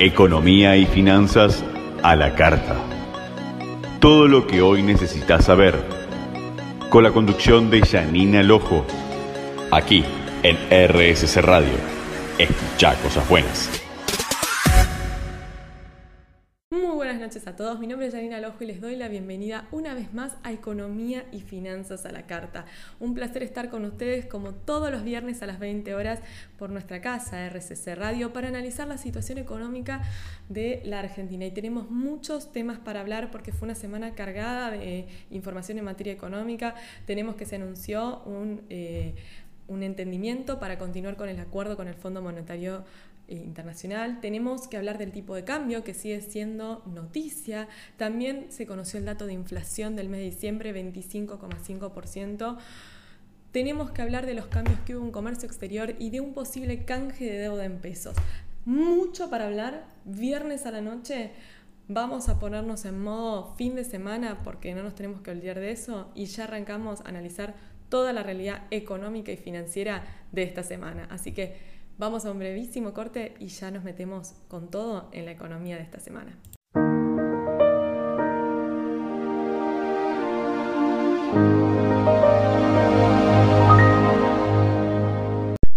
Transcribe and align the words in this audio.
Economía 0.00 0.76
y 0.76 0.86
finanzas 0.86 1.64
a 2.04 2.14
la 2.14 2.36
carta. 2.36 2.76
Todo 3.98 4.28
lo 4.28 4.46
que 4.46 4.62
hoy 4.62 4.84
necesitas 4.84 5.46
saber. 5.46 5.74
Con 6.88 7.02
la 7.02 7.10
conducción 7.10 7.68
de 7.68 7.80
Janina 7.80 8.44
Lojo. 8.44 8.86
Aquí 9.72 10.04
en 10.44 10.56
RSC 10.70 11.42
Radio. 11.42 11.74
Escucha 12.38 12.94
cosas 13.02 13.28
buenas. 13.28 13.87
Noches 17.28 17.46
a 17.46 17.56
todos, 17.56 17.78
mi 17.78 17.86
nombre 17.86 18.06
es 18.06 18.14
Janina 18.14 18.40
Lojo 18.40 18.64
y 18.64 18.66
les 18.66 18.80
doy 18.80 18.96
la 18.96 19.06
bienvenida 19.06 19.68
una 19.70 19.92
vez 19.92 20.14
más 20.14 20.38
a 20.44 20.50
Economía 20.50 21.26
y 21.30 21.42
Finanzas 21.42 22.06
a 22.06 22.10
la 22.10 22.22
Carta. 22.22 22.64
Un 23.00 23.12
placer 23.12 23.42
estar 23.42 23.68
con 23.68 23.84
ustedes 23.84 24.24
como 24.24 24.54
todos 24.54 24.90
los 24.90 25.04
viernes 25.04 25.42
a 25.42 25.46
las 25.46 25.58
20 25.58 25.94
horas 25.94 26.20
por 26.56 26.70
nuestra 26.70 27.02
casa 27.02 27.44
RCC 27.44 27.96
Radio 27.96 28.32
para 28.32 28.48
analizar 28.48 28.88
la 28.88 28.96
situación 28.96 29.36
económica 29.36 30.00
de 30.48 30.80
la 30.86 31.00
Argentina. 31.00 31.44
Y 31.44 31.50
tenemos 31.50 31.90
muchos 31.90 32.50
temas 32.50 32.78
para 32.78 33.00
hablar 33.00 33.30
porque 33.30 33.52
fue 33.52 33.66
una 33.66 33.74
semana 33.74 34.14
cargada 34.14 34.70
de 34.70 35.06
información 35.30 35.76
en 35.76 35.84
materia 35.84 36.14
económica. 36.14 36.76
Tenemos 37.04 37.36
que 37.36 37.44
se 37.44 37.56
anunció 37.56 38.22
un... 38.24 38.62
Eh, 38.70 39.16
un 39.68 39.82
entendimiento 39.82 40.58
para 40.58 40.78
continuar 40.78 41.16
con 41.16 41.28
el 41.28 41.38
acuerdo 41.38 41.76
con 41.76 41.86
el 41.86 41.94
Fondo 41.94 42.20
Monetario 42.22 42.84
eh, 43.28 43.34
internacional. 43.34 44.20
Tenemos 44.20 44.66
que 44.68 44.76
hablar 44.76 44.98
del 44.98 45.12
tipo 45.12 45.34
de 45.34 45.44
cambio, 45.44 45.84
que 45.84 45.94
sigue 45.94 46.20
siendo 46.22 46.82
noticia. 46.86 47.68
También 47.96 48.46
se 48.48 48.66
conoció 48.66 48.98
el 48.98 49.04
dato 49.04 49.26
de 49.26 49.34
inflación 49.34 49.96
del 49.96 50.08
mes 50.08 50.20
de 50.20 50.30
diciembre, 50.30 50.74
25,5%. 50.74 52.56
Tenemos 53.52 53.90
que 53.90 54.02
hablar 54.02 54.26
de 54.26 54.34
los 54.34 54.46
cambios 54.46 54.78
que 54.80 54.96
hubo 54.96 55.04
en 55.04 55.12
comercio 55.12 55.46
exterior 55.46 55.94
y 55.98 56.10
de 56.10 56.20
un 56.20 56.32
posible 56.32 56.84
canje 56.84 57.26
de 57.26 57.38
deuda 57.38 57.64
en 57.64 57.78
pesos. 57.78 58.16
Mucho 58.64 59.30
para 59.30 59.46
hablar. 59.46 59.86
Viernes 60.04 60.64
a 60.64 60.70
la 60.70 60.80
noche 60.80 61.32
vamos 61.88 62.28
a 62.28 62.38
ponernos 62.38 62.84
en 62.84 63.02
modo 63.02 63.54
fin 63.56 63.74
de 63.74 63.84
semana 63.84 64.42
porque 64.44 64.74
no 64.74 64.82
nos 64.82 64.94
tenemos 64.94 65.22
que 65.22 65.30
olvidar 65.30 65.58
de 65.58 65.70
eso 65.70 66.10
y 66.14 66.26
ya 66.26 66.44
arrancamos 66.44 67.00
a 67.00 67.08
analizar 67.08 67.54
toda 67.88 68.12
la 68.12 68.22
realidad 68.22 68.64
económica 68.70 69.32
y 69.32 69.36
financiera 69.36 70.04
de 70.32 70.42
esta 70.42 70.62
semana. 70.62 71.06
Así 71.10 71.32
que 71.32 71.78
Vamos 71.98 72.24
a 72.24 72.30
un 72.30 72.38
brevísimo 72.38 72.94
corte 72.94 73.34
y 73.40 73.48
ya 73.48 73.72
nos 73.72 73.82
metemos 73.82 74.34
con 74.46 74.70
todo 74.70 75.08
en 75.10 75.24
la 75.24 75.32
economía 75.32 75.74
de 75.74 75.82
esta 75.82 75.98
semana. 75.98 76.38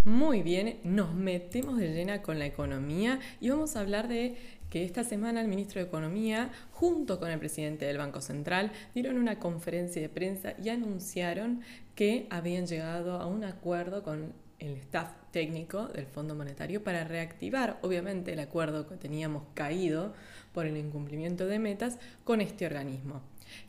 Muy 0.03 0.43
bien, 0.43 0.77
nos 0.83 1.15
metemos 1.15 1.79
de 1.79 1.91
llena 1.91 2.21
con 2.21 2.37
la 2.37 2.45
economía 2.45 3.19
y 3.39 3.49
vamos 3.49 3.75
a 3.75 3.79
hablar 3.79 4.07
de 4.07 4.37
que 4.71 4.85
esta 4.85 5.03
semana 5.03 5.41
el 5.41 5.49
ministro 5.49 5.81
de 5.81 5.87
Economía, 5.87 6.49
junto 6.71 7.19
con 7.19 7.29
el 7.29 7.39
presidente 7.39 7.85
del 7.85 7.97
Banco 7.97 8.21
Central, 8.21 8.71
dieron 8.95 9.17
una 9.17 9.37
conferencia 9.37 10.01
de 10.01 10.07
prensa 10.07 10.53
y 10.63 10.69
anunciaron 10.69 11.61
que 11.95 12.27
habían 12.29 12.67
llegado 12.67 13.19
a 13.19 13.25
un 13.27 13.43
acuerdo 13.43 14.03
con 14.03 14.33
el 14.59 14.77
staff 14.77 15.09
técnico 15.31 15.87
del 15.87 16.05
Fondo 16.05 16.35
Monetario 16.35 16.83
para 16.83 17.03
reactivar, 17.03 17.79
obviamente, 17.81 18.33
el 18.33 18.39
acuerdo 18.39 18.87
que 18.87 18.95
teníamos 18.95 19.43
caído 19.53 20.13
por 20.53 20.65
el 20.65 20.77
incumplimiento 20.77 21.47
de 21.47 21.59
metas 21.59 21.97
con 22.23 22.41
este 22.41 22.65
organismo. 22.65 23.21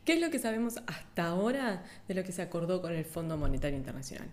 ¿Qué 0.05 0.15
es 0.15 0.21
lo 0.21 0.31
que 0.31 0.39
sabemos 0.39 0.77
hasta 0.87 1.27
ahora 1.27 1.85
de 2.09 2.15
lo 2.15 2.25
que 2.25 2.33
se 2.33 2.43
acordó 2.43 2.83
con 2.83 2.93
el 2.93 3.05
Fondo 3.05 3.37
Monetario 3.37 3.77
Internacional? 3.77 4.29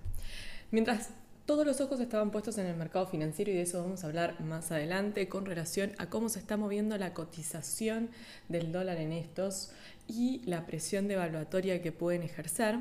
Mientras 0.72 1.10
todos 1.46 1.66
los 1.66 1.82
ojos 1.82 2.00
estaban 2.00 2.30
puestos 2.30 2.60
en 2.60 2.68
el 2.68 2.76
mercado 2.76 3.08
financiero 3.08 3.50
y 3.50 3.56
de 3.56 3.64
eso 3.64 3.82
vamos 3.82 4.04
a 4.04 4.08
hablar 4.08 4.40
más 4.40 4.72
adelante 4.72 5.28
con 5.28 5.46
relación 5.46 5.94
a 5.98 6.08
cómo 6.08 6.30
se 6.30 6.38
está 6.38 6.58
moviendo 6.58 6.96
la 6.98 7.16
cotización 7.16 8.10
del 8.50 8.72
dólar 8.72 8.98
en 8.98 9.14
estos 9.14 9.72
y 10.08 10.44
la 10.46 10.68
presión 10.68 11.08
devaluatoria 11.08 11.82
que 11.82 11.92
pueden 11.92 12.22
ejercer 12.22 12.76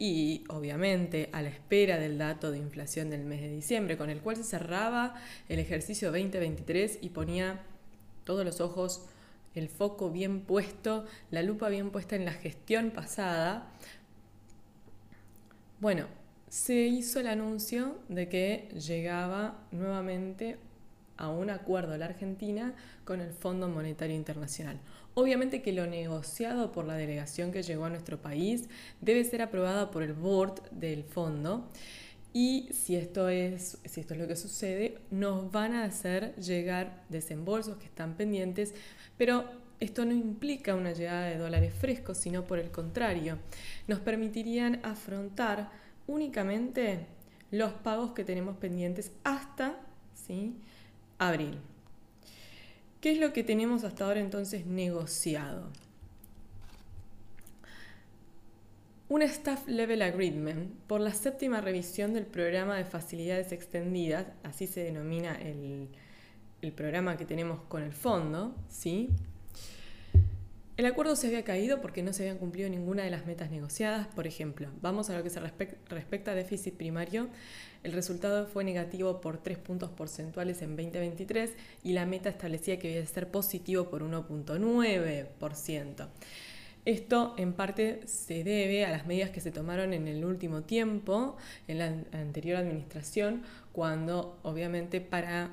y 0.00 0.44
obviamente 0.48 1.28
a 1.32 1.42
la 1.42 1.50
espera 1.50 1.98
del 1.98 2.16
dato 2.16 2.50
de 2.50 2.56
inflación 2.56 3.10
del 3.10 3.22
mes 3.22 3.42
de 3.42 3.50
diciembre, 3.50 3.98
con 3.98 4.08
el 4.08 4.22
cual 4.22 4.36
se 4.36 4.44
cerraba 4.44 5.14
el 5.50 5.58
ejercicio 5.58 6.10
2023 6.10 7.00
y 7.02 7.10
ponía 7.10 7.60
todos 8.24 8.42
los 8.46 8.62
ojos, 8.62 9.04
el 9.54 9.68
foco 9.68 10.10
bien 10.10 10.40
puesto, 10.40 11.04
la 11.30 11.42
lupa 11.42 11.68
bien 11.68 11.90
puesta 11.90 12.16
en 12.16 12.24
la 12.24 12.32
gestión 12.32 12.92
pasada. 12.92 13.70
Bueno, 15.80 16.06
se 16.48 16.76
hizo 16.86 17.20
el 17.20 17.26
anuncio 17.26 17.98
de 18.08 18.30
que 18.30 18.70
llegaba 18.74 19.58
nuevamente 19.70 20.56
a 21.18 21.28
un 21.28 21.50
acuerdo 21.50 21.98
la 21.98 22.06
Argentina 22.06 22.74
con 23.04 23.20
el 23.20 23.34
Fondo 23.34 23.68
Monetario 23.68 24.16
Internacional. 24.16 24.80
Obviamente 25.14 25.62
que 25.62 25.72
lo 25.72 25.86
negociado 25.86 26.72
por 26.72 26.84
la 26.86 26.94
delegación 26.94 27.52
que 27.52 27.62
llegó 27.62 27.84
a 27.84 27.90
nuestro 27.90 28.22
país 28.22 28.68
debe 29.00 29.24
ser 29.24 29.42
aprobado 29.42 29.90
por 29.90 30.02
el 30.02 30.12
board 30.12 30.62
del 30.70 31.04
fondo 31.04 31.68
y 32.32 32.68
si 32.72 32.94
esto 32.94 33.28
es, 33.28 33.78
si 33.84 34.00
esto 34.00 34.14
es 34.14 34.20
lo 34.20 34.28
que 34.28 34.36
sucede, 34.36 34.98
nos 35.10 35.50
van 35.50 35.74
a 35.74 35.84
hacer 35.84 36.34
llegar 36.36 37.02
desembolsos 37.08 37.76
que 37.78 37.86
están 37.86 38.14
pendientes, 38.14 38.72
pero 39.18 39.44
esto 39.80 40.04
no 40.04 40.12
implica 40.12 40.74
una 40.74 40.92
llegada 40.92 41.26
de 41.26 41.38
dólares 41.38 41.74
frescos, 41.74 42.18
sino 42.18 42.46
por 42.46 42.58
el 42.58 42.70
contrario, 42.70 43.38
nos 43.88 43.98
permitirían 43.98 44.80
afrontar 44.84 45.70
únicamente 46.06 47.06
los 47.50 47.72
pagos 47.72 48.12
que 48.12 48.24
tenemos 48.24 48.56
pendientes 48.58 49.10
hasta 49.24 49.74
¿sí? 50.14 50.54
abril. 51.18 51.58
¿Qué 53.00 53.12
es 53.12 53.18
lo 53.18 53.32
que 53.32 53.42
tenemos 53.42 53.84
hasta 53.84 54.04
ahora 54.04 54.20
entonces 54.20 54.66
negociado? 54.66 55.70
Un 59.08 59.22
Staff 59.22 59.66
Level 59.66 60.02
Agreement 60.02 60.72
por 60.86 61.00
la 61.00 61.12
séptima 61.14 61.60
revisión 61.60 62.12
del 62.12 62.26
programa 62.26 62.76
de 62.76 62.84
facilidades 62.84 63.52
extendidas, 63.52 64.26
así 64.44 64.66
se 64.66 64.84
denomina 64.84 65.34
el, 65.34 65.88
el 66.60 66.72
programa 66.72 67.16
que 67.16 67.24
tenemos 67.24 67.62
con 67.62 67.82
el 67.82 67.92
fondo, 67.92 68.54
¿sí? 68.68 69.08
El 70.80 70.86
acuerdo 70.86 71.14
se 71.14 71.26
había 71.26 71.44
caído 71.44 71.82
porque 71.82 72.02
no 72.02 72.14
se 72.14 72.22
habían 72.22 72.38
cumplido 72.38 72.70
ninguna 72.70 73.02
de 73.02 73.10
las 73.10 73.26
metas 73.26 73.50
negociadas. 73.50 74.06
Por 74.06 74.26
ejemplo, 74.26 74.70
vamos 74.80 75.10
a 75.10 75.14
lo 75.14 75.22
que 75.22 75.28
se 75.28 75.38
respecta 75.38 76.30
a 76.30 76.34
déficit 76.34 76.74
primario. 76.74 77.28
El 77.82 77.92
resultado 77.92 78.46
fue 78.46 78.64
negativo 78.64 79.20
por 79.20 79.36
3 79.36 79.58
puntos 79.58 79.90
porcentuales 79.90 80.62
en 80.62 80.76
2023 80.76 81.52
y 81.84 81.92
la 81.92 82.06
meta 82.06 82.30
establecía 82.30 82.78
que 82.78 82.88
debía 82.88 83.04
ser 83.04 83.30
positivo 83.30 83.90
por 83.90 84.02
1.9%. 84.02 86.08
Esto 86.86 87.34
en 87.36 87.52
parte 87.52 88.00
se 88.06 88.42
debe 88.42 88.86
a 88.86 88.90
las 88.90 89.06
medidas 89.06 89.28
que 89.28 89.42
se 89.42 89.50
tomaron 89.50 89.92
en 89.92 90.08
el 90.08 90.24
último 90.24 90.62
tiempo, 90.62 91.36
en 91.68 91.78
la 91.78 91.88
anterior 92.12 92.56
administración, 92.56 93.42
cuando 93.72 94.38
obviamente 94.44 95.02
para 95.02 95.50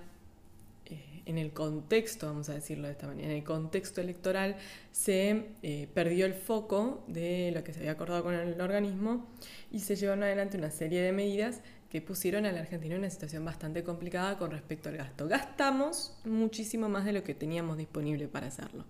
en 1.27 1.37
el 1.37 1.51
contexto, 1.51 2.25
vamos 2.25 2.49
a 2.49 2.53
decirlo 2.53 2.87
de 2.87 2.93
esta 2.93 3.05
manera, 3.05 3.29
en 3.29 3.35
el 3.35 3.43
contexto 3.43 4.01
electoral 4.01 4.55
se 4.91 5.49
eh, 5.61 5.87
perdió 5.93 6.25
el 6.25 6.33
foco 6.33 7.03
de 7.07 7.51
lo 7.53 7.63
que 7.63 7.73
se 7.73 7.79
había 7.79 7.91
acordado 7.91 8.23
con 8.23 8.33
el 8.33 8.59
organismo 8.59 9.27
y 9.71 9.81
se 9.81 9.95
llevaron 9.95 10.23
adelante 10.23 10.57
una 10.57 10.71
serie 10.71 11.01
de 11.01 11.11
medidas 11.11 11.61
que 11.89 12.01
pusieron 12.01 12.45
a 12.45 12.51
la 12.51 12.61
Argentina 12.61 12.95
en 12.95 13.01
una 13.01 13.09
situación 13.09 13.43
bastante 13.43 13.83
complicada 13.83 14.37
con 14.37 14.51
respecto 14.51 14.89
al 14.89 14.97
gasto. 14.97 15.27
Gastamos 15.27 16.17
muchísimo 16.25 16.89
más 16.89 17.05
de 17.05 17.13
lo 17.13 17.23
que 17.23 17.33
teníamos 17.33 17.77
disponible 17.77 18.27
para 18.27 18.47
hacerlo. 18.47 18.85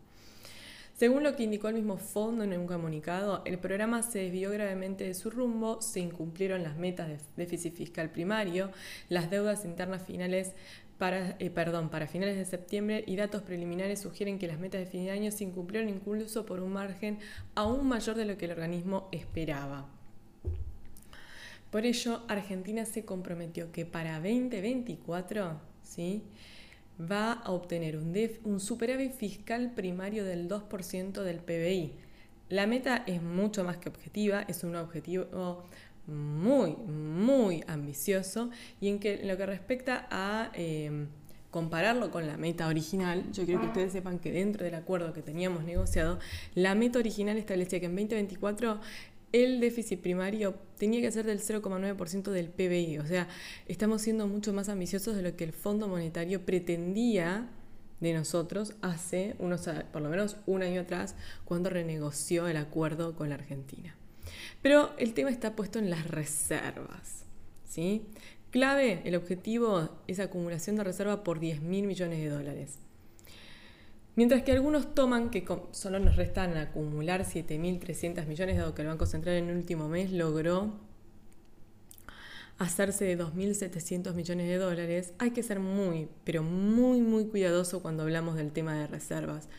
Según 0.97 1.21
lo 1.21 1.35
que 1.35 1.43
indicó 1.43 1.67
el 1.67 1.75
mismo 1.75 1.97
fondo 1.97 2.43
en 2.43 2.57
un 2.57 2.65
comunicado, 2.65 3.43
el 3.45 3.59
programa 3.59 4.01
se 4.01 4.17
desvió 4.17 4.49
gravemente 4.49 5.03
de 5.03 5.13
su 5.13 5.29
rumbo, 5.29 5.79
se 5.79 5.99
incumplieron 5.99 6.63
las 6.63 6.75
metas 6.75 7.07
de 7.07 7.19
déficit 7.35 7.75
fiscal 7.75 8.09
primario, 8.09 8.71
las 9.07 9.29
deudas 9.29 9.63
internas 9.63 10.01
finales 10.01 10.53
para, 10.97 11.35
eh, 11.39 11.49
perdón, 11.49 11.89
para 11.89 12.07
finales 12.07 12.37
de 12.37 12.45
septiembre 12.45 13.03
y 13.05 13.15
datos 13.15 13.43
preliminares 13.43 14.01
sugieren 14.01 14.39
que 14.39 14.47
las 14.47 14.59
metas 14.59 14.79
de 14.81 14.87
fin 14.87 15.05
de 15.05 15.11
año 15.11 15.31
se 15.31 15.43
incumplieron 15.43 15.89
incluso 15.89 16.45
por 16.45 16.59
un 16.59 16.73
margen 16.73 17.19
aún 17.55 17.87
mayor 17.87 18.15
de 18.15 18.25
lo 18.25 18.37
que 18.37 18.45
el 18.45 18.51
organismo 18.51 19.07
esperaba. 19.11 19.87
Por 21.71 21.85
ello, 21.85 22.21
Argentina 22.27 22.85
se 22.85 23.05
comprometió 23.05 23.71
que 23.71 23.85
para 23.85 24.15
2024 24.15 25.59
¿sí? 25.83 26.23
va 26.99 27.33
a 27.33 27.51
obtener 27.51 27.97
un, 27.97 28.15
un 28.45 28.59
superávit 28.59 29.11
fiscal 29.11 29.73
primario 29.75 30.25
del 30.25 30.47
2% 30.47 31.21
del 31.23 31.39
PBI. 31.39 31.93
La 32.49 32.65
meta 32.65 33.03
es 33.05 33.21
mucho 33.21 33.65
más 33.65 33.77
que 33.77 33.89
objetiva, 33.89 34.43
es 34.47 34.63
un 34.63 34.77
objetivo 34.77 35.65
muy, 36.07 36.75
muy 36.75 37.63
ambicioso 37.67 38.49
y 38.81 38.87
en 38.87 38.99
que 38.99 39.23
lo 39.25 39.37
que 39.37 39.45
respecta 39.45 40.07
a 40.09 40.51
em, 40.53 41.07
compararlo 41.51 42.11
con 42.11 42.27
la 42.27 42.37
meta 42.37 42.67
original, 42.67 43.23
yo 43.31 43.45
quiero 43.45 43.61
que 43.61 43.67
ustedes 43.67 43.91
sepan 43.91 44.19
que 44.19 44.31
dentro 44.31 44.63
del 44.63 44.75
acuerdo 44.75 45.13
que 45.13 45.21
teníamos 45.21 45.63
negociado, 45.63 46.19
la 46.55 46.75
meta 46.75 46.99
original 46.99 47.37
establecía 47.37 47.79
que 47.79 47.87
en 47.87 47.95
2024 47.95 48.79
el 49.33 49.59
déficit 49.59 49.99
primario 49.99 50.55
tenía 50.77 51.01
que 51.01 51.11
ser 51.11 51.25
del 51.25 51.39
0,9% 51.39 52.31
del 52.31 52.47
PBI. 52.49 52.99
O 52.99 53.05
sea, 53.05 53.27
estamos 53.67 54.01
siendo 54.01 54.27
mucho 54.27 54.53
más 54.53 54.69
ambiciosos 54.69 55.15
de 55.15 55.21
lo 55.21 55.35
que 55.35 55.43
el 55.43 55.51
Fondo 55.51 55.87
Monetario 55.87 56.45
pretendía 56.45 57.49
de 57.99 58.13
nosotros 58.13 58.75
hace 58.81 59.35
unos, 59.39 59.67
por 59.91 60.01
lo 60.01 60.09
menos 60.09 60.37
un 60.45 60.63
año 60.63 60.81
atrás, 60.81 61.15
cuando 61.45 61.69
renegoció 61.69 62.47
el 62.47 62.57
acuerdo 62.57 63.15
con 63.15 63.29
la 63.29 63.35
Argentina. 63.35 63.96
Pero 64.61 64.91
el 64.97 65.13
tema 65.13 65.29
está 65.29 65.55
puesto 65.55 65.79
en 65.79 65.89
las 65.89 66.07
reservas. 66.07 67.25
¿sí? 67.67 68.05
Clave, 68.51 69.01
el 69.05 69.15
objetivo 69.15 69.89
es 70.07 70.19
acumulación 70.19 70.77
de 70.77 70.83
reserva 70.83 71.23
por 71.23 71.39
10 71.39 71.61
mil 71.61 71.85
millones 71.85 72.19
de 72.19 72.29
dólares. 72.29 72.79
Mientras 74.15 74.41
que 74.41 74.51
algunos 74.51 74.95
toman 74.95 75.29
que 75.29 75.45
solo 75.71 75.99
nos 75.99 76.15
restan 76.15 76.57
acumular 76.57 77.23
7.300 77.23 78.25
millones, 78.25 78.57
dado 78.57 78.73
que 78.73 78.81
el 78.81 78.87
Banco 78.87 79.05
Central 79.05 79.35
en 79.35 79.49
el 79.49 79.57
último 79.57 79.89
mes 79.89 80.11
logró 80.11 80.73
hacerse 82.57 83.05
de 83.05 83.15
2.700 83.19 84.15
millones 84.15 84.47
de 84.47 84.57
dólares, 84.57 85.13
hay 85.19 85.31
que 85.31 85.43
ser 85.43 85.59
muy, 85.59 86.07
pero 86.23 86.41
muy, 86.41 87.01
muy 87.01 87.25
cuidadoso 87.25 87.83
cuando 87.83 88.01
hablamos 88.03 88.35
del 88.37 88.51
tema 88.51 88.73
de 88.73 88.87
reservas. 88.87 89.49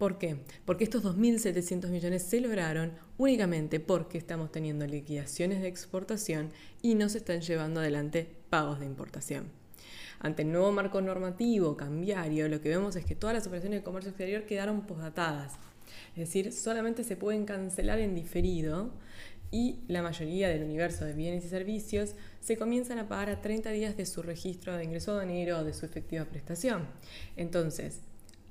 ¿Por 0.00 0.16
qué? 0.16 0.38
Porque 0.64 0.84
estos 0.84 1.04
2.700 1.04 1.90
millones 1.90 2.22
se 2.22 2.40
lograron 2.40 2.92
únicamente 3.18 3.80
porque 3.80 4.16
estamos 4.16 4.50
teniendo 4.50 4.86
liquidaciones 4.86 5.60
de 5.60 5.68
exportación 5.68 6.48
y 6.80 6.94
no 6.94 7.10
se 7.10 7.18
están 7.18 7.42
llevando 7.42 7.80
adelante 7.80 8.26
pagos 8.48 8.80
de 8.80 8.86
importación. 8.86 9.50
Ante 10.18 10.40
el 10.40 10.52
nuevo 10.52 10.72
marco 10.72 11.02
normativo 11.02 11.76
cambiario, 11.76 12.48
lo 12.48 12.62
que 12.62 12.70
vemos 12.70 12.96
es 12.96 13.04
que 13.04 13.14
todas 13.14 13.36
las 13.36 13.46
operaciones 13.46 13.80
de 13.80 13.84
comercio 13.84 14.08
exterior 14.08 14.46
quedaron 14.46 14.86
posdatadas. 14.86 15.58
Es 16.16 16.28
decir, 16.28 16.54
solamente 16.54 17.04
se 17.04 17.16
pueden 17.16 17.44
cancelar 17.44 17.98
en 17.98 18.14
diferido 18.14 18.94
y 19.50 19.80
la 19.86 20.00
mayoría 20.00 20.48
del 20.48 20.62
universo 20.62 21.04
de 21.04 21.12
bienes 21.12 21.44
y 21.44 21.50
servicios 21.50 22.14
se 22.40 22.56
comienzan 22.56 22.98
a 23.00 23.06
pagar 23.06 23.28
a 23.28 23.42
30 23.42 23.68
días 23.72 23.98
de 23.98 24.06
su 24.06 24.22
registro 24.22 24.74
de 24.78 24.84
ingreso 24.84 25.10
aduanero 25.10 25.58
o 25.58 25.64
de 25.64 25.74
su 25.74 25.84
efectiva 25.84 26.24
prestación. 26.24 26.86
Entonces, 27.36 28.00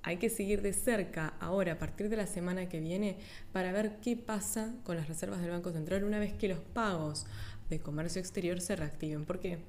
hay 0.03 0.17
que 0.17 0.29
seguir 0.29 0.61
de 0.61 0.73
cerca 0.73 1.33
ahora, 1.39 1.73
a 1.73 1.79
partir 1.79 2.09
de 2.09 2.17
la 2.17 2.27
semana 2.27 2.69
que 2.69 2.79
viene, 2.79 3.17
para 3.51 3.71
ver 3.71 3.97
qué 4.01 4.15
pasa 4.15 4.73
con 4.83 4.95
las 4.95 5.07
reservas 5.07 5.41
del 5.41 5.51
Banco 5.51 5.71
Central 5.71 6.03
una 6.03 6.19
vez 6.19 6.33
que 6.33 6.47
los 6.47 6.59
pagos 6.59 7.25
de 7.69 7.79
comercio 7.79 8.19
exterior 8.19 8.61
se 8.61 8.75
reactiven. 8.75 9.25
Porque 9.25 9.59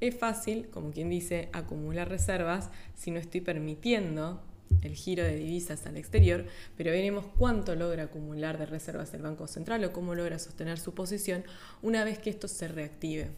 es 0.00 0.16
fácil, 0.16 0.68
como 0.68 0.92
quien 0.92 1.10
dice, 1.10 1.48
acumular 1.52 2.08
reservas 2.08 2.70
si 2.94 3.10
no 3.10 3.18
estoy 3.18 3.40
permitiendo 3.40 4.42
el 4.82 4.94
giro 4.94 5.24
de 5.24 5.36
divisas 5.36 5.84
al 5.86 5.96
exterior, 5.96 6.46
pero 6.76 6.92
veremos 6.92 7.26
cuánto 7.36 7.74
logra 7.74 8.04
acumular 8.04 8.56
de 8.56 8.66
reservas 8.66 9.12
el 9.14 9.22
Banco 9.22 9.46
Central 9.46 9.84
o 9.84 9.92
cómo 9.92 10.14
logra 10.14 10.38
sostener 10.38 10.78
su 10.78 10.94
posición 10.94 11.44
una 11.82 12.04
vez 12.04 12.18
que 12.18 12.30
esto 12.30 12.48
se 12.48 12.68
reactive 12.68 13.30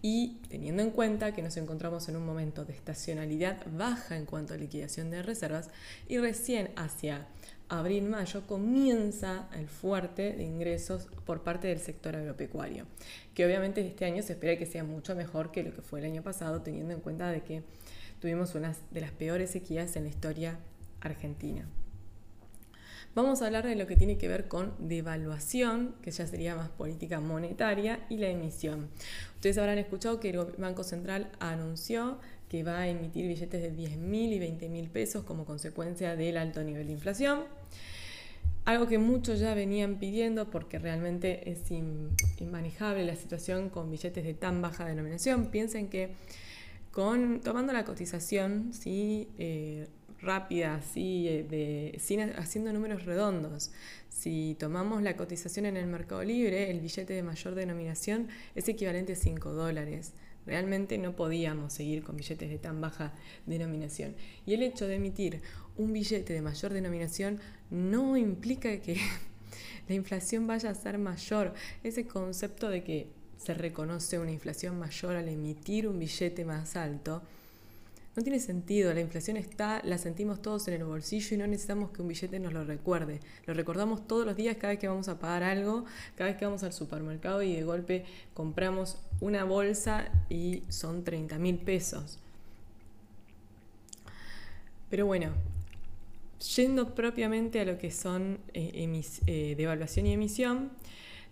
y 0.00 0.38
teniendo 0.48 0.82
en 0.82 0.90
cuenta 0.90 1.32
que 1.32 1.42
nos 1.42 1.56
encontramos 1.56 2.08
en 2.08 2.16
un 2.16 2.24
momento 2.24 2.64
de 2.64 2.72
estacionalidad 2.72 3.58
baja 3.76 4.16
en 4.16 4.26
cuanto 4.26 4.54
a 4.54 4.56
liquidación 4.56 5.10
de 5.10 5.22
reservas 5.22 5.70
y 6.06 6.18
recién 6.18 6.70
hacia 6.76 7.26
abril-mayo 7.68 8.46
comienza 8.46 9.48
el 9.52 9.68
fuerte 9.68 10.32
de 10.32 10.44
ingresos 10.44 11.08
por 11.26 11.42
parte 11.42 11.68
del 11.68 11.80
sector 11.80 12.16
agropecuario, 12.16 12.86
que 13.34 13.44
obviamente 13.44 13.86
este 13.86 14.04
año 14.04 14.22
se 14.22 14.34
espera 14.34 14.56
que 14.56 14.66
sea 14.66 14.84
mucho 14.84 15.14
mejor 15.14 15.50
que 15.50 15.62
lo 15.62 15.74
que 15.74 15.82
fue 15.82 16.00
el 16.00 16.06
año 16.06 16.22
pasado, 16.22 16.62
teniendo 16.62 16.94
en 16.94 17.00
cuenta 17.00 17.30
de 17.30 17.42
que 17.42 17.62
tuvimos 18.20 18.54
una 18.54 18.74
de 18.90 19.00
las 19.00 19.10
peores 19.10 19.50
sequías 19.50 19.96
en 19.96 20.04
la 20.04 20.08
historia 20.08 20.58
argentina. 21.00 21.68
Vamos 23.14 23.42
a 23.42 23.46
hablar 23.46 23.66
de 23.66 23.74
lo 23.74 23.86
que 23.86 23.96
tiene 23.96 24.16
que 24.16 24.28
ver 24.28 24.48
con 24.48 24.74
devaluación, 24.78 25.94
que 26.02 26.10
ya 26.10 26.26
sería 26.26 26.54
más 26.54 26.68
política 26.68 27.20
monetaria, 27.20 28.06
y 28.08 28.18
la 28.18 28.28
emisión. 28.28 28.88
Ustedes 29.34 29.58
habrán 29.58 29.78
escuchado 29.78 30.20
que 30.20 30.30
el 30.30 30.38
Banco 30.58 30.84
Central 30.84 31.30
anunció 31.40 32.18
que 32.48 32.62
va 32.62 32.78
a 32.78 32.88
emitir 32.88 33.26
billetes 33.26 33.62
de 33.62 33.70
10 33.70 33.98
mil 33.98 34.32
y 34.32 34.38
20 34.38 34.68
mil 34.68 34.88
pesos 34.88 35.24
como 35.24 35.44
consecuencia 35.44 36.16
del 36.16 36.36
alto 36.36 36.62
nivel 36.62 36.86
de 36.86 36.92
inflación. 36.94 37.40
Algo 38.64 38.86
que 38.86 38.98
muchos 38.98 39.40
ya 39.40 39.54
venían 39.54 39.98
pidiendo 39.98 40.50
porque 40.50 40.78
realmente 40.78 41.50
es 41.50 41.70
inmanejable 41.70 43.04
la 43.04 43.16
situación 43.16 43.70
con 43.70 43.90
billetes 43.90 44.24
de 44.24 44.34
tan 44.34 44.60
baja 44.60 44.84
denominación. 44.84 45.46
Piensen 45.46 45.88
que 45.88 46.14
con, 46.90 47.40
tomando 47.40 47.72
la 47.72 47.84
cotización, 47.84 48.72
¿sí? 48.72 49.28
Eh, 49.38 49.88
rápida, 50.20 50.76
así, 50.76 51.28
eh, 51.28 51.44
de, 51.48 52.32
haciendo 52.36 52.72
números 52.72 53.04
redondos. 53.04 53.70
Si 54.08 54.56
tomamos 54.58 55.02
la 55.02 55.16
cotización 55.16 55.66
en 55.66 55.76
el 55.76 55.86
mercado 55.86 56.22
libre, 56.24 56.70
el 56.70 56.80
billete 56.80 57.12
de 57.12 57.22
mayor 57.22 57.54
denominación 57.54 58.28
es 58.54 58.68
equivalente 58.68 59.12
a 59.12 59.16
5 59.16 59.52
dólares. 59.52 60.12
Realmente 60.46 60.96
no 60.98 61.14
podíamos 61.14 61.74
seguir 61.74 62.02
con 62.02 62.16
billetes 62.16 62.48
de 62.48 62.58
tan 62.58 62.80
baja 62.80 63.12
denominación. 63.46 64.16
Y 64.46 64.54
el 64.54 64.62
hecho 64.62 64.86
de 64.86 64.96
emitir 64.96 65.42
un 65.76 65.92
billete 65.92 66.32
de 66.32 66.42
mayor 66.42 66.72
denominación 66.72 67.38
no 67.70 68.16
implica 68.16 68.80
que 68.80 68.96
la 69.88 69.94
inflación 69.94 70.46
vaya 70.46 70.70
a 70.70 70.74
ser 70.74 70.98
mayor. 70.98 71.54
Ese 71.84 72.06
concepto 72.06 72.70
de 72.70 72.82
que 72.82 73.08
se 73.36 73.54
reconoce 73.54 74.18
una 74.18 74.32
inflación 74.32 74.78
mayor 74.78 75.16
al 75.16 75.28
emitir 75.28 75.86
un 75.86 75.98
billete 75.98 76.44
más 76.44 76.76
alto 76.76 77.22
no 78.16 78.22
tiene 78.22 78.40
sentido, 78.40 78.92
la 78.92 79.00
inflación 79.00 79.36
está, 79.36 79.80
la 79.84 79.96
sentimos 79.96 80.42
todos 80.42 80.66
en 80.68 80.74
el 80.74 80.84
bolsillo 80.84 81.36
y 81.36 81.38
no 81.38 81.46
necesitamos 81.46 81.90
que 81.90 82.02
un 82.02 82.08
billete 82.08 82.40
nos 82.40 82.52
lo 82.52 82.64
recuerde. 82.64 83.20
Lo 83.46 83.54
recordamos 83.54 84.08
todos 84.08 84.26
los 84.26 84.36
días 84.36 84.56
cada 84.56 84.72
vez 84.72 84.80
que 84.80 84.88
vamos 84.88 85.08
a 85.08 85.20
pagar 85.20 85.44
algo, 85.44 85.84
cada 86.16 86.30
vez 86.30 86.36
que 86.36 86.44
vamos 86.44 86.64
al 86.64 86.72
supermercado 86.72 87.42
y 87.42 87.54
de 87.54 87.62
golpe 87.62 88.04
compramos 88.34 88.98
una 89.20 89.44
bolsa 89.44 90.10
y 90.28 90.64
son 90.68 91.04
30 91.04 91.38
mil 91.38 91.58
pesos. 91.58 92.18
Pero 94.90 95.06
bueno, 95.06 95.32
yendo 96.56 96.94
propiamente 96.94 97.60
a 97.60 97.64
lo 97.64 97.78
que 97.78 97.90
son 97.90 98.38
eh, 98.54 99.02
eh, 99.26 99.54
devaluación 99.56 100.06
y 100.06 100.12
emisión, 100.12 100.70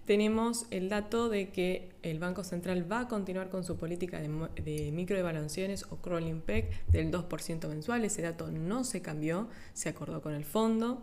tenemos 0.06 0.66
el 0.70 0.88
dato 0.88 1.28
de 1.28 1.50
que 1.50 1.90
el 2.02 2.18
Banco 2.18 2.44
Central 2.44 2.90
va 2.90 3.00
a 3.00 3.08
continuar 3.08 3.50
con 3.50 3.64
su 3.64 3.76
política 3.76 4.20
de, 4.20 4.28
de 4.62 4.92
microdevaluaciones 4.92 5.84
o 5.90 5.96
crawling 5.96 6.40
peg 6.40 6.70
del 6.88 7.10
2% 7.10 7.68
mensual. 7.68 8.04
Ese 8.04 8.22
dato 8.22 8.50
no 8.50 8.84
se 8.84 9.02
cambió, 9.02 9.48
se 9.74 9.88
acordó 9.88 10.22
con 10.22 10.34
el 10.34 10.44
fondo. 10.44 11.02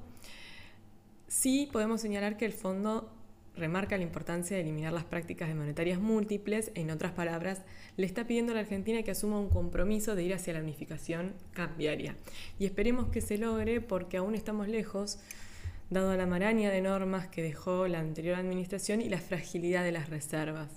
Sí 1.28 1.70
podemos 1.72 2.00
señalar 2.02 2.38
que 2.38 2.46
el 2.46 2.54
fondo 2.54 3.12
remarca 3.56 3.98
la 3.98 4.04
importancia 4.04 4.56
de 4.56 4.64
eliminar 4.64 4.94
las 4.94 5.04
prácticas 5.04 5.48
de 5.48 5.56
monetarias 5.56 6.00
múltiples. 6.00 6.72
En 6.76 6.90
otras 6.90 7.12
palabras, 7.12 7.62
le 7.98 8.06
está 8.06 8.26
pidiendo 8.26 8.52
a 8.52 8.56
la 8.56 8.62
Argentina 8.62 9.04
que 9.04 9.12
asuma 9.12 9.40
un 9.40 9.50
compromiso 9.50 10.16
de 10.16 10.24
ir 10.24 10.34
hacia 10.34 10.54
la 10.54 10.60
unificación 10.60 11.34
cambiaria. 11.52 12.16
Y 12.58 12.66
esperemos 12.66 13.10
que 13.10 13.22
se 13.22 13.38
logre 13.38 13.82
porque 13.82 14.18
aún 14.18 14.34
estamos 14.34 14.68
lejos 14.68 15.20
dado 15.94 16.16
la 16.16 16.26
maraña 16.26 16.72
de 16.72 16.82
normas 16.82 17.28
que 17.28 17.42
dejó 17.42 17.88
la 17.88 18.00
anterior 18.00 18.36
administración 18.36 19.02
y 19.02 19.10
la 19.10 19.20
fragilidad 19.20 19.84
de 19.84 19.92
las 19.92 20.10
reservas. 20.10 20.70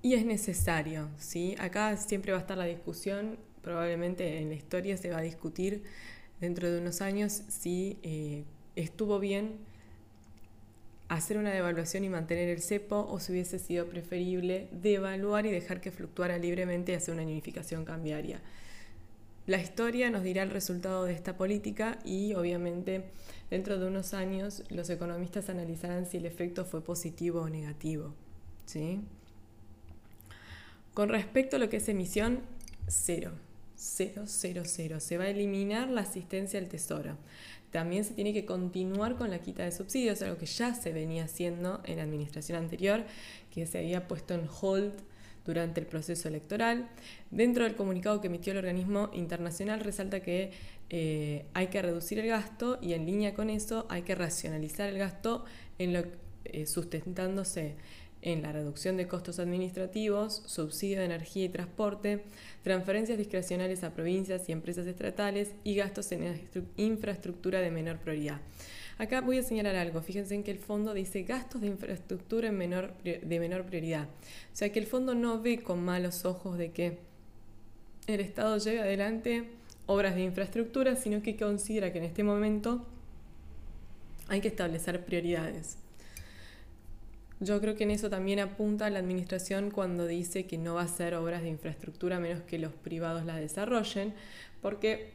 Y 0.00 0.14
es 0.14 0.24
necesario, 0.24 1.08
¿sí? 1.18 1.54
Acá 1.58 1.96
siempre 1.96 2.32
va 2.32 2.38
a 2.38 2.40
estar 2.40 2.58
la 2.58 2.64
discusión, 2.64 3.38
probablemente 3.62 4.38
en 4.38 4.48
la 4.48 4.54
historia 4.54 4.96
se 4.96 5.10
va 5.10 5.18
a 5.18 5.22
discutir 5.22 5.82
dentro 6.40 6.70
de 6.70 6.80
unos 6.80 7.00
años 7.00 7.42
si 7.48 7.98
eh, 8.02 8.44
estuvo 8.74 9.20
bien 9.20 9.58
hacer 11.08 11.36
una 11.36 11.50
devaluación 11.50 12.04
y 12.04 12.08
mantener 12.08 12.48
el 12.48 12.62
cepo 12.62 13.06
o 13.08 13.20
si 13.20 13.32
hubiese 13.32 13.58
sido 13.58 13.86
preferible 13.86 14.68
devaluar 14.72 15.46
y 15.46 15.50
dejar 15.50 15.80
que 15.80 15.90
fluctuara 15.90 16.38
libremente 16.38 16.92
y 16.92 16.94
hacer 16.94 17.14
una 17.14 17.22
unificación 17.22 17.84
cambiaria. 17.84 18.40
La 19.46 19.60
historia 19.60 20.08
nos 20.10 20.22
dirá 20.22 20.44
el 20.44 20.50
resultado 20.50 21.04
de 21.04 21.12
esta 21.12 21.36
política 21.36 21.98
y 22.04 22.34
obviamente 22.34 23.06
dentro 23.50 23.78
de 23.78 23.86
unos 23.86 24.14
años 24.14 24.62
los 24.70 24.88
economistas 24.88 25.48
analizarán 25.48 26.06
si 26.06 26.18
el 26.18 26.26
efecto 26.26 26.64
fue 26.64 26.80
positivo 26.80 27.42
o 27.42 27.48
negativo. 27.48 28.14
¿sí? 28.66 29.00
Con 30.94 31.08
respecto 31.08 31.56
a 31.56 31.58
lo 31.58 31.68
que 31.68 31.78
es 31.78 31.88
emisión, 31.88 32.40
cero. 32.86 33.32
Cero, 33.74 34.22
cero, 34.26 34.62
cero. 34.64 35.00
Se 35.00 35.18
va 35.18 35.24
a 35.24 35.30
eliminar 35.30 35.88
la 35.88 36.02
asistencia 36.02 36.60
al 36.60 36.68
tesoro. 36.68 37.16
También 37.72 38.04
se 38.04 38.14
tiene 38.14 38.32
que 38.32 38.44
continuar 38.44 39.16
con 39.16 39.30
la 39.30 39.40
quita 39.40 39.64
de 39.64 39.72
subsidios, 39.72 40.22
algo 40.22 40.36
que 40.36 40.46
ya 40.46 40.74
se 40.74 40.92
venía 40.92 41.24
haciendo 41.24 41.80
en 41.84 41.96
la 41.96 42.04
administración 42.04 42.58
anterior, 42.58 43.02
que 43.50 43.66
se 43.66 43.78
había 43.78 44.06
puesto 44.06 44.34
en 44.34 44.46
hold 44.60 44.92
durante 45.44 45.80
el 45.80 45.86
proceso 45.86 46.28
electoral. 46.28 46.88
Dentro 47.30 47.64
del 47.64 47.74
comunicado 47.74 48.20
que 48.20 48.28
emitió 48.28 48.52
el 48.52 48.58
organismo 48.58 49.10
internacional 49.12 49.80
resalta 49.80 50.20
que 50.20 50.52
eh, 50.90 51.46
hay 51.54 51.68
que 51.68 51.80
reducir 51.82 52.18
el 52.18 52.28
gasto 52.28 52.78
y 52.80 52.92
en 52.92 53.06
línea 53.06 53.34
con 53.34 53.50
eso 53.50 53.86
hay 53.88 54.02
que 54.02 54.14
racionalizar 54.14 54.88
el 54.88 54.98
gasto 54.98 55.44
eh, 55.78 56.66
sustentándose 56.66 57.76
en 58.22 58.42
la 58.42 58.52
reducción 58.52 58.96
de 58.96 59.08
costos 59.08 59.40
administrativos, 59.40 60.42
subsidio 60.46 61.00
de 61.00 61.06
energía 61.06 61.46
y 61.46 61.48
transporte, 61.48 62.22
transferencias 62.62 63.18
discrecionales 63.18 63.82
a 63.82 63.94
provincias 63.94 64.48
y 64.48 64.52
empresas 64.52 64.86
estatales 64.86 65.52
y 65.64 65.74
gastos 65.74 66.12
en 66.12 66.40
infraestructura 66.76 67.60
de 67.60 67.70
menor 67.72 67.98
prioridad. 67.98 68.40
Acá 69.02 69.20
voy 69.20 69.36
a 69.38 69.42
señalar 69.42 69.74
algo. 69.74 70.00
Fíjense 70.00 70.32
en 70.32 70.44
que 70.44 70.52
el 70.52 70.60
fondo 70.60 70.94
dice 70.94 71.24
gastos 71.24 71.60
de 71.60 71.66
infraestructura 71.66 72.50
en 72.50 72.56
menor, 72.56 72.94
de 73.02 73.40
menor 73.40 73.64
prioridad. 73.64 74.04
O 74.04 74.56
sea 74.56 74.70
que 74.70 74.78
el 74.78 74.86
fondo 74.86 75.16
no 75.16 75.42
ve 75.42 75.60
con 75.60 75.84
malos 75.84 76.24
ojos 76.24 76.56
de 76.56 76.70
que 76.70 76.98
el 78.06 78.20
Estado 78.20 78.56
lleve 78.58 78.78
adelante 78.78 79.50
obras 79.86 80.14
de 80.14 80.22
infraestructura, 80.22 80.94
sino 80.94 81.20
que 81.20 81.36
considera 81.36 81.92
que 81.92 81.98
en 81.98 82.04
este 82.04 82.22
momento 82.22 82.86
hay 84.28 84.40
que 84.40 84.46
establecer 84.46 85.04
prioridades. 85.04 85.78
Yo 87.40 87.60
creo 87.60 87.74
que 87.74 87.82
en 87.82 87.90
eso 87.90 88.08
también 88.08 88.38
apunta 88.38 88.88
la 88.88 89.00
administración 89.00 89.72
cuando 89.72 90.06
dice 90.06 90.46
que 90.46 90.58
no 90.58 90.74
va 90.74 90.82
a 90.82 90.84
hacer 90.84 91.16
obras 91.16 91.42
de 91.42 91.48
infraestructura 91.48 92.18
a 92.18 92.20
menos 92.20 92.42
que 92.42 92.56
los 92.56 92.72
privados 92.72 93.24
las 93.24 93.40
desarrollen, 93.40 94.14
porque 94.60 95.10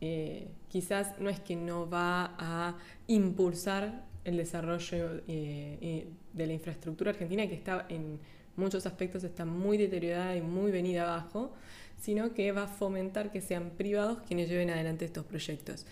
eh, 0.00 0.48
quizás 0.68 1.18
no 1.18 1.30
es 1.30 1.40
que 1.40 1.56
no 1.56 1.88
va 1.88 2.34
a 2.38 2.76
impulsar 3.06 4.04
el 4.24 4.36
desarrollo 4.36 5.22
eh, 5.28 6.06
de 6.32 6.46
la 6.46 6.52
infraestructura 6.52 7.12
argentina, 7.12 7.46
que 7.46 7.54
está 7.54 7.86
en 7.88 8.18
muchos 8.56 8.86
aspectos 8.86 9.22
está 9.24 9.44
muy 9.44 9.76
deteriorada 9.76 10.36
y 10.36 10.42
muy 10.42 10.70
venida 10.70 11.02
abajo, 11.02 11.52
sino 12.00 12.34
que 12.34 12.52
va 12.52 12.64
a 12.64 12.68
fomentar 12.68 13.30
que 13.30 13.40
sean 13.40 13.70
privados 13.70 14.18
quienes 14.26 14.48
lleven 14.48 14.70
adelante 14.70 15.04
estos 15.04 15.24
proyectos. 15.24 15.86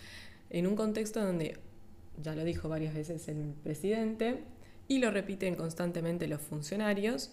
En 0.50 0.66
un 0.66 0.76
contexto 0.76 1.22
donde, 1.22 1.58
ya 2.22 2.34
lo 2.34 2.44
dijo 2.44 2.68
varias 2.68 2.94
veces 2.94 3.28
el 3.28 3.54
presidente, 3.62 4.42
y 4.86 4.98
lo 4.98 5.10
repiten 5.10 5.54
constantemente 5.54 6.28
los 6.28 6.40
funcionarios, 6.40 7.30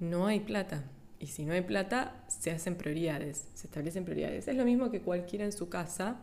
no 0.00 0.26
hay 0.26 0.40
plata. 0.40 0.84
Y 1.20 1.26
si 1.26 1.44
no 1.44 1.52
hay 1.52 1.60
plata, 1.60 2.14
se 2.28 2.50
hacen 2.50 2.76
prioridades, 2.76 3.46
se 3.54 3.66
establecen 3.66 4.04
prioridades. 4.04 4.48
Es 4.48 4.56
lo 4.56 4.64
mismo 4.64 4.90
que 4.90 5.02
cualquiera 5.02 5.44
en 5.44 5.52
su 5.52 5.68
casa, 5.68 6.16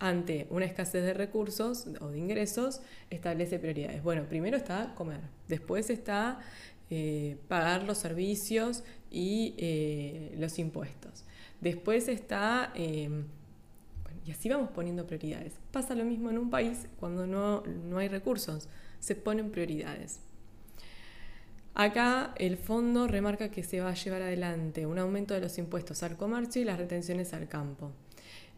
ante 0.00 0.48
una 0.50 0.64
escasez 0.64 1.04
de 1.04 1.14
recursos 1.14 1.86
o 2.00 2.08
de 2.08 2.18
ingresos, 2.18 2.82
establece 3.10 3.60
prioridades. 3.60 4.02
Bueno, 4.02 4.24
primero 4.28 4.56
está 4.56 4.92
comer, 4.96 5.20
después 5.48 5.88
está 5.88 6.40
eh, 6.90 7.36
pagar 7.46 7.84
los 7.84 7.98
servicios 7.98 8.82
y 9.08 9.54
eh, 9.56 10.34
los 10.36 10.58
impuestos. 10.58 11.24
Después 11.60 12.08
está... 12.08 12.72
Eh, 12.74 13.08
y 14.26 14.30
así 14.30 14.48
vamos 14.48 14.70
poniendo 14.70 15.06
prioridades. 15.06 15.52
Pasa 15.70 15.94
lo 15.94 16.04
mismo 16.04 16.30
en 16.30 16.38
un 16.38 16.50
país 16.50 16.86
cuando 16.98 17.26
no, 17.26 17.62
no 17.62 17.98
hay 17.98 18.08
recursos, 18.08 18.68
se 18.98 19.14
ponen 19.14 19.50
prioridades. 19.50 20.18
Acá 21.76 22.32
el 22.36 22.56
fondo 22.56 23.08
remarca 23.08 23.50
que 23.50 23.64
se 23.64 23.80
va 23.80 23.90
a 23.90 23.94
llevar 23.94 24.22
adelante 24.22 24.86
un 24.86 25.00
aumento 25.00 25.34
de 25.34 25.40
los 25.40 25.58
impuestos 25.58 26.04
al 26.04 26.16
comercio 26.16 26.62
y 26.62 26.64
las 26.64 26.78
retenciones 26.78 27.34
al 27.34 27.48
campo. 27.48 27.90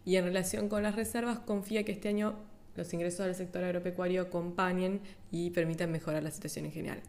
Y 0.04 0.16
en 0.16 0.24
relación 0.26 0.68
con 0.68 0.82
las 0.82 0.96
reservas, 0.96 1.38
confía 1.38 1.82
que 1.82 1.92
este 1.92 2.10
año 2.10 2.34
los 2.74 2.92
ingresos 2.92 3.24
del 3.24 3.34
sector 3.34 3.64
agropecuario 3.64 4.20
acompañen 4.20 5.00
y 5.32 5.48
permitan 5.48 5.90
mejorar 5.90 6.22
la 6.22 6.30
situación 6.30 6.66
en 6.66 6.72
general. 6.72 7.00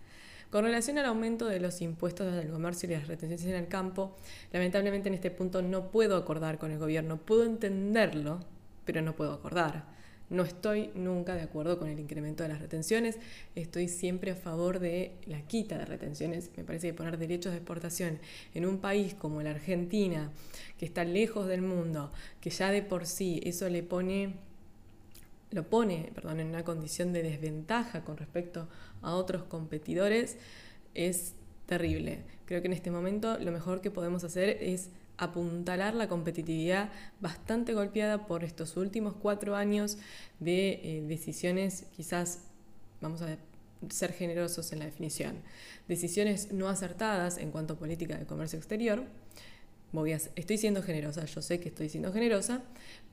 Con 0.50 0.64
relación 0.64 0.98
al 0.98 1.08
aumento 1.08 1.46
de 1.46 1.60
los 1.60 1.82
impuestos 1.82 2.34
del 2.34 2.52
comercio 2.52 2.90
y 2.90 2.94
las 2.94 3.10
retenciones 3.10 3.46
en 3.46 3.62
el 3.62 3.68
campo, 3.68 4.16
lamentablemente 4.54 5.10
en 5.10 5.16
este 5.16 5.30
punto 5.30 5.62
no 5.62 5.92
puedo 5.92 6.16
acordar 6.16 6.58
con 6.58 6.72
el 6.72 6.80
gobierno. 6.80 7.18
Puedo 7.18 7.44
entenderlo, 7.44 8.40
pero 8.86 9.02
no 9.02 9.14
puedo 9.14 9.34
acordar. 9.34 9.97
No 10.30 10.44
estoy 10.44 10.92
nunca 10.94 11.36
de 11.36 11.42
acuerdo 11.42 11.80
con 11.80 11.88
el 11.88 12.00
incremento 12.00 12.44
de 12.44 12.50
las 12.50 12.60
retenciones, 12.60 13.18
estoy 13.56 13.88
siempre 13.88 14.32
a 14.32 14.36
favor 14.36 14.80
de 14.80 15.14
la 15.26 15.42
quita 15.42 15.78
de 15.78 15.86
retenciones. 15.86 16.52
Me 16.58 16.66
parece 16.66 16.88
que 16.88 16.94
poner 16.94 17.18
derechos 17.18 17.54
de 17.54 17.60
exportación 17.60 18.20
en 18.54 18.66
un 18.66 18.80
país 18.80 19.14
como 19.14 19.42
la 19.42 19.52
Argentina, 19.52 20.32
que 20.78 20.86
está 20.86 21.06
lejos 21.06 21.48
del 21.48 21.62
mundo, 21.62 22.12
que 22.42 22.50
ya 22.50 22.72
de 22.72 22.82
por 22.82 23.06
sí 23.06 23.40
eso 23.44 23.70
le 23.70 23.84
pone 23.84 24.34
lo 25.52 25.64
pone, 25.64 26.12
perdón, 26.14 26.42
en 26.42 26.48
una 26.48 26.64
condición 26.64 27.14
de 27.14 27.24
desventaja 27.24 28.04
con 28.04 28.18
respecto 28.18 28.68
a 29.02 29.16
otros 29.16 29.44
competidores, 29.44 30.38
es 30.94 31.36
terrible. 31.68 32.20
Creo 32.46 32.62
que 32.62 32.68
en 32.68 32.74
este 32.74 32.92
momento 32.92 33.38
lo 33.40 33.52
mejor 33.52 33.82
que 33.82 33.92
podemos 33.92 34.24
hacer 34.24 34.58
es 34.62 34.90
apuntalar 35.18 35.96
la 35.96 36.08
competitividad 36.08 36.92
bastante 37.20 37.74
golpeada 37.74 38.28
por 38.28 38.44
estos 38.44 38.78
últimos 38.78 39.14
cuatro 39.14 39.56
años 39.56 39.98
de 40.40 40.80
eh, 40.84 41.04
decisiones 41.08 41.86
quizás, 41.96 42.44
vamos 43.02 43.22
a 43.22 43.38
ser 43.90 44.14
generosos 44.14 44.72
en 44.74 44.80
la 44.80 44.86
definición, 44.86 45.38
decisiones 45.88 46.52
no 46.52 46.68
acertadas 46.68 47.38
en 47.38 47.52
cuanto 47.52 47.74
a 47.74 47.78
política 47.78 48.18
de 48.18 48.26
comercio 48.26 48.58
exterior. 48.58 49.04
Estoy 50.36 50.58
siendo 50.58 50.84
generosa, 50.84 51.26
yo 51.26 51.42
sé 51.42 51.60
que 51.60 51.70
estoy 51.70 51.90
siendo 51.90 52.12
generosa, 52.12 52.62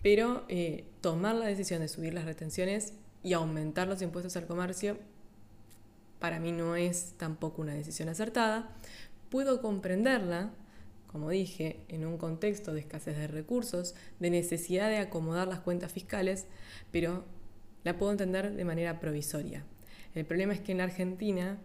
pero 0.03 0.45
eh, 0.49 0.85
tomar 1.01 1.35
la 1.35 1.47
decisión 1.47 1.81
de 1.81 1.89
subir 1.89 2.13
las 2.13 2.25
retenciones 2.25 2.93
y 3.23 3.33
aumentar 3.33 3.89
los 3.89 4.03
impuestos 4.03 4.37
al 4.37 4.47
comercio 4.47 4.99
para 6.25 6.41
mí 6.41 6.53
no 6.53 6.75
es 6.75 7.13
tampoco 7.19 7.61
una 7.61 7.75
decisión 7.75 8.09
acertada. 8.09 8.71
Puedo 9.29 9.61
comprenderla 9.61 10.53
como 11.15 11.31
dije, 11.31 11.77
en 11.87 12.05
un 12.05 12.19
contexto 12.19 12.75
de 12.75 12.81
escasez 12.81 13.17
de 13.17 13.29
recursos, 13.29 13.95
de 14.19 14.31
necesidad 14.31 14.91
de 14.91 14.99
acomodar 14.99 15.47
las 15.47 15.61
cuentas 15.61 15.93
fiscales, 15.93 16.47
pero 16.91 17.25
la 17.85 17.97
puedo 17.97 18.11
entender 18.11 18.53
de 18.53 18.65
manera 18.65 18.99
provisoria. 18.99 19.65
El 20.17 20.25
problema 20.25 20.55
es 20.55 20.61
que 20.61 20.73
en 20.73 20.81
Argentina 20.81 21.57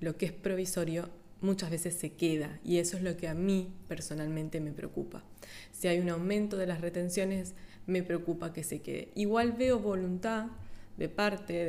lo 0.00 0.16
que 0.16 0.26
es 0.26 0.32
provisorio 0.32 1.08
muchas 1.40 1.70
veces 1.70 1.94
se 1.94 2.14
queda 2.14 2.58
y 2.64 2.78
eso 2.78 2.96
es 2.96 3.04
lo 3.04 3.16
que 3.16 3.28
a 3.28 3.34
mí 3.34 3.72
personalmente 3.86 4.58
me 4.58 4.72
preocupa. 4.72 5.22
Si 5.70 5.86
hay 5.86 6.00
un 6.00 6.08
aumento 6.08 6.56
de 6.56 6.66
las 6.66 6.80
retenciones, 6.80 7.54
me 7.86 8.02
preocupa 8.02 8.52
que 8.52 8.64
se 8.64 8.82
quede. 8.82 9.10
Igual 9.14 9.52
veo 9.52 9.78
voluntad 9.78 10.48
de 10.96 11.08
parte 11.08 11.64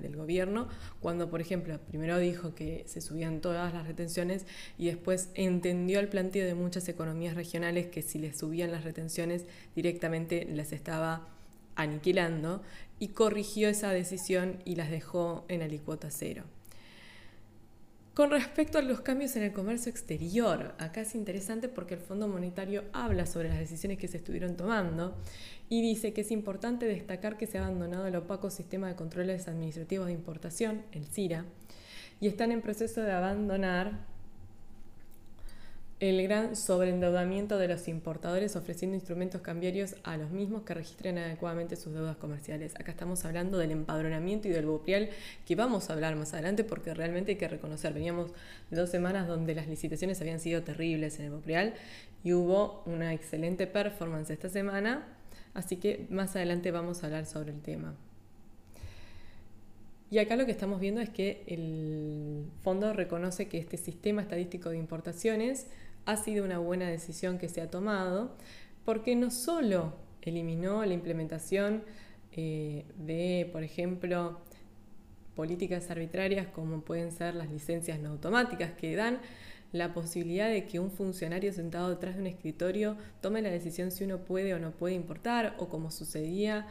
del 0.00 0.16
gobierno, 0.16 0.68
cuando, 1.00 1.30
por 1.30 1.40
ejemplo, 1.40 1.78
primero 1.88 2.18
dijo 2.18 2.54
que 2.54 2.84
se 2.86 3.00
subían 3.00 3.40
todas 3.40 3.72
las 3.72 3.86
retenciones 3.86 4.46
y 4.78 4.86
después 4.86 5.30
entendió 5.34 6.00
el 6.00 6.08
planteo 6.08 6.46
de 6.46 6.54
muchas 6.54 6.88
economías 6.88 7.34
regionales 7.34 7.86
que 7.88 8.02
si 8.02 8.18
les 8.18 8.38
subían 8.38 8.72
las 8.72 8.84
retenciones 8.84 9.44
directamente 9.74 10.46
las 10.50 10.72
estaba 10.72 11.28
aniquilando 11.76 12.62
y 12.98 13.08
corrigió 13.08 13.68
esa 13.68 13.90
decisión 13.90 14.58
y 14.64 14.76
las 14.76 14.90
dejó 14.90 15.44
en 15.48 15.62
alicuota 15.62 16.10
cero. 16.10 16.44
Con 18.14 18.30
respecto 18.30 18.78
a 18.78 18.82
los 18.82 19.00
cambios 19.00 19.34
en 19.34 19.42
el 19.42 19.52
comercio 19.52 19.90
exterior, 19.90 20.76
acá 20.78 21.00
es 21.00 21.16
interesante 21.16 21.68
porque 21.68 21.94
el 21.94 22.00
Fondo 22.00 22.28
Monetario 22.28 22.84
habla 22.92 23.26
sobre 23.26 23.48
las 23.48 23.58
decisiones 23.58 23.98
que 23.98 24.06
se 24.06 24.18
estuvieron 24.18 24.56
tomando 24.56 25.16
y 25.74 25.82
dice 25.82 26.12
que 26.12 26.20
es 26.20 26.30
importante 26.30 26.86
destacar 26.86 27.36
que 27.36 27.48
se 27.48 27.58
ha 27.58 27.66
abandonado 27.66 28.06
el 28.06 28.14
opaco 28.14 28.48
sistema 28.48 28.86
de 28.86 28.94
controles 28.94 29.48
administrativos 29.48 30.06
de 30.06 30.12
importación, 30.12 30.82
el 30.92 31.04
CIRA, 31.04 31.46
y 32.20 32.28
están 32.28 32.52
en 32.52 32.62
proceso 32.62 33.00
de 33.00 33.10
abandonar 33.10 33.98
el 35.98 36.22
gran 36.22 36.54
sobreendeudamiento 36.54 37.58
de 37.58 37.66
los 37.66 37.88
importadores 37.88 38.54
ofreciendo 38.54 38.94
instrumentos 38.94 39.40
cambiarios 39.40 39.96
a 40.04 40.16
los 40.16 40.30
mismos 40.30 40.62
que 40.62 40.74
registren 40.74 41.18
adecuadamente 41.18 41.74
sus 41.74 41.92
deudas 41.92 42.18
comerciales. 42.18 42.76
Acá 42.76 42.92
estamos 42.92 43.24
hablando 43.24 43.58
del 43.58 43.72
empadronamiento 43.72 44.46
y 44.46 44.52
del 44.52 44.66
BOPRIAL 44.66 45.08
que 45.44 45.56
vamos 45.56 45.90
a 45.90 45.94
hablar 45.94 46.14
más 46.14 46.34
adelante 46.34 46.62
porque 46.62 46.94
realmente 46.94 47.32
hay 47.32 47.36
que 47.36 47.48
reconocer, 47.48 47.92
veníamos 47.92 48.30
dos 48.70 48.90
semanas 48.90 49.26
donde 49.26 49.56
las 49.56 49.66
licitaciones 49.66 50.20
habían 50.20 50.38
sido 50.38 50.62
terribles 50.62 51.18
en 51.18 51.24
el 51.24 51.30
BOPRIAL 51.32 51.74
y 52.22 52.32
hubo 52.32 52.84
una 52.86 53.12
excelente 53.12 53.66
performance 53.66 54.30
esta 54.30 54.48
semana 54.48 55.04
Así 55.54 55.76
que 55.76 56.06
más 56.10 56.34
adelante 56.36 56.70
vamos 56.70 57.02
a 57.02 57.06
hablar 57.06 57.26
sobre 57.26 57.52
el 57.52 57.60
tema. 57.62 57.94
Y 60.10 60.18
acá 60.18 60.36
lo 60.36 60.46
que 60.46 60.52
estamos 60.52 60.80
viendo 60.80 61.00
es 61.00 61.08
que 61.08 61.42
el 61.46 62.44
fondo 62.62 62.92
reconoce 62.92 63.48
que 63.48 63.58
este 63.58 63.76
sistema 63.76 64.22
estadístico 64.22 64.70
de 64.70 64.76
importaciones 64.76 65.66
ha 66.04 66.16
sido 66.16 66.44
una 66.44 66.58
buena 66.58 66.88
decisión 66.88 67.38
que 67.38 67.48
se 67.48 67.60
ha 67.60 67.70
tomado, 67.70 68.36
porque 68.84 69.16
no 69.16 69.30
solo 69.30 69.94
eliminó 70.22 70.84
la 70.84 70.94
implementación 70.94 71.82
eh, 72.32 72.84
de, 72.96 73.48
por 73.52 73.62
ejemplo, 73.62 74.40
políticas 75.34 75.90
arbitrarias 75.90 76.46
como 76.48 76.82
pueden 76.82 77.10
ser 77.10 77.34
las 77.34 77.50
licencias 77.50 77.98
no 77.98 78.10
automáticas 78.10 78.72
que 78.72 78.94
dan 78.94 79.18
la 79.74 79.92
posibilidad 79.92 80.48
de 80.48 80.66
que 80.66 80.78
un 80.78 80.92
funcionario 80.92 81.52
sentado 81.52 81.90
detrás 81.90 82.14
de 82.14 82.20
un 82.20 82.28
escritorio 82.28 82.96
tome 83.20 83.42
la 83.42 83.50
decisión 83.50 83.90
si 83.90 84.04
uno 84.04 84.18
puede 84.18 84.54
o 84.54 84.60
no 84.60 84.70
puede 84.70 84.94
importar, 84.94 85.56
o 85.58 85.68
como 85.68 85.90
sucedía, 85.90 86.68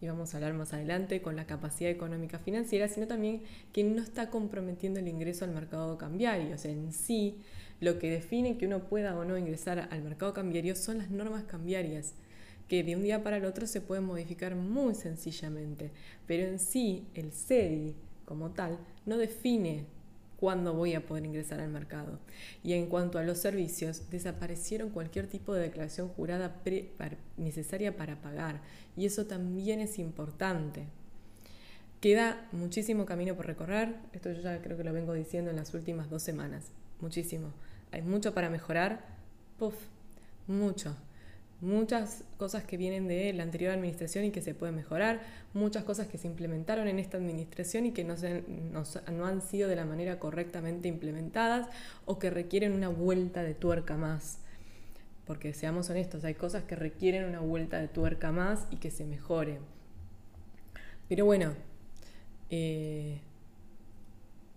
y 0.00 0.06
vamos 0.06 0.32
a 0.32 0.36
hablar 0.36 0.54
más 0.54 0.72
adelante, 0.72 1.20
con 1.20 1.34
la 1.34 1.48
capacidad 1.48 1.90
económica 1.90 2.38
financiera, 2.38 2.86
sino 2.86 3.08
también 3.08 3.42
que 3.72 3.82
no 3.82 4.00
está 4.00 4.30
comprometiendo 4.30 5.00
el 5.00 5.08
ingreso 5.08 5.44
al 5.44 5.50
mercado 5.50 5.98
cambiario. 5.98 6.54
O 6.54 6.58
sea, 6.58 6.70
en 6.70 6.92
sí, 6.92 7.38
lo 7.80 7.98
que 7.98 8.08
define 8.08 8.56
que 8.56 8.66
uno 8.66 8.84
pueda 8.84 9.18
o 9.18 9.24
no 9.24 9.36
ingresar 9.36 9.88
al 9.90 10.02
mercado 10.02 10.32
cambiario 10.32 10.76
son 10.76 10.98
las 10.98 11.10
normas 11.10 11.42
cambiarias 11.42 12.14
que 12.68 12.84
de 12.84 12.94
un 12.94 13.02
día 13.02 13.24
para 13.24 13.38
el 13.38 13.46
otro 13.46 13.66
se 13.66 13.80
pueden 13.80 14.04
modificar 14.04 14.54
muy 14.54 14.94
sencillamente, 14.94 15.90
pero 16.28 16.44
en 16.44 16.60
sí 16.60 17.04
el 17.14 17.32
CEDI 17.32 17.96
como 18.24 18.52
tal 18.52 18.78
no 19.06 19.18
define 19.18 19.86
cuándo 20.44 20.74
voy 20.74 20.92
a 20.92 21.06
poder 21.06 21.24
ingresar 21.24 21.58
al 21.60 21.70
mercado. 21.70 22.18
Y 22.62 22.74
en 22.74 22.84
cuanto 22.84 23.18
a 23.18 23.22
los 23.22 23.38
servicios, 23.38 24.10
desaparecieron 24.10 24.90
cualquier 24.90 25.26
tipo 25.26 25.54
de 25.54 25.62
declaración 25.62 26.10
jurada 26.10 26.60
necesaria 27.38 27.96
para 27.96 28.20
pagar. 28.20 28.60
Y 28.94 29.06
eso 29.06 29.24
también 29.24 29.80
es 29.80 29.98
importante. 29.98 30.84
Queda 32.02 32.46
muchísimo 32.52 33.06
camino 33.06 33.34
por 33.34 33.46
recorrer, 33.46 33.96
esto 34.12 34.30
yo 34.32 34.42
ya 34.42 34.60
creo 34.60 34.76
que 34.76 34.84
lo 34.84 34.92
vengo 34.92 35.14
diciendo 35.14 35.50
en 35.50 35.56
las 35.56 35.72
últimas 35.72 36.10
dos 36.10 36.22
semanas, 36.22 36.72
muchísimo. 37.00 37.54
Hay 37.90 38.02
mucho 38.02 38.34
para 38.34 38.50
mejorar, 38.50 39.02
puff, 39.58 39.76
mucho. 40.46 40.94
Muchas 41.64 42.24
cosas 42.36 42.62
que 42.64 42.76
vienen 42.76 43.08
de 43.08 43.32
la 43.32 43.42
anterior 43.42 43.72
administración 43.72 44.26
y 44.26 44.30
que 44.30 44.42
se 44.42 44.54
pueden 44.54 44.74
mejorar, 44.74 45.22
muchas 45.54 45.82
cosas 45.82 46.08
que 46.08 46.18
se 46.18 46.26
implementaron 46.26 46.88
en 46.88 46.98
esta 46.98 47.16
administración 47.16 47.86
y 47.86 47.92
que 47.92 48.04
no, 48.04 48.16
no 49.10 49.26
han 49.26 49.40
sido 49.40 49.66
de 49.70 49.76
la 49.76 49.86
manera 49.86 50.18
correctamente 50.18 50.88
implementadas 50.88 51.68
o 52.04 52.18
que 52.18 52.28
requieren 52.28 52.72
una 52.72 52.88
vuelta 52.88 53.42
de 53.42 53.54
tuerca 53.54 53.96
más. 53.96 54.40
Porque 55.26 55.54
seamos 55.54 55.88
honestos, 55.88 56.22
hay 56.24 56.34
cosas 56.34 56.64
que 56.64 56.76
requieren 56.76 57.24
una 57.24 57.40
vuelta 57.40 57.80
de 57.80 57.88
tuerca 57.88 58.30
más 58.30 58.66
y 58.70 58.76
que 58.76 58.90
se 58.90 59.06
mejore. 59.06 59.60
Pero 61.08 61.24
bueno, 61.24 61.54
eh, 62.50 63.22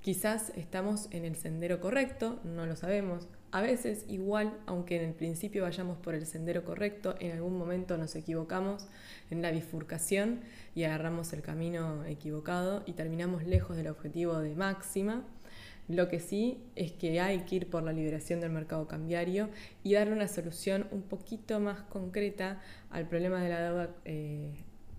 quizás 0.02 0.52
estamos 0.58 1.08
en 1.12 1.24
el 1.24 1.38
sendero 1.38 1.80
correcto, 1.80 2.42
no 2.44 2.66
lo 2.66 2.76
sabemos. 2.76 3.30
A 3.52 3.62
veces 3.62 4.04
igual, 4.10 4.58
aunque 4.66 4.98
en 4.98 5.04
el 5.04 5.14
principio 5.14 5.64
vayamos 5.64 5.98
por 5.98 6.14
el 6.16 6.26
sendero 6.26 6.66
correcto, 6.66 7.16
en 7.20 7.32
algún 7.32 7.58
momento 7.58 7.98
nos 7.98 8.14
equivocamos 8.16 8.88
en 9.32 9.42
la 9.42 9.52
bifurcación 9.52 10.42
y 10.76 10.84
agarramos 10.84 11.32
el 11.32 11.42
camino 11.42 12.04
equivocado 12.06 12.84
y 12.86 12.94
terminamos 12.94 13.46
lejos 13.46 13.78
del 13.78 13.88
objetivo 13.88 14.40
de 14.40 14.54
máxima. 14.56 15.24
Lo 15.88 16.10
que 16.10 16.20
sí 16.20 16.62
es 16.76 16.92
que 16.92 17.22
hay 17.22 17.40
que 17.46 17.56
ir 17.56 17.70
por 17.70 17.84
la 17.84 17.94
liberación 17.94 18.42
del 18.42 18.50
mercado 18.50 18.86
cambiario 18.90 19.50
y 19.82 19.94
darle 19.94 20.14
una 20.14 20.28
solución 20.28 20.86
un 20.92 21.04
poquito 21.04 21.62
más 21.62 21.80
concreta 21.84 22.62
al 22.90 23.08
problema 23.08 23.42
de 23.42 23.50
la 23.50 23.62
deuda 23.62 23.96
eh, 24.04 24.52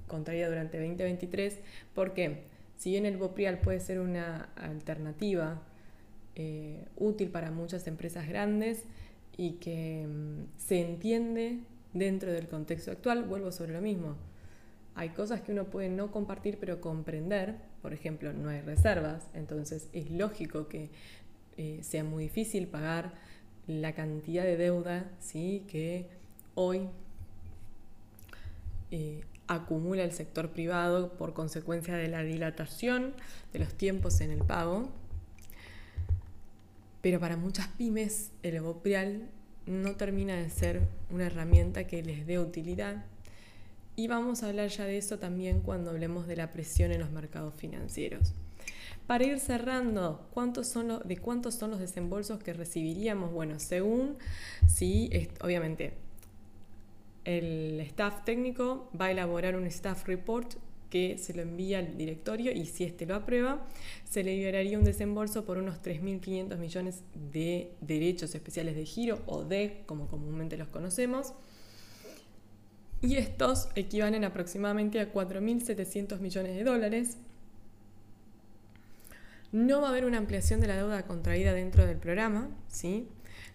contraída 0.06 0.48
durante 0.48 0.78
2023, 0.78 1.58
porque 1.94 2.44
si 2.78 2.92
bien 2.92 3.04
el 3.04 3.18
Boprial 3.18 3.58
puede 3.58 3.80
ser 3.80 4.00
una 4.00 4.48
alternativa 4.56 5.60
eh, 6.38 6.86
útil 6.96 7.28
para 7.28 7.50
muchas 7.50 7.86
empresas 7.86 8.28
grandes 8.28 8.84
y 9.36 9.52
que 9.54 10.06
mm, 10.06 10.44
se 10.56 10.80
entiende 10.80 11.58
dentro 11.92 12.32
del 12.32 12.48
contexto 12.48 12.90
actual, 12.90 13.24
vuelvo 13.24 13.52
sobre 13.52 13.72
lo 13.72 13.80
mismo. 13.80 14.14
Hay 14.94 15.10
cosas 15.10 15.40
que 15.42 15.52
uno 15.52 15.64
puede 15.64 15.88
no 15.88 16.10
compartir 16.10 16.58
pero 16.58 16.80
comprender, 16.80 17.56
por 17.82 17.92
ejemplo, 17.92 18.32
no 18.32 18.48
hay 18.48 18.60
reservas, 18.60 19.28
entonces 19.34 19.88
es 19.92 20.10
lógico 20.10 20.68
que 20.68 20.90
eh, 21.56 21.80
sea 21.82 22.04
muy 22.04 22.24
difícil 22.24 22.68
pagar 22.68 23.12
la 23.66 23.92
cantidad 23.92 24.44
de 24.44 24.56
deuda 24.56 25.10
¿sí? 25.20 25.64
que 25.68 26.06
hoy 26.54 26.88
eh, 28.90 29.22
acumula 29.48 30.04
el 30.04 30.12
sector 30.12 30.50
privado 30.50 31.12
por 31.12 31.34
consecuencia 31.34 31.96
de 31.96 32.08
la 32.08 32.22
dilatación 32.22 33.12
de 33.52 33.58
los 33.58 33.74
tiempos 33.74 34.20
en 34.20 34.30
el 34.30 34.44
pago. 34.44 34.88
Pero 37.00 37.20
para 37.20 37.36
muchas 37.36 37.68
pymes 37.68 38.30
el 38.42 38.56
evoprial 38.56 39.28
no 39.66 39.96
termina 39.96 40.36
de 40.36 40.50
ser 40.50 40.82
una 41.10 41.26
herramienta 41.26 41.86
que 41.86 42.02
les 42.02 42.26
dé 42.26 42.38
utilidad. 42.38 43.04
Y 43.96 44.08
vamos 44.08 44.42
a 44.42 44.48
hablar 44.48 44.68
ya 44.68 44.84
de 44.84 44.98
eso 44.98 45.18
también 45.18 45.60
cuando 45.60 45.90
hablemos 45.90 46.26
de 46.26 46.36
la 46.36 46.52
presión 46.52 46.92
en 46.92 47.00
los 47.00 47.10
mercados 47.10 47.54
financieros. 47.54 48.34
Para 49.06 49.24
ir 49.24 49.40
cerrando, 49.40 50.28
¿cuántos 50.32 50.68
son 50.68 51.00
¿de 51.04 51.16
cuántos 51.16 51.54
son 51.54 51.70
los 51.70 51.80
desembolsos 51.80 52.42
que 52.42 52.52
recibiríamos? 52.52 53.32
Bueno, 53.32 53.58
según, 53.58 54.18
sí, 54.66 55.10
obviamente 55.40 55.94
el 57.28 57.80
staff 57.80 58.24
técnico 58.24 58.90
va 58.98 59.06
a 59.06 59.10
elaborar 59.10 59.54
un 59.54 59.66
staff 59.66 60.06
report 60.06 60.54
que 60.90 61.18
se 61.18 61.34
lo 61.34 61.42
envía 61.42 61.78
al 61.80 61.96
directorio 61.96 62.52
y 62.52 62.66
si 62.66 62.84
éste 62.84 63.06
lo 63.06 63.14
aprueba, 63.14 63.66
se 64.08 64.24
le 64.24 64.34
liberaría 64.36 64.78
un 64.78 64.84
desembolso 64.84 65.44
por 65.44 65.58
unos 65.58 65.82
3.500 65.82 66.56
millones 66.58 67.02
de 67.32 67.72
derechos 67.80 68.34
especiales 68.34 68.74
de 68.74 68.84
giro 68.84 69.22
o 69.26 69.44
de, 69.44 69.82
como 69.86 70.08
comúnmente 70.08 70.56
los 70.56 70.68
conocemos. 70.68 71.34
Y 73.00 73.16
estos 73.16 73.68
equivalen 73.76 74.24
aproximadamente 74.24 74.98
a 75.00 75.12
4.700 75.12 76.18
millones 76.18 76.56
de 76.56 76.64
dólares. 76.64 77.18
No 79.52 79.80
va 79.80 79.88
a 79.88 79.90
haber 79.90 80.04
una 80.04 80.18
ampliación 80.18 80.60
de 80.60 80.66
la 80.66 80.76
deuda 80.76 81.06
contraída 81.06 81.52
dentro 81.52 81.86
del 81.86 81.96
programa, 81.96 82.50
¿sí? 82.66 83.08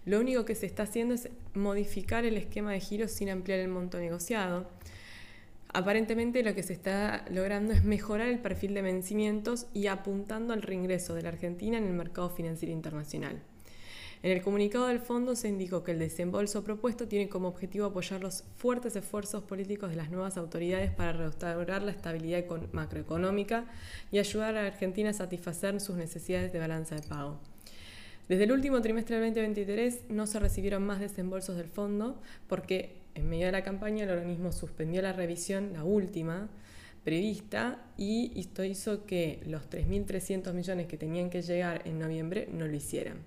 Lo 0.06 0.20
único 0.20 0.44
que 0.44 0.54
se 0.54 0.66
está 0.66 0.84
haciendo 0.84 1.14
es 1.14 1.28
modificar 1.54 2.24
el 2.24 2.36
esquema 2.36 2.72
de 2.72 2.80
giros 2.80 3.10
sin 3.10 3.30
ampliar 3.30 3.60
el 3.60 3.68
monto 3.68 3.98
negociado. 3.98 4.68
Aparentemente 5.76 6.44
lo 6.44 6.54
que 6.54 6.62
se 6.62 6.72
está 6.72 7.24
logrando 7.32 7.72
es 7.72 7.82
mejorar 7.82 8.28
el 8.28 8.38
perfil 8.38 8.74
de 8.74 8.82
vencimientos 8.82 9.66
y 9.74 9.88
apuntando 9.88 10.52
al 10.52 10.62
reingreso 10.62 11.16
de 11.16 11.22
la 11.22 11.30
Argentina 11.30 11.76
en 11.76 11.84
el 11.84 11.94
mercado 11.94 12.30
financiero 12.30 12.72
internacional. 12.72 13.42
En 14.22 14.30
el 14.30 14.40
comunicado 14.40 14.86
del 14.86 15.00
fondo 15.00 15.34
se 15.34 15.48
indicó 15.48 15.82
que 15.82 15.90
el 15.90 15.98
desembolso 15.98 16.62
propuesto 16.62 17.08
tiene 17.08 17.28
como 17.28 17.48
objetivo 17.48 17.86
apoyar 17.86 18.20
los 18.20 18.44
fuertes 18.56 18.94
esfuerzos 18.94 19.42
políticos 19.42 19.90
de 19.90 19.96
las 19.96 20.12
nuevas 20.12 20.36
autoridades 20.36 20.92
para 20.92 21.12
restaurar 21.12 21.82
la 21.82 21.90
estabilidad 21.90 22.44
macroeconómica 22.70 23.64
y 24.12 24.20
ayudar 24.20 24.50
a 24.56 24.62
la 24.62 24.68
Argentina 24.68 25.10
a 25.10 25.12
satisfacer 25.12 25.80
sus 25.80 25.96
necesidades 25.96 26.52
de 26.52 26.60
balanza 26.60 26.94
de 26.94 27.02
pago. 27.02 27.40
Desde 28.28 28.44
el 28.44 28.52
último 28.52 28.80
trimestre 28.80 29.18
del 29.18 29.34
2023 29.34 30.04
no 30.08 30.28
se 30.28 30.38
recibieron 30.38 30.86
más 30.86 31.00
desembolsos 31.00 31.56
del 31.56 31.68
fondo 31.68 32.22
porque 32.46 33.03
en 33.14 33.28
medio 33.28 33.46
de 33.46 33.52
la 33.52 33.62
campaña 33.62 34.04
el 34.04 34.10
organismo 34.10 34.52
suspendió 34.52 35.02
la 35.02 35.12
revisión, 35.12 35.72
la 35.72 35.84
última, 35.84 36.48
prevista 37.04 37.78
y 37.96 38.32
esto 38.40 38.64
hizo 38.64 39.04
que 39.04 39.40
los 39.46 39.68
3.300 39.68 40.52
millones 40.52 40.86
que 40.86 40.96
tenían 40.96 41.30
que 41.30 41.42
llegar 41.42 41.82
en 41.84 41.98
noviembre 41.98 42.48
no 42.50 42.66
lo 42.66 42.74
hicieran. 42.74 43.18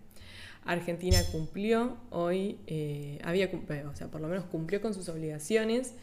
Argentina 0.65 1.17
cumplió 1.31 1.97
hoy, 2.09 2.57
eh, 2.67 3.19
había, 3.23 3.49
o 3.89 3.95
sea, 3.95 4.07
por 4.07 4.19
lo 4.19 4.27
menos 4.27 4.45
cumplió 4.45 4.81
con 4.81 4.93
sus 4.93 5.07
obligaciones 5.07 5.93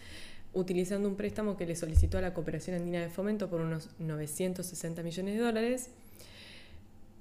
utilizando 0.55 1.09
un 1.09 1.17
préstamo 1.17 1.57
que 1.57 1.67
le 1.67 1.77
solicitó 1.77 2.17
a 2.17 2.21
la 2.21 2.33
Cooperación 2.33 2.77
Andina 2.77 3.01
de 3.01 3.11
Fomento 3.11 3.51
por 3.51 3.61
unos 3.61 3.91
960 3.99 5.03
millones 5.03 5.35
de 5.35 5.41
dólares 5.41 5.91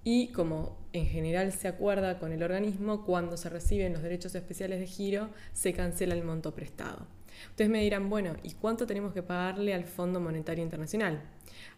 y 0.03 0.27
como 0.29 0.77
en 0.91 1.05
general 1.07 1.51
se 1.51 1.67
acuerda 1.67 2.19
con 2.19 2.31
el 2.33 2.43
organismo, 2.43 3.05
cuando 3.05 3.37
se 3.37 3.49
reciben 3.49 3.93
los 3.93 4.03
derechos 4.03 4.35
especiales 4.35 4.79
de 4.79 4.87
giro, 4.87 5.29
se 5.53 5.73
cancela 5.73 6.13
el 6.13 6.23
monto 6.23 6.53
prestado. 6.53 7.07
Ustedes 7.49 7.71
me 7.71 7.81
dirán, 7.81 8.09
bueno, 8.09 8.35
¿y 8.43 8.51
cuánto 8.51 8.85
tenemos 8.85 9.13
que 9.13 9.23
pagarle 9.23 9.73
al 9.73 9.85
Fondo 9.85 10.19
Monetario 10.19 10.63
Internacional? 10.63 11.21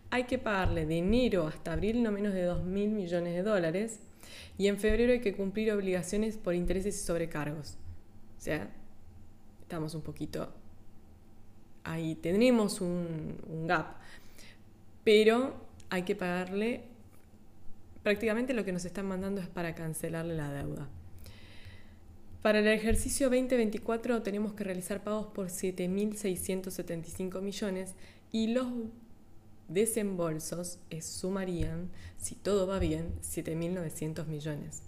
Hay 0.09 0.25
que 0.25 0.37
pagarle 0.37 0.85
de 0.85 0.97
enero 0.97 1.47
hasta 1.47 1.73
abril 1.73 2.03
no 2.03 2.11
menos 2.11 2.33
de 2.33 2.43
2 2.43 2.63
mil 2.63 2.89
millones 2.89 3.33
de 3.33 3.43
dólares 3.43 3.99
y 4.57 4.67
en 4.67 4.77
febrero 4.77 5.13
hay 5.13 5.21
que 5.21 5.35
cumplir 5.35 5.71
obligaciones 5.71 6.37
por 6.37 6.55
intereses 6.55 6.95
y 6.95 7.05
sobrecargos. 7.05 7.77
O 8.37 8.41
sea, 8.41 8.69
estamos 9.61 9.95
un 9.95 10.01
poquito 10.01 10.51
ahí, 11.83 12.15
tenemos 12.15 12.81
un 12.81 13.65
gap, 13.67 13.97
pero 15.03 15.55
hay 15.89 16.03
que 16.03 16.15
pagarle 16.15 16.94
prácticamente 18.05 18.53
lo 18.53 18.63
que 18.63 18.71
nos 18.71 18.85
están 18.85 19.07
mandando 19.07 19.41
es 19.41 19.47
para 19.47 19.73
cancelarle 19.73 20.35
la 20.35 20.53
deuda. 20.53 20.87
Para 22.43 22.59
el 22.59 22.67
ejercicio 22.67 23.31
2024 23.31 24.21
tenemos 24.21 24.53
que 24.53 24.63
realizar 24.63 25.03
pagos 25.03 25.25
por 25.33 25.47
7.675 25.47 27.41
millones 27.41 27.95
y 28.31 28.53
los 28.53 28.67
desembolsos 29.69 30.77
sumarían, 31.01 31.89
si 32.19 32.35
todo 32.35 32.67
va 32.67 32.77
bien, 32.77 33.11
7.900 33.23 34.27
millones. 34.27 34.83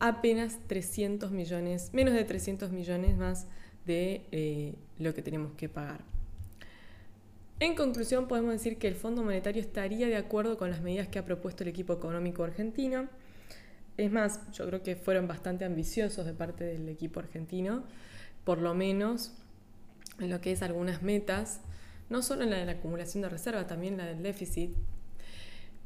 Apenas 0.00 0.58
300 0.66 1.30
millones, 1.30 1.90
menos 1.92 2.14
de 2.14 2.24
300 2.24 2.72
millones 2.72 3.16
más 3.16 3.46
de 3.86 4.26
eh, 4.32 4.74
lo 4.98 5.14
que 5.14 5.22
tenemos 5.22 5.52
que 5.52 5.68
pagar. 5.68 6.13
En 7.60 7.76
conclusión, 7.76 8.26
podemos 8.26 8.52
decir 8.52 8.78
que 8.78 8.88
el 8.88 8.96
Fondo 8.96 9.22
Monetario 9.22 9.62
estaría 9.62 10.08
de 10.08 10.16
acuerdo 10.16 10.58
con 10.58 10.70
las 10.70 10.80
medidas 10.80 11.08
que 11.08 11.18
ha 11.18 11.24
propuesto 11.24 11.62
el 11.62 11.68
equipo 11.68 11.92
económico 11.92 12.42
argentino. 12.42 13.08
Es 13.96 14.10
más, 14.10 14.40
yo 14.52 14.66
creo 14.66 14.82
que 14.82 14.96
fueron 14.96 15.28
bastante 15.28 15.64
ambiciosos 15.64 16.26
de 16.26 16.34
parte 16.34 16.64
del 16.64 16.88
equipo 16.88 17.20
argentino, 17.20 17.84
por 18.42 18.58
lo 18.58 18.74
menos 18.74 19.32
en 20.18 20.30
lo 20.30 20.40
que 20.40 20.50
es 20.50 20.62
algunas 20.62 21.02
metas, 21.02 21.60
no 22.10 22.22
solo 22.22 22.42
en 22.42 22.50
la 22.50 22.56
de 22.56 22.66
la 22.66 22.72
acumulación 22.72 23.22
de 23.22 23.28
reserva, 23.28 23.66
también 23.68 23.96
la 23.96 24.06
del 24.06 24.22
déficit. 24.22 24.74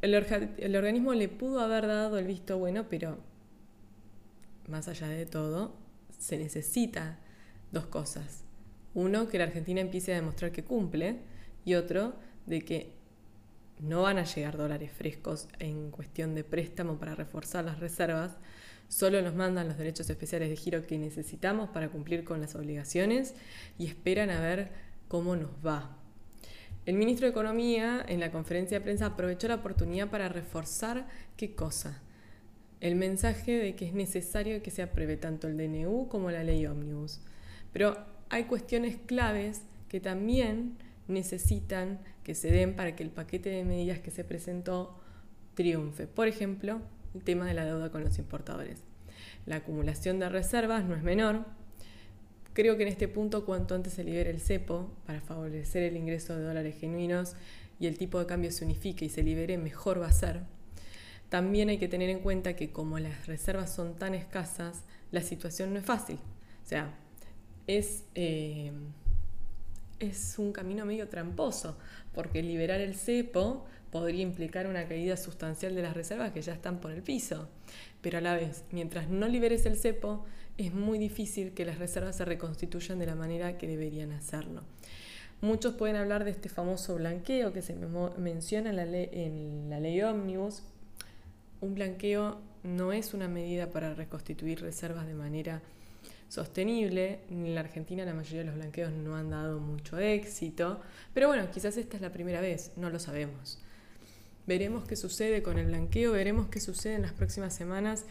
El, 0.01 0.15
el 0.15 0.77
organismo 0.77 1.13
le 1.13 1.29
pudo 1.29 1.61
haber 1.61 1.87
dado 1.87 2.19
el 2.19 2.27
visto 2.27 2.57
bueno, 2.57 2.87
pero 2.89 3.19
más 4.69 4.89
allá 4.89 5.09
de 5.09 5.27
todo, 5.27 5.75
se 6.19 6.39
necesita 6.39 7.19
dos 7.73 7.87
cosas. 7.87 8.45
Uno, 8.95 9.29
que 9.29 9.39
la 9.39 9.45
Argentina 9.45 9.83
empiece 9.83 10.13
a 10.13 10.17
demostrar 10.17 10.51
que 10.51 10.65
cumple, 10.65 11.19
y 11.65 11.75
otro 11.75 12.15
de 12.47 12.63
que 12.63 12.93
no 13.81 14.03
van 14.03 14.19
a 14.19 14.25
llegar 14.25 14.57
dólares 14.57 14.91
frescos 14.91 15.49
en 15.59 15.91
cuestión 15.91 16.35
de 16.35 16.45
préstamo 16.45 16.99
para 16.99 17.15
reforzar 17.15 17.65
las 17.65 17.79
reservas, 17.79 18.37
solo 18.89 19.23
nos 19.23 19.35
mandan 19.35 19.69
los 19.69 19.79
derechos 19.79 20.11
especiales 20.11 20.49
de 20.49 20.57
giro 20.57 20.87
que 20.87 20.99
necesitamos 20.99 21.69
para 21.71 21.89
cumplir 21.91 22.25
con 22.25 22.41
las 22.41 22.55
obligaciones 22.55 23.35
y 23.79 23.87
esperan 23.87 24.31
a 24.31 24.41
ver 24.41 24.71
cómo 25.09 25.37
nos 25.37 25.51
va. 25.65 25.97
El 26.87 26.97
ministro 26.97 27.27
de 27.27 27.33
Economía 27.33 28.05
en 28.09 28.19
la 28.19 28.33
conferencia 28.33 28.79
de 28.79 28.85
prensa 28.85 29.07
aprovechó 29.07 29.47
la 29.47 29.57
oportunidad 29.57 30.09
para 30.09 30.29
reforzar 30.29 31.07
qué 31.37 31.55
cosa. 31.55 32.01
El 32.81 32.95
mensaje 32.95 33.59
de 33.59 33.75
que 33.75 33.87
es 33.87 33.93
necesario 33.93 34.63
que 34.63 34.71
se 34.71 34.83
apruebe 34.83 35.17
tanto 35.17 35.49
el 35.49 35.59
DNU 35.59 36.09
como 36.09 36.31
la 36.31 36.43
ley 36.45 36.65
Omnibus. 36.67 37.21
Pero 37.73 37.99
hay 38.31 38.45
cuestiones 38.45 38.97
claves 39.05 39.63
que 39.89 40.01
también 40.01 40.79
necesitan 41.09 42.01
que 42.23 42.35
se 42.35 42.51
den 42.51 42.77
para 42.77 42.95
que 42.95 43.03
el 43.03 43.11
paquete 43.11 43.51
de 43.51 43.65
medidas 43.65 43.99
que 43.99 44.11
se 44.11 44.25
presentó 44.25 44.99
triunfe. 45.55 46.07
Por 46.07 46.29
ejemplo, 46.29 46.81
el 47.15 47.23
tema 47.23 47.47
de 47.47 47.55
la 47.55 47.65
deuda 47.65 47.91
con 47.91 48.05
los 48.05 48.19
importadores. 48.19 48.85
La 49.47 49.57
acumulación 49.57 50.19
de 50.19 50.29
reservas 50.29 50.85
no 50.85 50.95
es 50.95 51.03
menor. 51.03 51.45
Creo 52.53 52.77
que 52.77 52.83
en 52.83 52.89
este 52.89 53.09
punto, 53.09 53.45
cuanto 53.45 53.75
antes 53.75 53.95
se 53.95 54.05
libere 54.05 54.31
el 54.31 54.41
cepo 54.41 54.91
para 55.07 55.21
favorecer 55.21 55.83
el 55.83 55.97
ingreso 55.97 56.37
de 56.37 56.45
dólares 56.45 56.77
genuinos 56.79 57.35
y 57.81 57.87
el 57.87 57.97
tipo 57.97 58.19
de 58.19 58.27
cambio 58.27 58.51
se 58.51 58.65
unifique 58.65 59.05
y 59.05 59.09
se 59.09 59.23
libere, 59.23 59.59
mejor 59.59 60.01
va 60.01 60.09
a 60.09 60.13
ser. 60.13 60.43
También 61.29 61.69
hay 61.69 61.79
que 61.79 61.89
tener 61.89 62.09
en 62.11 62.21
cuenta 62.21 62.57
que 62.57 62.71
como 62.71 62.99
las 62.99 63.27
reservas 63.27 63.75
son 63.75 63.97
tan 63.97 64.15
escasas, 64.15 64.83
la 65.11 65.23
situación 65.23 65.73
no 65.73 65.79
es 65.79 65.85
fácil. 65.85 66.17
O 66.65 66.69
sea, 66.69 66.95
es, 67.67 68.05
eh, 68.15 68.73
es 70.01 70.39
un 70.39 70.53
camino 70.53 70.85
medio 70.85 71.09
tramposo, 71.09 71.77
porque 72.13 72.43
liberar 72.43 72.81
el 72.81 72.95
cepo 72.95 73.67
podría 73.91 74.23
implicar 74.23 74.67
una 74.67 74.87
caída 74.87 75.17
sustancial 75.17 75.75
de 75.75 75.83
las 75.83 75.95
reservas 75.95 76.33
que 76.33 76.43
ya 76.43 76.53
están 76.53 76.81
por 76.81 76.93
el 76.93 77.03
piso. 77.03 77.49
Pero 78.01 78.19
a 78.19 78.21
la 78.21 78.35
vez, 78.35 78.65
mientras 78.71 79.09
no 79.09 79.29
liberes 79.29 79.67
el 79.67 79.77
cepo, 79.77 80.25
es 80.57 80.75
muy 80.75 80.99
difícil 80.99 81.53
que 81.53 81.65
las 81.65 81.79
reservas 81.79 82.17
se 82.17 82.25
reconstituyan 82.25 82.99
de 82.99 83.07
la 83.07 83.15
manera 83.15 83.57
que 83.59 83.67
deberían 83.67 84.13
hacerlo. 84.13 84.63
Muchos 85.41 85.75
pueden 85.75 85.97
hablar 85.97 86.25
de 86.25 86.33
este 86.33 86.49
famoso 86.49 86.97
blanqueo 86.97 87.53
que 87.53 87.63
se 87.63 87.77
menciona 88.19 88.71
en 88.71 88.77
la, 88.77 88.85
ley, 88.85 89.09
en 89.13 90.05
Omnibus. 90.05 90.65
Un 91.61 91.75
blanqueo 91.75 92.41
no 92.65 92.93
es 92.93 93.15
una 93.15 93.29
medida 93.29 93.71
para 93.71 93.95
reconstituir 93.95 94.61
reservas 94.61 95.07
de 95.07 95.15
manera 95.15 95.63
sostenible. 96.29 97.21
En 97.31 97.55
la 97.55 97.61
Argentina 97.61 98.05
la 98.05 98.15
mayoría 98.15 98.41
de 98.41 98.47
los 98.47 98.55
blanqueos 98.55 98.93
no 98.93 99.17
han 99.17 99.31
dado 99.31 99.59
mucho 99.59 99.99
éxito, 99.99 100.81
pero 101.15 101.29
bueno, 101.29 101.51
quizás 101.51 101.77
esta 101.77 101.97
es 101.97 102.03
la 102.03 102.13
primera 102.13 102.41
vez, 102.41 102.73
no 102.77 102.91
lo 102.91 102.99
sabemos. 102.99 103.61
Veremos 104.47 104.87
qué 104.87 104.97
sucede 104.97 105.43
con 105.43 105.59
el 105.59 105.67
blanqueo, 105.67 106.13
veremos 106.13 106.49
qué 106.49 106.61
sucede 106.61 106.95
en 106.95 107.03
las 107.03 107.13
próximas 107.13 107.55
semanas 107.55 108.05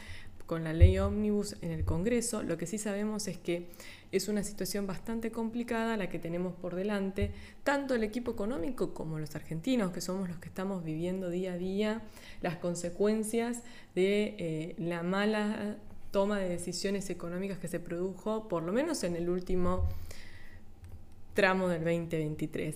con 0.48 0.64
la 0.64 0.74
ley 0.74 0.98
ómnibus 0.98 1.58
en 1.62 1.72
el 1.72 1.84
Congreso. 1.84 2.42
Lo 2.42 2.58
que 2.58 2.66
sí 2.66 2.78
sabemos 2.78 3.28
es 3.28 3.38
que 3.38 3.68
es 4.12 4.30
una 4.30 4.44
situación 4.44 4.88
bastante 4.88 5.30
complicada 5.30 5.98
la 5.98 6.10
que 6.10 6.20
tenemos 6.20 6.56
por 6.56 6.74
delante, 6.74 7.32
tanto 7.64 7.94
el 7.94 8.04
equipo 8.04 8.32
económico 8.32 8.94
como 8.94 9.20
los 9.20 9.36
argentinos, 9.36 9.92
que 9.92 10.00
somos 10.00 10.30
los 10.30 10.40
que 10.40 10.48
estamos 10.48 10.84
viviendo 10.84 11.30
día 11.30 11.54
a 11.54 11.58
día 11.58 12.02
las 12.42 12.56
consecuencias 12.56 13.62
de 13.94 14.36
eh, 14.38 14.76
la 14.78 15.04
mala 15.04 15.78
toma 16.18 16.40
de 16.40 16.50
decisiones 16.50 17.12
económicas 17.12 17.60
que 17.60 17.68
se 17.68 17.80
produjo, 17.80 18.48
por 18.48 18.64
lo 18.64 18.72
menos 18.72 19.04
en 19.04 19.16
el 19.16 19.30
último 19.30 19.88
tramo 21.36 21.68
del 21.68 21.84
2023. 21.84 22.76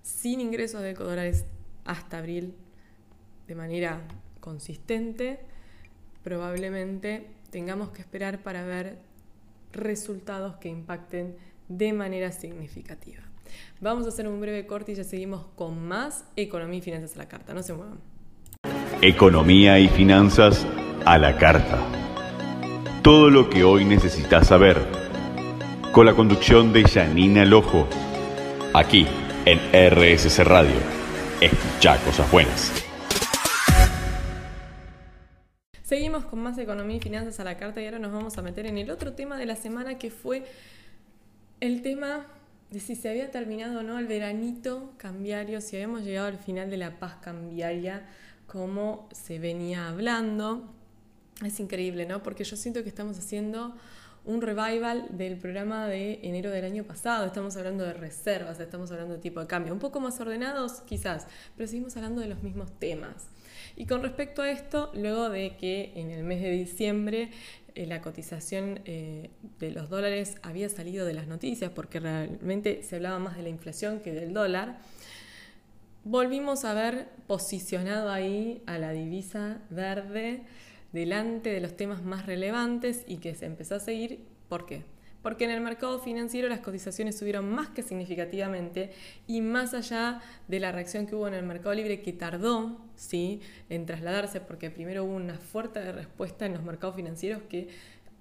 Sin 0.00 0.40
ingresos 0.40 0.82
de 0.82 0.94
dólares 0.94 1.46
hasta 1.84 2.18
abril 2.18 2.54
de 3.48 3.56
manera 3.56 4.02
consistente, 4.38 5.40
probablemente 6.22 7.26
tengamos 7.50 7.88
que 7.88 8.02
esperar 8.02 8.38
para 8.38 8.62
ver 8.64 9.00
resultados 9.72 10.58
que 10.58 10.68
impacten 10.68 11.34
de 11.66 11.92
manera 11.92 12.30
significativa. 12.30 13.24
Vamos 13.80 14.06
a 14.06 14.10
hacer 14.10 14.28
un 14.28 14.40
breve 14.40 14.64
corte 14.64 14.92
y 14.92 14.94
ya 14.94 15.02
seguimos 15.02 15.44
con 15.56 15.88
más 15.88 16.24
Economía 16.36 16.78
y 16.78 16.82
Finanzas 16.82 17.16
a 17.16 17.18
la 17.18 17.26
Carta. 17.26 17.52
No 17.52 17.64
se 17.64 17.72
muevan. 17.72 17.98
Economía 19.02 19.80
y 19.80 19.88
Finanzas 19.88 20.64
a 21.04 21.18
la 21.18 21.36
Carta. 21.36 21.78
Todo 23.02 23.30
lo 23.30 23.48
que 23.48 23.64
hoy 23.64 23.84
necesitas 23.84 24.48
saber. 24.48 24.78
Con 25.92 26.06
la 26.06 26.14
conducción 26.14 26.72
de 26.72 26.84
Janina 26.84 27.44
Lojo. 27.44 27.86
Aquí 28.74 29.06
en 29.44 29.58
RSC 29.72 30.44
Radio. 30.44 30.76
Escucha 31.40 31.96
cosas 32.04 32.30
buenas. 32.30 32.72
Seguimos 35.82 36.24
con 36.26 36.40
más 36.40 36.56
economía 36.58 36.98
y 36.98 37.00
finanzas 37.00 37.40
a 37.40 37.44
la 37.44 37.56
carta 37.56 37.80
y 37.80 37.86
ahora 37.86 37.98
nos 37.98 38.12
vamos 38.12 38.38
a 38.38 38.42
meter 38.42 38.66
en 38.66 38.78
el 38.78 38.90
otro 38.90 39.14
tema 39.14 39.36
de 39.36 39.46
la 39.46 39.56
semana 39.56 39.98
que 39.98 40.10
fue 40.10 40.44
el 41.60 41.82
tema 41.82 42.26
de 42.70 42.78
si 42.78 42.94
se 42.94 43.10
había 43.10 43.30
terminado 43.32 43.80
o 43.80 43.82
no 43.82 43.98
el 43.98 44.06
veranito 44.06 44.92
cambiario, 44.96 45.60
si 45.60 45.76
habíamos 45.76 46.02
llegado 46.02 46.28
al 46.28 46.38
final 46.38 46.70
de 46.70 46.76
la 46.76 47.00
paz 47.00 47.16
cambiaria 47.20 48.06
como 48.46 49.08
se 49.12 49.38
venía 49.38 49.88
hablando. 49.88 50.79
Es 51.44 51.58
increíble, 51.58 52.06
¿no? 52.06 52.22
Porque 52.22 52.44
yo 52.44 52.56
siento 52.56 52.82
que 52.82 52.88
estamos 52.88 53.18
haciendo 53.18 53.74
un 54.24 54.42
revival 54.42 55.06
del 55.10 55.38
programa 55.38 55.86
de 55.86 56.20
enero 56.22 56.50
del 56.50 56.64
año 56.64 56.84
pasado. 56.84 57.24
Estamos 57.24 57.56
hablando 57.56 57.84
de 57.84 57.94
reservas, 57.94 58.60
estamos 58.60 58.90
hablando 58.90 59.14
de 59.14 59.20
tipo 59.20 59.40
de 59.40 59.46
cambio. 59.46 59.72
Un 59.72 59.78
poco 59.78 60.00
más 60.00 60.20
ordenados 60.20 60.82
quizás, 60.86 61.26
pero 61.56 61.66
seguimos 61.66 61.96
hablando 61.96 62.20
de 62.20 62.28
los 62.28 62.42
mismos 62.42 62.70
temas. 62.78 63.28
Y 63.76 63.86
con 63.86 64.02
respecto 64.02 64.42
a 64.42 64.50
esto, 64.50 64.90
luego 64.94 65.30
de 65.30 65.56
que 65.56 65.92
en 65.94 66.10
el 66.10 66.24
mes 66.24 66.42
de 66.42 66.50
diciembre 66.50 67.30
eh, 67.74 67.86
la 67.86 68.02
cotización 68.02 68.80
eh, 68.84 69.30
de 69.58 69.70
los 69.70 69.88
dólares 69.88 70.36
había 70.42 70.68
salido 70.68 71.06
de 71.06 71.14
las 71.14 71.26
noticias 71.26 71.70
porque 71.70 72.00
realmente 72.00 72.82
se 72.82 72.96
hablaba 72.96 73.18
más 73.18 73.36
de 73.36 73.42
la 73.44 73.48
inflación 73.48 74.00
que 74.00 74.12
del 74.12 74.34
dólar, 74.34 74.78
volvimos 76.04 76.64
a 76.64 76.74
ver 76.74 77.08
posicionado 77.26 78.10
ahí 78.10 78.62
a 78.66 78.78
la 78.78 78.90
divisa 78.92 79.58
verde 79.70 80.42
delante 80.92 81.50
de 81.50 81.60
los 81.60 81.76
temas 81.76 82.02
más 82.02 82.26
relevantes 82.26 83.04
y 83.06 83.18
que 83.18 83.34
se 83.34 83.46
empezó 83.46 83.76
a 83.76 83.80
seguir. 83.80 84.20
¿Por 84.48 84.66
qué? 84.66 84.82
Porque 85.22 85.44
en 85.44 85.50
el 85.50 85.60
mercado 85.60 85.98
financiero 85.98 86.48
las 86.48 86.60
cotizaciones 86.60 87.18
subieron 87.18 87.50
más 87.50 87.68
que 87.68 87.82
significativamente 87.82 88.90
y 89.26 89.42
más 89.42 89.74
allá 89.74 90.22
de 90.48 90.60
la 90.60 90.72
reacción 90.72 91.06
que 91.06 91.14
hubo 91.14 91.28
en 91.28 91.34
el 91.34 91.44
mercado 91.44 91.74
libre 91.74 92.00
que 92.00 92.12
tardó 92.12 92.80
¿sí? 92.96 93.40
en 93.68 93.84
trasladarse, 93.84 94.40
porque 94.40 94.70
primero 94.70 95.04
hubo 95.04 95.14
una 95.14 95.34
fuerte 95.38 95.92
respuesta 95.92 96.46
en 96.46 96.54
los 96.54 96.62
mercados 96.62 96.96
financieros 96.96 97.42
que 97.42 97.68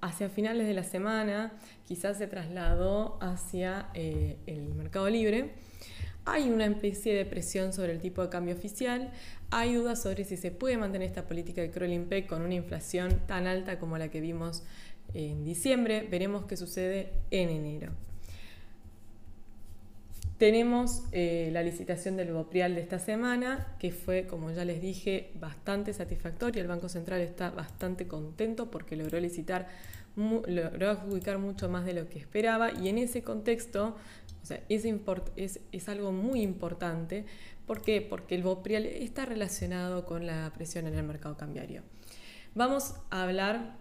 hacia 0.02 0.30
finales 0.30 0.68
de 0.68 0.74
la 0.74 0.84
semana 0.84 1.54
quizás 1.88 2.18
se 2.18 2.28
trasladó 2.28 3.18
hacia 3.22 3.90
eh, 3.94 4.38
el 4.46 4.74
mercado 4.74 5.10
libre. 5.10 5.52
Hay 6.32 6.50
una 6.50 6.66
especie 6.66 7.16
de 7.16 7.26
presión 7.26 7.74
sobre 7.74 7.92
el 7.92 8.00
tipo 8.00 8.22
de 8.22 8.30
cambio 8.30 8.54
oficial, 8.54 9.12
hay 9.50 9.74
dudas 9.74 10.02
sobre 10.02 10.26
si 10.26 10.38
se 10.38 10.52
puede 10.52 10.78
mantener 10.78 11.08
esta 11.08 11.28
política 11.28 11.62
de 11.62 11.72
crawling 11.72 12.06
peg 12.06 12.28
con 12.28 12.44
una 12.44 12.54
inflación 12.54 13.22
tan 13.26 13.48
alta 13.48 13.80
como 13.80 13.98
la 13.98 14.10
que 14.10 14.22
vimos 14.22 14.64
en 15.14 15.44
diciembre. 15.44 16.08
Veremos 16.10 16.46
qué 16.46 16.56
sucede 16.56 17.14
en 17.32 17.50
enero. 17.50 17.94
Tenemos 20.38 21.04
eh, 21.12 21.50
la 21.52 21.64
licitación 21.64 22.16
del 22.16 22.32
Boprial 22.32 22.74
de 22.74 22.80
esta 22.80 22.98
semana, 22.98 23.76
que 23.78 23.92
fue, 23.92 24.26
como 24.26 24.52
ya 24.52 24.64
les 24.64 24.82
dije, 24.82 25.32
bastante 25.38 25.94
satisfactoria. 25.94 26.62
El 26.62 26.68
Banco 26.70 26.88
Central 26.88 27.20
está 27.20 27.50
bastante 27.50 28.08
contento 28.08 28.72
porque 28.72 28.96
logró 28.96 29.20
licitar, 29.20 29.68
logró 30.16 30.92
adjudicar 30.92 31.40
mucho 31.40 31.68
más 31.68 31.86
de 31.86 31.94
lo 31.94 32.08
que 32.08 32.20
esperaba 32.20 32.72
y 32.72 32.88
en 32.88 33.00
ese 33.00 33.22
contexto, 33.22 33.98
sea, 34.50 34.62
es, 34.68 35.90
algo 35.90 36.12
muy 36.12 36.42
importante 36.42 37.26
¿Por 37.70 37.84
qué? 37.84 38.02
Porque 38.02 38.34
el 38.34 38.42
Boprial 38.42 38.88
está 38.88 39.26
relacionado 39.26 40.04
con 40.04 40.26
la 40.26 40.52
presión 40.56 40.88
en 40.88 40.96
el 40.96 41.04
mercado 41.04 41.38
cambiario. 41.38 41.84
Vamos 42.56 42.96
a 43.12 43.22
hablar 43.22 43.76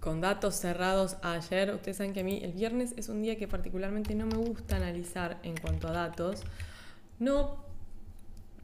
con 0.00 0.20
datos 0.20 0.56
cerrados 0.56 1.16
ayer. 1.22 1.72
Ustedes 1.72 1.98
saben 1.98 2.12
que 2.12 2.20
a 2.20 2.24
mí 2.24 2.40
el 2.42 2.50
viernes 2.50 2.92
es 2.96 3.08
un 3.08 3.22
día 3.22 3.36
que 3.36 3.46
particularmente 3.46 4.16
no 4.16 4.26
me 4.26 4.34
gusta 4.34 4.74
analizar 4.74 5.38
en 5.44 5.56
cuanto 5.56 5.86
a 5.86 5.92
datos. 5.92 6.42
No 7.20 7.64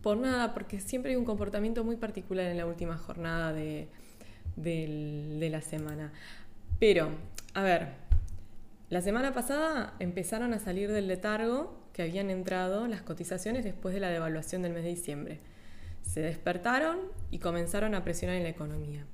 por 0.02 0.16
nada, 0.16 0.52
porque 0.52 0.80
siempre 0.80 1.12
hay 1.12 1.16
un 1.16 1.24
comportamiento 1.24 1.84
muy 1.84 1.94
particular 1.94 2.46
en 2.46 2.56
la 2.56 2.66
última 2.66 2.96
jornada 2.96 3.52
de, 3.52 3.86
de 4.56 5.48
la 5.48 5.60
semana. 5.60 6.12
Pero, 6.80 7.10
a 7.54 7.62
ver, 7.62 8.09
la 8.90 9.00
semana 9.00 9.32
pasada 9.32 9.94
empezaron 10.00 10.52
a 10.52 10.58
salir 10.58 10.90
del 10.90 11.06
letargo 11.06 11.78
que 11.92 12.02
habían 12.02 12.28
entrado 12.28 12.88
las 12.88 13.02
cotizaciones 13.02 13.64
después 13.64 13.94
de 13.94 14.00
la 14.00 14.10
devaluación 14.10 14.62
del 14.62 14.72
mes 14.72 14.82
de 14.82 14.90
diciembre. 14.90 15.38
Se 16.02 16.20
despertaron 16.20 16.98
y 17.30 17.38
comenzaron 17.38 17.94
a 17.94 18.02
presionar 18.02 18.36
en 18.36 18.42
la 18.42 18.48
economía. 18.48 19.06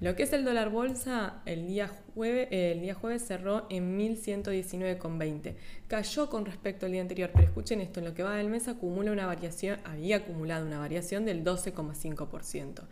Lo 0.00 0.14
que 0.14 0.22
es 0.22 0.32
el 0.32 0.44
dólar 0.44 0.70
bolsa, 0.70 1.42
el 1.44 1.66
día, 1.66 1.90
día 2.14 2.94
jueves 2.94 3.22
cerró 3.26 3.66
en 3.68 3.98
1119,20. 3.98 5.56
Cayó 5.88 6.30
con 6.30 6.46
respecto 6.46 6.86
al 6.86 6.92
día 6.92 7.00
anterior, 7.02 7.30
pero 7.34 7.48
escuchen 7.48 7.80
esto, 7.80 7.98
en 7.98 8.06
lo 8.06 8.14
que 8.14 8.22
va 8.22 8.36
del 8.36 8.48
mes 8.48 8.68
acumula 8.68 9.10
una 9.10 9.26
variación, 9.26 9.80
había 9.84 10.18
acumulado 10.18 10.64
una 10.64 10.78
variación 10.78 11.24
del 11.24 11.44
12,5%. 11.44 12.82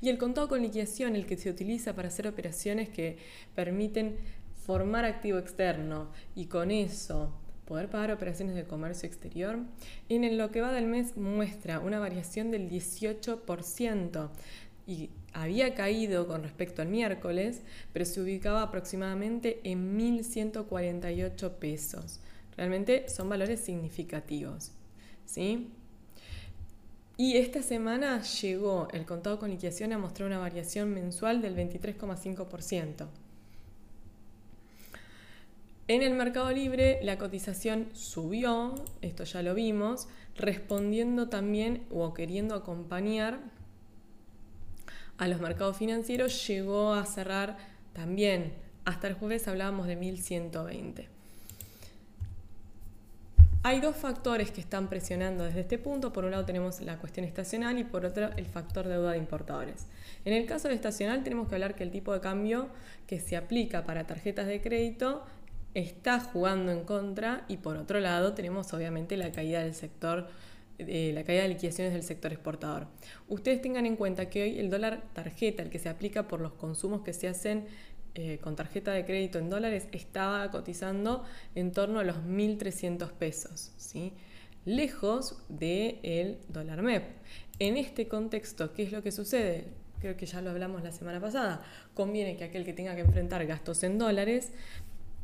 Y 0.00 0.08
el 0.08 0.16
contado 0.16 0.48
con 0.48 0.62
liquidación, 0.62 1.16
el 1.16 1.26
que 1.26 1.36
se 1.36 1.50
utiliza 1.50 1.94
para 1.94 2.08
hacer 2.08 2.26
operaciones 2.26 2.88
que 2.88 3.18
permiten 3.54 4.16
formar 4.64 5.04
activo 5.04 5.38
externo 5.38 6.08
y 6.34 6.46
con 6.46 6.70
eso 6.70 7.32
poder 7.64 7.88
pagar 7.88 8.12
operaciones 8.12 8.54
de 8.54 8.64
comercio 8.64 9.06
exterior, 9.06 9.58
en 10.08 10.38
lo 10.38 10.50
que 10.50 10.60
va 10.60 10.72
del 10.72 10.86
mes 10.86 11.16
muestra 11.16 11.80
una 11.80 11.98
variación 11.98 12.50
del 12.50 12.68
18% 12.68 14.30
y 14.86 15.10
había 15.32 15.74
caído 15.74 16.26
con 16.26 16.42
respecto 16.42 16.82
al 16.82 16.88
miércoles, 16.88 17.62
pero 17.92 18.04
se 18.04 18.20
ubicaba 18.20 18.62
aproximadamente 18.62 19.60
en 19.64 19.98
1.148 19.98 21.50
pesos. 21.52 22.20
Realmente 22.56 23.08
son 23.08 23.28
valores 23.28 23.60
significativos. 23.60 24.72
¿sí? 25.24 25.70
Y 27.16 27.36
esta 27.36 27.62
semana 27.62 28.22
llegó 28.22 28.88
el 28.92 29.06
contado 29.06 29.38
con 29.38 29.50
liquidación 29.50 29.92
a 29.92 29.98
mostrar 29.98 30.28
una 30.28 30.38
variación 30.38 30.92
mensual 30.92 31.40
del 31.40 31.56
23,5%. 31.56 33.06
En 35.86 36.00
el 36.00 36.14
mercado 36.14 36.50
libre 36.50 36.98
la 37.02 37.18
cotización 37.18 37.90
subió, 37.92 38.74
esto 39.02 39.24
ya 39.24 39.42
lo 39.42 39.54
vimos, 39.54 40.08
respondiendo 40.34 41.28
también 41.28 41.84
o 41.90 42.14
queriendo 42.14 42.54
acompañar 42.54 43.38
a 45.18 45.28
los 45.28 45.40
mercados 45.40 45.76
financieros, 45.76 46.46
llegó 46.48 46.94
a 46.94 47.04
cerrar 47.04 47.58
también, 47.92 48.54
hasta 48.86 49.08
el 49.08 49.14
jueves 49.14 49.46
hablábamos 49.46 49.86
de 49.86 49.96
1120. 49.96 51.08
Hay 53.62 53.80
dos 53.80 53.96
factores 53.96 54.50
que 54.50 54.60
están 54.60 54.88
presionando 54.88 55.44
desde 55.44 55.60
este 55.60 55.78
punto. 55.78 56.12
Por 56.12 56.26
un 56.26 56.32
lado 56.32 56.44
tenemos 56.44 56.82
la 56.82 56.98
cuestión 56.98 57.24
estacional 57.24 57.78
y 57.78 57.84
por 57.84 58.04
otro 58.04 58.30
el 58.36 58.44
factor 58.44 58.86
deuda 58.86 59.12
de 59.12 59.18
importadores. 59.18 59.86
En 60.26 60.34
el 60.34 60.44
caso 60.44 60.68
de 60.68 60.74
estacional 60.74 61.24
tenemos 61.24 61.48
que 61.48 61.54
hablar 61.54 61.74
que 61.74 61.82
el 61.82 61.90
tipo 61.90 62.12
de 62.12 62.20
cambio 62.20 62.68
que 63.06 63.20
se 63.20 63.38
aplica 63.38 63.84
para 63.84 64.06
tarjetas 64.06 64.46
de 64.48 64.60
crédito 64.60 65.24
está 65.74 66.20
jugando 66.20 66.72
en 66.72 66.84
contra 66.84 67.44
y 67.48 67.58
por 67.58 67.76
otro 67.76 68.00
lado 68.00 68.32
tenemos 68.34 68.72
obviamente 68.72 69.16
la 69.16 69.32
caída 69.32 69.62
del 69.62 69.74
sector 69.74 70.28
eh, 70.78 71.12
la 71.14 71.22
caída 71.22 71.42
de 71.42 71.48
liquidaciones 71.48 71.92
del 71.92 72.02
sector 72.02 72.32
exportador. 72.32 72.88
Ustedes 73.28 73.62
tengan 73.62 73.86
en 73.86 73.94
cuenta 73.94 74.28
que 74.28 74.42
hoy 74.42 74.58
el 74.58 74.70
dólar 74.70 75.04
tarjeta, 75.12 75.62
el 75.62 75.70
que 75.70 75.78
se 75.78 75.88
aplica 75.88 76.26
por 76.26 76.40
los 76.40 76.54
consumos 76.54 77.02
que 77.02 77.12
se 77.12 77.28
hacen 77.28 77.66
eh, 78.16 78.38
con 78.40 78.56
tarjeta 78.56 78.90
de 78.90 79.04
crédito 79.04 79.38
en 79.38 79.50
dólares, 79.50 79.86
estaba 79.92 80.50
cotizando 80.50 81.22
en 81.54 81.70
torno 81.70 82.00
a 82.00 82.04
los 82.04 82.16
1.300 82.16 83.12
pesos, 83.12 83.72
¿sí? 83.76 84.14
lejos 84.64 85.38
del 85.48 86.38
dólar 86.48 86.82
MEP. 86.82 87.04
En 87.60 87.76
este 87.76 88.08
contexto, 88.08 88.72
¿qué 88.72 88.82
es 88.82 88.92
lo 88.92 89.02
que 89.02 89.12
sucede? 89.12 89.68
Creo 90.00 90.16
que 90.16 90.26
ya 90.26 90.42
lo 90.42 90.50
hablamos 90.50 90.82
la 90.82 90.92
semana 90.92 91.20
pasada. 91.20 91.62
Conviene 91.94 92.36
que 92.36 92.44
aquel 92.44 92.64
que 92.64 92.72
tenga 92.72 92.94
que 92.94 93.02
enfrentar 93.02 93.46
gastos 93.46 93.82
en 93.84 93.96
dólares 93.98 94.52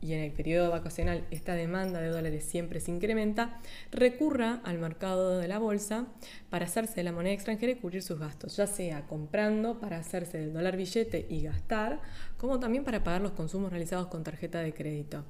y 0.03 0.15
en 0.15 0.21
el 0.21 0.33
periodo 0.33 0.71
vacacional 0.71 1.25
esta 1.31 1.55
demanda 1.55 2.01
de 2.01 2.09
dólares 2.09 2.45
siempre 2.45 2.81
se 2.81 2.91
incrementa, 2.91 3.61
recurra 3.91 4.61
al 4.65 4.79
mercado 4.79 5.39
de 5.39 5.49
la 5.49 5.59
bolsa 5.59 6.07
para 6.49 6.67
hacerse 6.67 6.97
de 6.97 7.05
la 7.05 7.13
moneda 7.13 7.35
extranjera 7.35 7.73
y 7.73 7.77
cubrir 7.77 8.03
sus 8.03 8.19
gastos, 8.19 8.57
ya 8.57 8.67
sea 8.67 9.07
comprando 9.07 9.79
para 9.79 9.99
hacerse 9.99 10.39
del 10.39 10.53
dólar 10.53 10.77
billete 10.77 11.27
y 11.29 11.43
gastar, 11.43 12.01
como 12.39 12.59
también 12.59 12.85
para 12.85 13.05
pagar 13.05 13.21
los 13.21 13.33
consumos 13.33 13.71
realizados 13.71 14.09
con 14.09 14.25
tarjeta 14.25 14.61
de 14.61 14.73
crédito. 14.73 15.25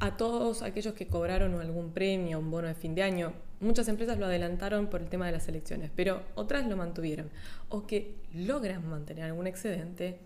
A 0.00 0.16
todos 0.16 0.62
aquellos 0.62 0.94
que 0.94 1.06
cobraron 1.06 1.60
algún 1.60 1.92
premio, 1.92 2.40
un 2.40 2.50
bono 2.50 2.66
de 2.66 2.74
fin 2.74 2.94
de 2.94 3.02
año, 3.02 3.34
muchas 3.60 3.86
empresas 3.86 4.18
lo 4.18 4.26
adelantaron 4.26 4.88
por 4.88 5.00
el 5.00 5.08
tema 5.08 5.26
de 5.26 5.32
las 5.32 5.46
elecciones, 5.46 5.90
pero 5.94 6.22
otras 6.34 6.66
lo 6.66 6.76
mantuvieron, 6.76 7.30
o 7.68 7.86
que 7.86 8.16
logran 8.34 8.88
mantener 8.88 9.24
algún 9.24 9.46
excedente 9.46 10.18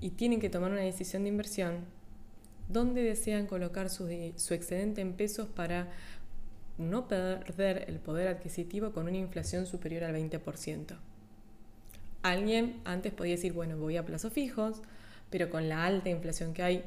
y 0.00 0.10
tienen 0.10 0.38
que 0.38 0.50
tomar 0.50 0.70
una 0.70 0.82
decisión 0.82 1.24
de 1.24 1.30
inversión 1.30 1.86
dónde 2.68 3.02
desean 3.02 3.46
colocar 3.46 3.90
su, 3.90 4.08
excedente 4.08 5.00
en 5.00 5.12
pesos 5.14 5.48
para 5.48 5.88
no 6.78 7.08
perder 7.08 7.84
el 7.88 7.98
poder 7.98 8.28
adquisitivo 8.28 8.92
con 8.92 9.08
una 9.08 9.16
inflación 9.16 9.66
superior 9.66 10.04
al 10.04 10.14
20%. 10.14 10.96
Alguien 12.22 12.80
antes 12.84 13.12
podía 13.12 13.32
decir, 13.32 13.52
bueno, 13.52 13.76
voy 13.76 13.96
a 13.96 14.04
plazos 14.04 14.32
fijos, 14.32 14.82
pero 15.30 15.48
con 15.48 15.68
la 15.68 15.84
alta 15.84 16.10
inflación 16.10 16.52
que 16.52 16.62
hay, 16.62 16.84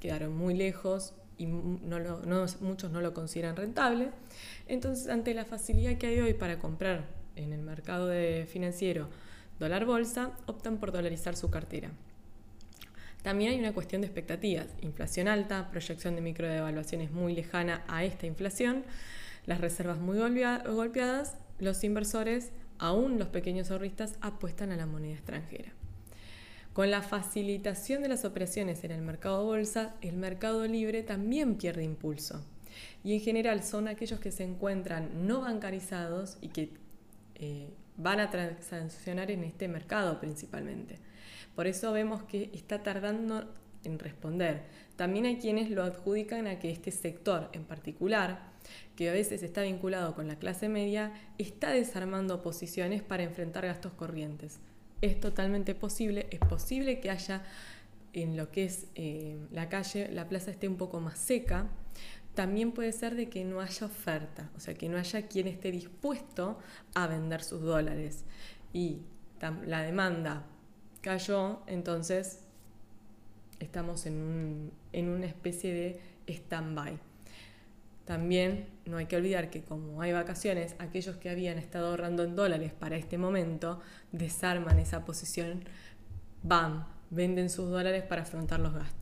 quedaron 0.00 0.36
muy 0.36 0.54
lejos 0.54 1.14
y 1.38 1.46
muchos 1.46 2.90
no 2.90 3.00
lo 3.00 3.14
consideran 3.14 3.56
rentable. 3.56 4.10
Entonces, 4.66 5.08
ante 5.08 5.34
la 5.34 5.44
facilidad 5.44 5.96
que 5.96 6.08
hay 6.08 6.20
hoy 6.20 6.34
para 6.34 6.58
comprar 6.58 7.06
en 7.36 7.52
el 7.52 7.62
mercado 7.62 8.06
de 8.08 8.46
financiero 8.50 9.08
dólar 9.58 9.84
bolsa, 9.84 10.32
optan 10.46 10.78
por 10.78 10.90
dolarizar 10.90 11.36
su 11.36 11.50
cartera. 11.50 11.90
También 13.22 13.52
hay 13.52 13.58
una 13.58 13.72
cuestión 13.72 14.00
de 14.00 14.06
expectativas. 14.06 14.66
Inflación 14.80 15.28
alta, 15.28 15.70
proyección 15.70 16.14
de 16.14 16.22
microdevaluaciones 16.22 17.10
muy 17.10 17.34
lejana 17.34 17.84
a 17.86 18.04
esta 18.04 18.26
inflación, 18.26 18.84
las 19.46 19.60
reservas 19.60 19.98
muy 19.98 20.18
golpeadas, 20.18 21.36
los 21.58 21.84
inversores, 21.84 22.50
aún 22.78 23.18
los 23.18 23.28
pequeños 23.28 23.70
ahorristas, 23.70 24.14
apuestan 24.20 24.72
a 24.72 24.76
la 24.76 24.86
moneda 24.86 25.14
extranjera. 25.14 25.72
Con 26.72 26.90
la 26.90 27.02
facilitación 27.02 28.02
de 28.02 28.08
las 28.08 28.24
operaciones 28.24 28.84
en 28.84 28.92
el 28.92 29.02
mercado 29.02 29.44
bolsa, 29.44 29.94
el 30.00 30.16
mercado 30.16 30.66
libre 30.66 31.02
también 31.02 31.56
pierde 31.56 31.84
impulso. 31.84 32.42
Y 33.04 33.14
en 33.14 33.20
general 33.20 33.62
son 33.62 33.88
aquellos 33.88 34.20
que 34.20 34.30
se 34.30 34.44
encuentran 34.44 35.26
no 35.26 35.40
bancarizados 35.40 36.38
y 36.40 36.48
que 36.48 36.70
eh, 37.34 37.68
van 37.96 38.20
a 38.20 38.30
transaccionar 38.30 39.30
en 39.30 39.44
este 39.44 39.68
mercado 39.68 40.20
principalmente. 40.20 40.98
Por 41.54 41.66
eso 41.66 41.92
vemos 41.92 42.22
que 42.22 42.50
está 42.54 42.82
tardando 42.82 43.52
en 43.84 43.98
responder. 43.98 44.62
También 44.96 45.26
hay 45.26 45.38
quienes 45.38 45.70
lo 45.70 45.82
adjudican 45.82 46.46
a 46.46 46.58
que 46.58 46.70
este 46.70 46.90
sector 46.90 47.48
en 47.52 47.64
particular, 47.64 48.50
que 48.96 49.08
a 49.08 49.12
veces 49.12 49.42
está 49.42 49.62
vinculado 49.62 50.14
con 50.14 50.28
la 50.28 50.36
clase 50.38 50.68
media, 50.68 51.12
está 51.38 51.70
desarmando 51.70 52.42
posiciones 52.42 53.02
para 53.02 53.22
enfrentar 53.22 53.66
gastos 53.66 53.92
corrientes. 53.92 54.60
Es 55.00 55.18
totalmente 55.18 55.74
posible, 55.74 56.26
es 56.30 56.40
posible 56.40 57.00
que 57.00 57.10
haya 57.10 57.42
en 58.12 58.36
lo 58.36 58.50
que 58.50 58.64
es 58.64 58.88
eh, 58.94 59.38
la 59.52 59.68
calle, 59.68 60.10
la 60.12 60.28
plaza 60.28 60.50
esté 60.50 60.68
un 60.68 60.76
poco 60.76 61.00
más 61.00 61.18
seca. 61.18 61.68
También 62.34 62.72
puede 62.72 62.92
ser 62.92 63.14
de 63.14 63.28
que 63.28 63.44
no 63.44 63.60
haya 63.60 63.86
oferta, 63.86 64.50
o 64.56 64.60
sea, 64.60 64.74
que 64.74 64.88
no 64.88 64.98
haya 64.98 65.26
quien 65.26 65.46
esté 65.46 65.70
dispuesto 65.72 66.58
a 66.94 67.06
vender 67.06 67.42
sus 67.42 67.62
dólares. 67.62 68.24
Y 68.72 68.98
la 69.66 69.82
demanda 69.82 70.44
cayó, 71.00 71.60
entonces 71.66 72.40
estamos 73.58 74.06
en, 74.06 74.72
una 74.92 75.26
especie 75.26 75.72
de 75.72 76.00
stand-by. 76.26 76.98
También 78.04 78.66
no 78.86 78.96
hay 78.96 79.06
que 79.06 79.16
olvidar 79.16 79.50
que 79.50 79.62
como 79.62 80.02
hay 80.02 80.12
vacaciones, 80.12 80.74
aquellos 80.78 81.16
que 81.16 81.30
habían 81.30 81.58
estado 81.58 81.88
ahorrando 81.88 82.24
en 82.24 82.34
dólares 82.34 82.72
para 82.72 82.96
este 82.96 83.18
momento 83.18 83.80
desarman 84.10 84.78
esa 84.78 85.04
posición, 85.04 85.64
van, 86.42 86.86
venden 87.10 87.50
sus 87.50 87.70
dólares 87.70 88.02
para 88.02 88.22
afrontar 88.22 88.58
los 88.60 88.74
gastos. 88.74 88.99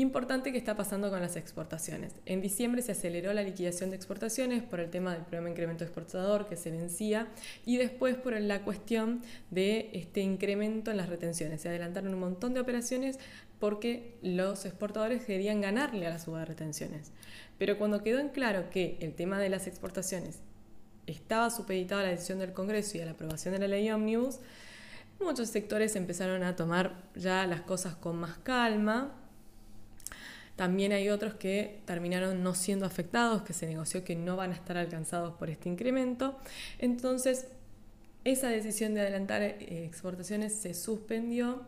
Importante 0.00 0.50
que 0.50 0.56
está 0.56 0.76
pasando 0.76 1.10
con 1.10 1.20
las 1.20 1.36
exportaciones. 1.36 2.14
En 2.24 2.40
diciembre 2.40 2.80
se 2.80 2.92
aceleró 2.92 3.34
la 3.34 3.42
liquidación 3.42 3.90
de 3.90 3.96
exportaciones 3.96 4.62
por 4.62 4.80
el 4.80 4.88
tema 4.88 5.12
del 5.12 5.24
programa 5.24 5.50
incremento 5.50 5.84
exportador 5.84 6.48
que 6.48 6.56
se 6.56 6.70
vencía 6.70 7.28
y 7.66 7.76
después 7.76 8.16
por 8.16 8.32
la 8.40 8.62
cuestión 8.62 9.20
de 9.50 9.90
este 9.92 10.22
incremento 10.22 10.90
en 10.90 10.96
las 10.96 11.10
retenciones. 11.10 11.60
Se 11.60 11.68
adelantaron 11.68 12.14
un 12.14 12.20
montón 12.20 12.54
de 12.54 12.60
operaciones 12.60 13.18
porque 13.58 14.16
los 14.22 14.64
exportadores 14.64 15.26
querían 15.26 15.60
ganarle 15.60 16.06
a 16.06 16.10
la 16.10 16.18
suba 16.18 16.38
de 16.38 16.46
retenciones. 16.46 17.12
Pero 17.58 17.76
cuando 17.76 18.02
quedó 18.02 18.20
en 18.20 18.30
claro 18.30 18.70
que 18.70 18.96
el 19.02 19.12
tema 19.12 19.38
de 19.38 19.50
las 19.50 19.66
exportaciones 19.66 20.38
estaba 21.06 21.50
supeditado 21.50 22.00
a 22.00 22.04
la 22.04 22.10
decisión 22.10 22.38
del 22.38 22.54
Congreso 22.54 22.96
y 22.96 23.02
a 23.02 23.04
la 23.04 23.10
aprobación 23.10 23.52
de 23.52 23.60
la 23.60 23.68
ley 23.68 23.90
Omnibus, 23.90 24.38
muchos 25.22 25.50
sectores 25.50 25.94
empezaron 25.94 26.42
a 26.42 26.56
tomar 26.56 27.02
ya 27.14 27.46
las 27.46 27.60
cosas 27.60 27.96
con 27.96 28.16
más 28.16 28.38
calma 28.38 29.19
también 30.60 30.92
hay 30.92 31.08
otros 31.08 31.32
que 31.36 31.80
terminaron 31.86 32.42
no 32.42 32.54
siendo 32.54 32.84
afectados, 32.84 33.40
que 33.40 33.54
se 33.54 33.66
negoció 33.66 34.04
que 34.04 34.14
no 34.14 34.36
van 34.36 34.50
a 34.50 34.54
estar 34.54 34.76
alcanzados 34.76 35.32
por 35.38 35.48
este 35.48 35.70
incremento. 35.70 36.36
Entonces, 36.78 37.46
esa 38.24 38.50
decisión 38.50 38.92
de 38.92 39.00
adelantar 39.00 39.40
eh, 39.40 39.86
exportaciones 39.86 40.54
se 40.54 40.74
suspendió 40.74 41.62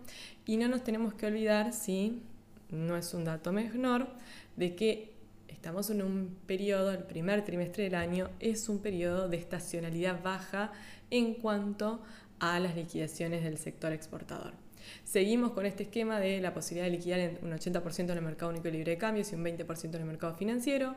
y 0.44 0.58
no 0.58 0.68
nos 0.68 0.84
tenemos 0.84 1.14
que 1.14 1.24
olvidar, 1.24 1.72
si 1.72 2.20
no 2.68 2.94
es 2.98 3.14
un 3.14 3.24
dato 3.24 3.50
menor, 3.50 4.08
de 4.56 4.74
que 4.74 5.14
estamos 5.48 5.88
en 5.88 6.02
un 6.02 6.36
periodo, 6.46 6.90
el 6.90 7.04
primer 7.04 7.46
trimestre 7.46 7.84
del 7.84 7.94
año 7.94 8.28
es 8.40 8.68
un 8.68 8.80
periodo 8.80 9.26
de 9.26 9.38
estacionalidad 9.38 10.22
baja 10.22 10.70
en 11.08 11.32
cuanto 11.32 12.02
a 12.40 12.60
las 12.60 12.76
liquidaciones 12.76 13.42
del 13.42 13.56
sector 13.56 13.90
exportador. 13.90 14.61
Seguimos 15.04 15.52
con 15.52 15.66
este 15.66 15.84
esquema 15.84 16.20
de 16.20 16.40
la 16.40 16.54
posibilidad 16.54 16.86
de 16.86 16.96
liquidar 16.96 17.38
un 17.42 17.52
80% 17.52 18.10
en 18.10 18.10
el 18.10 18.22
mercado 18.22 18.50
único 18.50 18.68
y 18.68 18.72
libre 18.72 18.92
de 18.92 18.98
cambios 18.98 19.32
y 19.32 19.34
un 19.34 19.44
20% 19.44 19.94
en 19.94 20.00
el 20.00 20.04
mercado 20.04 20.34
financiero. 20.34 20.96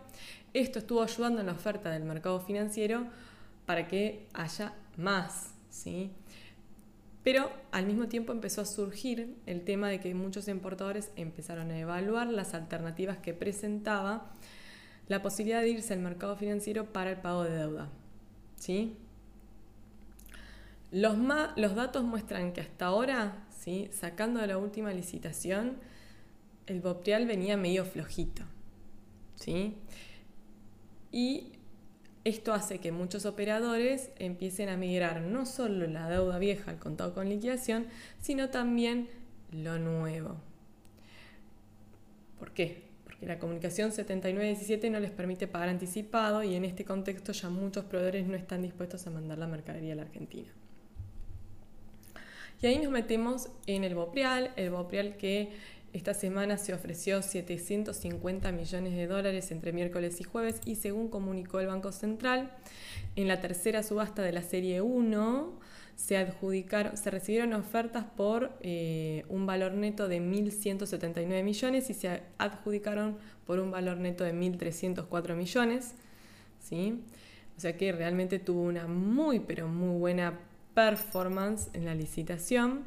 Esto 0.54 0.80
estuvo 0.80 1.02
ayudando 1.02 1.42
en 1.42 1.48
la 1.48 1.54
oferta 1.54 1.92
del 1.92 2.04
mercado 2.04 2.40
financiero 2.40 3.08
para 3.66 3.88
que 3.88 4.28
haya 4.34 4.74
más. 4.98 5.54
¿sí? 5.70 6.12
Pero 7.24 7.52
al 7.72 7.88
mismo 7.88 8.08
tiempo 8.08 8.32
empezó 8.32 8.62
a 8.62 8.66
surgir 8.66 9.36
el 9.48 9.64
tema 9.64 9.90
de 9.90 10.00
que 10.00 10.14
muchos 10.14 10.48
importadores 10.48 11.12
empezaron 11.16 11.72
a 11.72 11.80
evaluar 11.80 12.28
las 12.28 12.54
alternativas 12.54 13.18
que 13.18 13.34
presentaba 13.34 14.32
la 15.08 15.22
posibilidad 15.22 15.62
de 15.62 15.70
irse 15.70 15.94
al 15.94 16.02
mercado 16.02 16.36
financiero 16.36 16.94
para 16.94 17.12
el 17.12 17.18
pago 17.18 17.44
de 17.44 17.58
deuda. 17.58 17.90
¿Sí? 18.58 18.96
Los, 20.92 21.18
los 21.56 21.76
datos 21.76 22.04
muestran 22.04 22.54
que 22.54 22.62
hasta 22.62 22.86
ahora, 22.86 23.45
¿sí? 23.66 23.90
sacando 23.92 24.40
de 24.40 24.48
la 24.48 24.58
última 24.58 24.94
licitación, 24.94 25.78
el 26.68 26.80
Boprial 26.80 27.26
venía 27.26 27.58
medio 27.58 27.84
flojito. 27.84 28.44
¿sí? 29.36 29.76
Y 31.12 31.52
esto 32.24 32.54
hace 32.54 32.80
que 32.80 32.92
muchos 32.92 33.26
operadores 33.26 34.12
empiecen 34.18 34.70
a 34.70 34.78
migrar 34.78 35.22
no 35.22 35.46
solo 35.46 35.88
la 35.88 36.10
deuda 36.10 36.40
vieja 36.40 36.72
al 36.72 36.80
contado 36.80 37.14
con 37.14 37.28
liquidación, 37.28 37.88
sino 38.22 38.50
también 38.50 39.10
lo 39.52 39.80
nuevo. 39.80 40.36
¿Por 42.40 42.52
qué? 42.52 42.84
Porque 43.04 43.26
la 43.26 43.40
comunicación 43.40 43.92
7917 43.92 44.90
no 44.90 45.00
les 45.00 45.12
permite 45.12 45.48
pagar 45.48 45.70
anticipado 45.70 46.44
y 46.44 46.56
en 46.56 46.66
este 46.66 46.86
contexto 46.86 47.32
ya 47.32 47.50
muchos 47.50 47.86
proveedores 47.86 48.28
no 48.28 48.36
están 48.36 48.62
dispuestos 48.62 49.06
a 49.08 49.12
mandar 49.12 49.38
la 49.38 49.48
mercadería 49.48 49.94
a 49.94 49.98
la 49.98 50.02
Argentina. 50.04 50.52
Y 52.66 52.68
ahí 52.68 52.80
nos 52.80 52.92
metemos 52.92 53.50
en 53.68 53.84
el 53.84 53.94
Boprial, 53.94 54.50
el 54.56 54.72
Boprial 54.72 55.18
que 55.18 55.52
esta 55.94 56.16
semana 56.16 56.58
se 56.58 56.74
ofreció 56.74 57.22
750 57.22 58.52
millones 58.52 58.96
de 58.96 59.06
dólares 59.06 59.52
entre 59.52 59.72
miércoles 59.72 60.20
y 60.20 60.24
jueves 60.24 60.62
y 60.66 60.74
según 60.74 61.10
comunicó 61.10 61.60
el 61.60 61.68
Banco 61.68 61.92
Central, 61.92 62.52
en 63.16 63.28
la 63.28 63.40
tercera 63.40 63.84
subasta 63.84 64.24
de 64.24 64.32
la 64.32 64.42
serie 64.42 64.82
1 64.82 65.60
se, 65.96 66.18
adjudicaron, 66.18 66.98
se 66.98 67.12
recibieron 67.12 67.54
ofertas 67.54 68.04
por 68.04 68.58
eh, 68.62 69.26
un 69.30 69.46
valor 69.46 69.74
neto 69.74 70.08
de 70.08 70.20
1.179 70.20 71.44
millones 71.44 71.92
y 71.92 71.94
se 71.94 72.24
adjudicaron 72.40 73.20
por 73.46 73.60
un 73.60 73.70
valor 73.70 73.98
neto 73.98 74.24
de 74.24 74.34
1.304 74.34 75.36
millones. 75.36 75.94
¿sí? 76.62 77.00
O 77.58 77.60
sea 77.60 77.78
que 77.78 77.92
realmente 77.92 78.40
tuvo 78.40 78.64
una 78.64 78.88
muy, 78.88 79.40
pero 79.40 79.68
muy 79.68 80.00
buena 80.00 80.40
performance 80.76 81.70
en 81.74 81.86
la 81.86 81.96
licitación. 81.96 82.84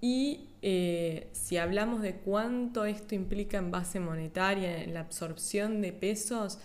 Y 0.00 0.48
eh, 0.62 1.28
si 1.32 1.58
hablamos 1.58 2.00
de 2.02 2.14
cuánto 2.14 2.86
esto 2.86 3.14
implica 3.14 3.58
en 3.58 3.70
base 3.70 4.00
monetaria, 4.00 4.82
en 4.82 4.94
la 4.94 5.00
absorción 5.00 5.82
de 5.82 5.92
pesos, 5.92 6.58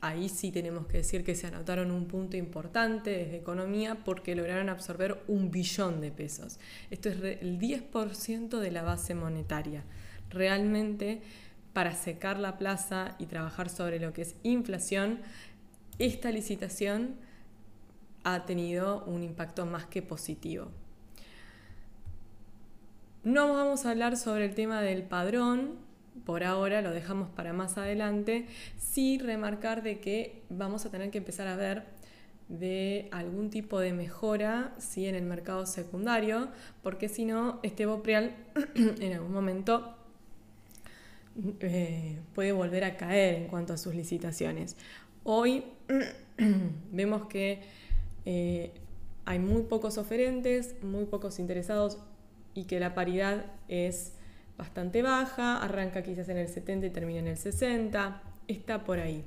ahí 0.00 0.28
sí 0.28 0.50
tenemos 0.50 0.86
que 0.86 0.98
decir 0.98 1.24
que 1.24 1.34
se 1.34 1.46
anotaron 1.46 1.90
un 1.90 2.06
punto 2.06 2.36
importante 2.36 3.10
desde 3.10 3.36
economía 3.36 3.96
porque 4.04 4.34
lograron 4.34 4.68
absorber 4.68 5.22
un 5.28 5.50
billón 5.50 6.00
de 6.00 6.10
pesos. 6.10 6.58
Esto 6.90 7.08
es 7.08 7.16
el 7.22 7.58
10% 7.58 8.58
de 8.58 8.70
la 8.70 8.82
base 8.82 9.14
monetaria. 9.14 9.82
Realmente, 10.30 11.22
para 11.72 11.94
secar 11.94 12.38
la 12.38 12.58
plaza 12.58 13.16
y 13.18 13.26
trabajar 13.26 13.68
sobre 13.68 13.98
lo 13.98 14.12
que 14.12 14.22
es 14.22 14.34
inflación, 14.42 15.20
esta 15.98 16.30
licitación 16.30 17.14
ha 18.24 18.44
tenido 18.46 19.04
un 19.04 19.22
impacto 19.22 19.66
más 19.66 19.86
que 19.86 20.02
positivo. 20.02 20.68
No 23.22 23.54
vamos 23.54 23.86
a 23.86 23.90
hablar 23.90 24.16
sobre 24.16 24.44
el 24.44 24.54
tema 24.54 24.82
del 24.82 25.02
padrón, 25.02 25.78
por 26.26 26.44
ahora 26.44 26.82
lo 26.82 26.90
dejamos 26.90 27.28
para 27.30 27.52
más 27.52 27.78
adelante, 27.78 28.46
sí 28.78 29.18
remarcar 29.18 29.82
de 29.82 29.98
que 30.00 30.42
vamos 30.50 30.84
a 30.84 30.90
tener 30.90 31.10
que 31.10 31.18
empezar 31.18 31.48
a 31.48 31.56
ver 31.56 31.84
de 32.48 33.08
algún 33.10 33.50
tipo 33.50 33.80
de 33.80 33.92
mejora 33.92 34.74
¿sí? 34.78 35.06
en 35.06 35.14
el 35.14 35.24
mercado 35.24 35.66
secundario, 35.66 36.48
porque 36.82 37.08
si 37.08 37.24
no, 37.24 37.60
este 37.62 37.86
Boprial 37.86 38.34
en 38.74 39.12
algún 39.12 39.32
momento 39.32 39.96
eh, 41.60 42.20
puede 42.34 42.52
volver 42.52 42.84
a 42.84 42.96
caer 42.96 43.34
en 43.34 43.48
cuanto 43.48 43.72
a 43.72 43.76
sus 43.76 43.94
licitaciones. 43.94 44.76
Hoy 45.24 45.64
vemos 46.92 47.26
que 47.26 47.62
eh, 48.24 48.72
hay 49.24 49.38
muy 49.38 49.62
pocos 49.62 49.98
oferentes, 49.98 50.76
muy 50.82 51.06
pocos 51.06 51.38
interesados 51.38 51.98
y 52.54 52.64
que 52.64 52.78
la 52.80 52.94
paridad 52.94 53.46
es 53.68 54.12
bastante 54.56 55.02
baja, 55.02 55.62
arranca 55.62 56.02
quizás 56.02 56.28
en 56.28 56.38
el 56.38 56.48
70 56.48 56.86
y 56.86 56.90
termina 56.90 57.20
en 57.20 57.28
el 57.28 57.36
60, 57.36 58.22
está 58.48 58.84
por 58.84 58.98
ahí. 59.00 59.24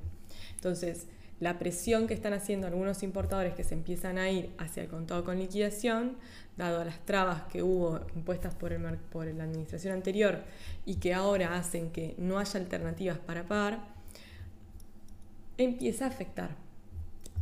Entonces, 0.56 1.08
la 1.40 1.60
presión 1.60 2.08
que 2.08 2.14
están 2.14 2.34
haciendo 2.34 2.66
algunos 2.68 3.04
importadores 3.04 3.54
que 3.54 3.64
se 3.64 3.76
empiezan 3.76 4.18
a 4.18 4.30
ir 4.30 4.50
hacia 4.58 4.84
el 4.84 4.90
contado 4.90 5.24
con 5.24 5.38
liquidación, 5.38 6.18
dado 6.58 6.84
las 6.84 7.00
trabas 7.06 7.44
que 7.44 7.62
hubo 7.62 8.00
impuestas 8.16 8.56
por, 8.56 8.74
el, 8.74 8.82
por 9.12 9.28
la 9.28 9.44
administración 9.44 9.94
anterior 9.94 10.42
y 10.86 10.96
que 10.96 11.14
ahora 11.14 11.56
hacen 11.56 11.92
que 11.92 12.16
no 12.18 12.40
haya 12.40 12.60
alternativas 12.60 13.20
para 13.20 13.48
pagar, 13.48 13.82
empieza 15.58 16.06
a 16.06 16.08
afectar. 16.08 16.56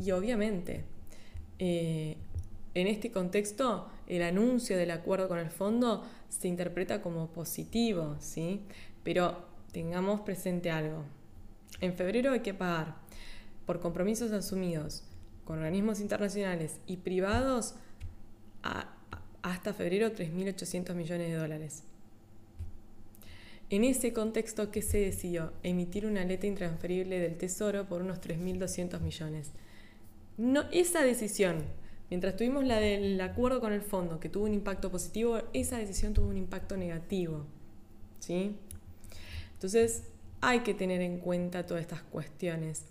Y 0.03 0.11
obviamente, 0.11 0.83
eh, 1.59 2.17
en 2.73 2.87
este 2.87 3.11
contexto, 3.11 3.89
el 4.07 4.21
anuncio 4.21 4.77
del 4.77 4.91
acuerdo 4.91 5.27
con 5.27 5.39
el 5.39 5.49
fondo 5.49 6.03
se 6.29 6.47
interpreta 6.47 7.01
como 7.01 7.27
positivo, 7.27 8.17
¿sí? 8.19 8.61
Pero 9.03 9.45
tengamos 9.71 10.21
presente 10.21 10.71
algo. 10.71 11.03
En 11.81 11.93
febrero 11.93 12.31
hay 12.31 12.41
que 12.41 12.53
pagar 12.53 12.95
por 13.65 13.79
compromisos 13.79 14.31
asumidos 14.31 15.03
con 15.45 15.59
organismos 15.59 15.99
internacionales 15.99 16.79
y 16.87 16.97
privados 16.97 17.75
hasta 19.41 19.73
febrero 19.73 20.09
3.800 20.11 20.95
millones 20.95 21.29
de 21.29 21.35
dólares. 21.35 21.83
En 23.69 23.83
ese 23.83 24.13
contexto, 24.13 24.71
¿qué 24.71 24.81
se 24.81 24.99
decidió? 24.99 25.53
Emitir 25.63 26.05
una 26.05 26.23
letra 26.23 26.47
intransferible 26.47 27.19
del 27.19 27.37
Tesoro 27.37 27.85
por 27.87 28.01
unos 28.01 28.21
3.200 28.21 28.99
millones. 29.01 29.51
No, 30.37 30.63
esa 30.71 31.01
decisión 31.01 31.63
Mientras 32.09 32.35
tuvimos 32.35 32.63
la 32.63 32.79
del 32.79 33.19
acuerdo 33.19 33.59
con 33.59 33.73
el 33.73 33.81
fondo, 33.81 34.19
que 34.19 34.29
tuvo 34.29 34.45
un 34.45 34.53
impacto 34.53 34.91
positivo, 34.91 35.41
esa 35.53 35.77
decisión 35.77 36.13
tuvo 36.13 36.27
un 36.27 36.37
impacto 36.37 36.77
negativo. 36.77 37.45
¿sí? 38.19 38.55
Entonces, 39.53 40.03
hay 40.41 40.59
que 40.59 40.75
tener 40.75 41.01
en 41.01 41.17
cuenta 41.17 41.65
todas 41.65 41.81
estas 41.81 42.03
cuestiones. 42.03 42.85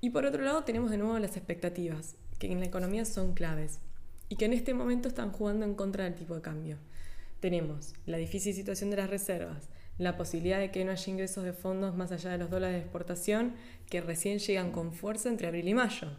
Y 0.00 0.10
por 0.10 0.26
otro 0.26 0.42
lado, 0.42 0.64
tenemos 0.64 0.90
de 0.90 0.98
nuevo 0.98 1.18
las 1.18 1.36
expectativas, 1.36 2.14
que 2.38 2.52
en 2.52 2.60
la 2.60 2.66
economía 2.66 3.04
son 3.04 3.32
claves 3.32 3.80
y 4.28 4.36
que 4.36 4.44
en 4.44 4.52
este 4.52 4.74
momento 4.74 5.08
están 5.08 5.32
jugando 5.32 5.64
en 5.64 5.74
contra 5.74 6.04
del 6.04 6.14
tipo 6.14 6.34
de 6.34 6.42
cambio. 6.42 6.76
Tenemos 7.40 7.94
la 8.04 8.18
difícil 8.18 8.54
situación 8.54 8.90
de 8.90 8.98
las 8.98 9.08
reservas, 9.08 9.70
la 9.96 10.16
posibilidad 10.16 10.58
de 10.58 10.70
que 10.70 10.84
no 10.84 10.92
haya 10.92 11.10
ingresos 11.10 11.42
de 11.42 11.54
fondos 11.54 11.96
más 11.96 12.12
allá 12.12 12.30
de 12.30 12.38
los 12.38 12.50
dólares 12.50 12.76
de 12.76 12.82
exportación 12.82 13.54
que 13.88 14.00
recién 14.00 14.38
llegan 14.38 14.70
con 14.70 14.92
fuerza 14.92 15.30
entre 15.30 15.48
abril 15.48 15.68
y 15.68 15.74
mayo 15.74 16.10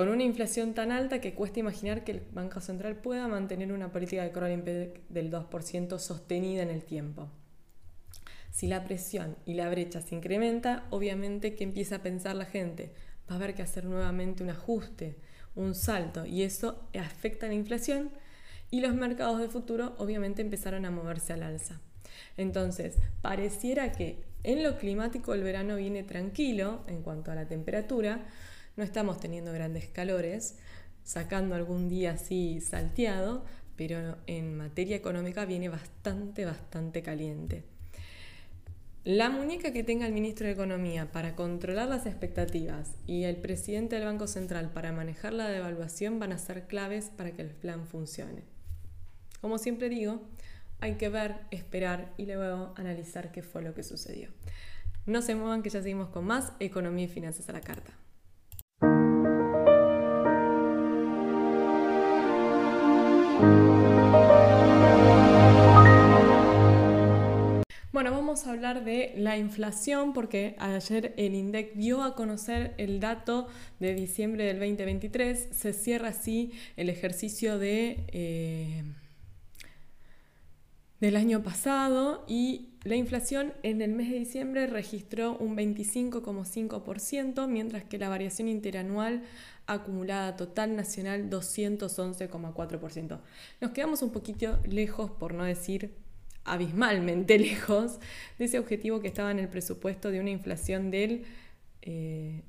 con 0.00 0.08
una 0.08 0.22
inflación 0.22 0.72
tan 0.72 0.92
alta 0.92 1.20
que 1.20 1.34
cuesta 1.34 1.60
imaginar 1.60 2.04
que 2.04 2.12
el 2.12 2.22
Banco 2.32 2.62
Central 2.62 2.96
pueda 2.96 3.28
mantener 3.28 3.70
una 3.70 3.92
política 3.92 4.22
de 4.22 4.32
crawling 4.32 4.64
del 4.64 5.30
2% 5.30 5.98
sostenida 5.98 6.62
en 6.62 6.70
el 6.70 6.84
tiempo. 6.84 7.28
Si 8.50 8.66
la 8.66 8.82
presión 8.82 9.36
y 9.44 9.52
la 9.52 9.68
brecha 9.68 10.00
se 10.00 10.14
incrementa, 10.14 10.86
obviamente 10.88 11.54
que 11.54 11.64
empieza 11.64 11.96
a 11.96 12.02
pensar 12.02 12.34
la 12.34 12.46
gente, 12.46 12.94
va 13.28 13.34
a 13.34 13.36
haber 13.36 13.54
que 13.54 13.60
hacer 13.60 13.84
nuevamente 13.84 14.42
un 14.42 14.48
ajuste, 14.48 15.18
un 15.54 15.74
salto, 15.74 16.24
y 16.24 16.44
eso 16.44 16.88
afecta 16.98 17.44
a 17.44 17.50
la 17.50 17.54
inflación 17.56 18.08
y 18.70 18.80
los 18.80 18.94
mercados 18.94 19.38
de 19.38 19.50
futuro 19.50 19.96
obviamente 19.98 20.40
empezaron 20.40 20.86
a 20.86 20.90
moverse 20.90 21.34
al 21.34 21.42
alza. 21.42 21.78
Entonces, 22.38 22.96
pareciera 23.20 23.92
que 23.92 24.24
en 24.44 24.62
lo 24.62 24.78
climático 24.78 25.34
el 25.34 25.42
verano 25.42 25.76
viene 25.76 26.04
tranquilo 26.04 26.84
en 26.86 27.02
cuanto 27.02 27.30
a 27.30 27.34
la 27.34 27.46
temperatura, 27.46 28.24
no 28.76 28.84
estamos 28.84 29.20
teniendo 29.20 29.52
grandes 29.52 29.86
calores, 29.86 30.56
sacando 31.04 31.54
algún 31.54 31.88
día 31.88 32.12
así 32.12 32.60
salteado, 32.60 33.44
pero 33.76 34.16
en 34.26 34.56
materia 34.56 34.96
económica 34.96 35.44
viene 35.44 35.68
bastante, 35.68 36.44
bastante 36.44 37.02
caliente. 37.02 37.64
La 39.04 39.30
muñeca 39.30 39.72
que 39.72 39.82
tenga 39.82 40.06
el 40.06 40.12
ministro 40.12 40.46
de 40.46 40.52
Economía 40.52 41.10
para 41.10 41.34
controlar 41.34 41.88
las 41.88 42.04
expectativas 42.04 42.90
y 43.06 43.24
el 43.24 43.36
presidente 43.36 43.96
del 43.96 44.04
Banco 44.04 44.26
Central 44.26 44.70
para 44.74 44.92
manejar 44.92 45.32
la 45.32 45.48
devaluación 45.48 46.18
van 46.18 46.32
a 46.32 46.38
ser 46.38 46.66
claves 46.66 47.10
para 47.16 47.32
que 47.32 47.40
el 47.40 47.48
plan 47.48 47.86
funcione. 47.86 48.42
Como 49.40 49.56
siempre 49.56 49.88
digo, 49.88 50.20
hay 50.80 50.96
que 50.96 51.08
ver, 51.08 51.36
esperar 51.50 52.12
y 52.18 52.26
luego 52.26 52.74
analizar 52.76 53.32
qué 53.32 53.42
fue 53.42 53.62
lo 53.62 53.72
que 53.72 53.82
sucedió. 53.82 54.28
No 55.06 55.22
se 55.22 55.34
muevan 55.34 55.62
que 55.62 55.70
ya 55.70 55.80
seguimos 55.80 56.10
con 56.10 56.26
más 56.26 56.52
Economía 56.60 57.06
y 57.06 57.08
Finanzas 57.08 57.48
a 57.48 57.52
la 57.52 57.62
Carta. 57.62 57.94
Bueno, 68.00 68.16
vamos 68.16 68.46
a 68.46 68.52
hablar 68.52 68.82
de 68.82 69.12
la 69.18 69.36
inflación 69.36 70.14
porque 70.14 70.56
ayer 70.58 71.12
el 71.18 71.34
INDEC 71.34 71.74
dio 71.74 72.02
a 72.02 72.14
conocer 72.14 72.72
el 72.78 72.98
dato 72.98 73.46
de 73.78 73.94
diciembre 73.94 74.46
del 74.46 74.58
2023. 74.58 75.48
Se 75.52 75.74
cierra 75.74 76.08
así 76.08 76.50
el 76.78 76.88
ejercicio 76.88 77.58
de, 77.58 78.06
eh, 78.08 78.84
del 80.98 81.14
año 81.14 81.42
pasado 81.42 82.24
y 82.26 82.70
la 82.84 82.96
inflación 82.96 83.52
en 83.62 83.82
el 83.82 83.92
mes 83.92 84.08
de 84.08 84.20
diciembre 84.20 84.66
registró 84.66 85.36
un 85.36 85.54
25,5%, 85.54 87.48
mientras 87.48 87.84
que 87.84 87.98
la 87.98 88.08
variación 88.08 88.48
interanual 88.48 89.24
acumulada 89.66 90.38
total 90.38 90.74
nacional 90.74 91.28
211,4%. 91.28 93.20
Nos 93.60 93.70
quedamos 93.72 94.00
un 94.00 94.10
poquito 94.10 94.58
lejos, 94.64 95.10
por 95.10 95.34
no 95.34 95.44
decir 95.44 95.92
abismalmente 96.44 97.38
lejos 97.38 97.98
de 98.38 98.44
ese 98.46 98.58
objetivo 98.58 99.00
que 99.00 99.08
estaba 99.08 99.30
en 99.30 99.38
el 99.38 99.48
presupuesto 99.48 100.10
de 100.10 100.20
una 100.20 100.30
inflación 100.30 100.90
del... 100.90 101.24
Eh, 101.82 102.42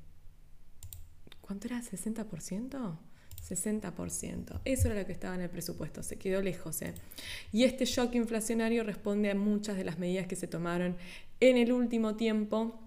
¿Cuánto 1.40 1.66
era? 1.66 1.80
¿60%? 1.80 2.98
60%. 3.48 4.60
Eso 4.64 4.88
era 4.88 5.00
lo 5.00 5.06
que 5.06 5.12
estaba 5.12 5.34
en 5.34 5.42
el 5.42 5.50
presupuesto, 5.50 6.02
se 6.02 6.16
quedó 6.16 6.40
lejos. 6.40 6.80
¿eh? 6.82 6.94
Y 7.52 7.64
este 7.64 7.84
shock 7.84 8.14
inflacionario 8.14 8.84
responde 8.84 9.30
a 9.30 9.34
muchas 9.34 9.76
de 9.76 9.84
las 9.84 9.98
medidas 9.98 10.26
que 10.26 10.36
se 10.36 10.46
tomaron 10.46 10.96
en 11.40 11.56
el 11.56 11.72
último 11.72 12.16
tiempo 12.16 12.78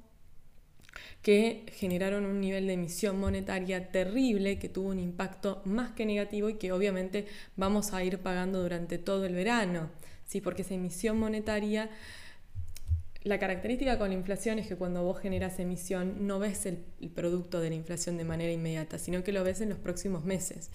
que 1.21 1.65
generaron 1.73 2.25
un 2.25 2.39
nivel 2.39 2.67
de 2.67 2.73
emisión 2.73 3.19
monetaria 3.19 3.91
terrible 3.91 4.59
que 4.59 4.69
tuvo 4.69 4.89
un 4.89 4.99
impacto 4.99 5.61
más 5.65 5.91
que 5.91 6.05
negativo 6.05 6.49
y 6.49 6.53
que 6.53 6.71
obviamente 6.71 7.25
vamos 7.57 7.93
a 7.93 8.03
ir 8.03 8.19
pagando 8.19 8.61
durante 8.61 8.97
todo 8.97 9.25
el 9.25 9.33
verano. 9.33 9.89
¿Sí? 10.25 10.41
porque 10.41 10.63
esa 10.63 10.73
emisión 10.73 11.17
monetaria, 11.17 11.89
la 13.25 13.39
característica 13.39 13.97
con 13.97 14.09
la 14.09 14.15
inflación 14.15 14.59
es 14.59 14.67
que 14.67 14.75
cuando 14.75 15.03
vos 15.03 15.19
generas 15.19 15.57
emisión 15.59 16.27
no 16.27 16.37
ves 16.37 16.67
el, 16.67 16.77
producto 17.15 17.59
de 17.59 17.69
la 17.69 17.75
inflación 17.75 18.17
de 18.17 18.23
manera 18.23 18.51
inmediata, 18.51 18.99
sino 18.99 19.23
que 19.23 19.31
lo 19.31 19.43
ves 19.43 19.61
en 19.61 19.69
los 19.69 19.79
próximos 19.79 20.25
meses. 20.25 20.69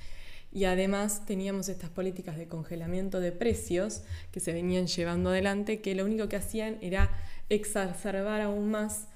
Y 0.52 0.64
además 0.64 1.26
teníamos 1.26 1.68
estas 1.68 1.90
políticas 1.90 2.36
de 2.36 2.48
congelamiento 2.48 3.20
de 3.20 3.30
precios 3.30 4.02
que 4.32 4.40
se 4.40 4.52
venían 4.52 4.88
llevando 4.88 5.30
adelante, 5.30 5.80
que 5.80 5.94
lo 5.94 6.04
único 6.04 6.28
que 6.28 6.34
hacían 6.34 6.78
era 6.80 7.08
exacerbar 7.50 8.40
aún 8.40 8.68
más 8.68 9.06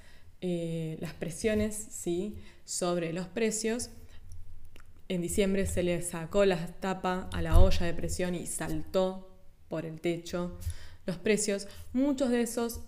eh, 0.41 0.97
las 1.01 1.12
presiones 1.14 1.74
¿sí? 1.74 2.37
sobre 2.64 3.12
los 3.12 3.26
precios. 3.26 3.91
En 5.09 5.22
diciembre 5.22 5.66
se 5.66 5.82
le 5.82 6.03
sacó 6.03 6.45
la 6.45 6.68
tapa 6.68 7.28
a 7.32 7.43
la 7.43 7.59
olla 7.59 7.85
de 7.85 7.95
presión 7.95 8.37
y 8.37 8.47
saltó 8.47 9.34
por 9.75 9.87
el 9.87 10.01
techo 10.01 10.57
los 11.05 11.16
precios, 11.16 11.66
muchos 11.93 12.31
de 12.31 12.43
esos 12.43 12.83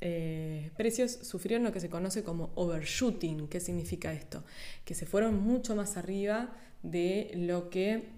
eh, 0.00 0.70
precios 0.74 1.12
sufrieron 1.12 1.64
lo 1.64 1.70
que 1.70 1.80
se 1.80 1.90
conoce 1.90 2.24
como 2.24 2.50
overshooting. 2.54 3.46
¿Qué 3.46 3.60
significa 3.60 4.10
esto? 4.14 4.42
Que 4.86 4.94
se 4.94 5.04
fueron 5.04 5.38
mucho 5.38 5.76
más 5.76 5.98
arriba 5.98 6.56
de 6.82 7.30
lo 7.34 7.68
que 7.68 8.08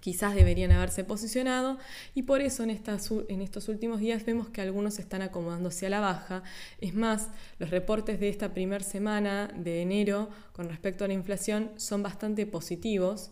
quizás 0.00 0.34
deberían 0.34 0.72
haberse 0.72 1.04
posicionado 1.04 1.78
y 2.12 2.24
por 2.24 2.40
eso 2.40 2.64
en, 2.64 2.70
en 2.70 3.40
estos 3.40 3.68
últimos 3.68 4.00
días 4.00 4.26
vemos 4.26 4.48
que 4.48 4.60
algunos 4.60 4.98
están 4.98 5.22
acomodándose 5.22 5.86
a 5.86 5.90
la 5.90 6.00
baja. 6.00 6.42
Es 6.80 6.92
más, 6.92 7.28
los 7.60 7.70
reportes 7.70 8.18
de 8.18 8.30
esta 8.30 8.52
primera 8.52 8.82
semana 8.82 9.48
de 9.56 9.80
enero 9.80 10.28
con 10.52 10.68
respecto 10.68 11.04
a 11.04 11.06
la 11.06 11.14
inflación 11.14 11.70
son 11.76 12.02
bastante 12.02 12.46
positivos. 12.46 13.30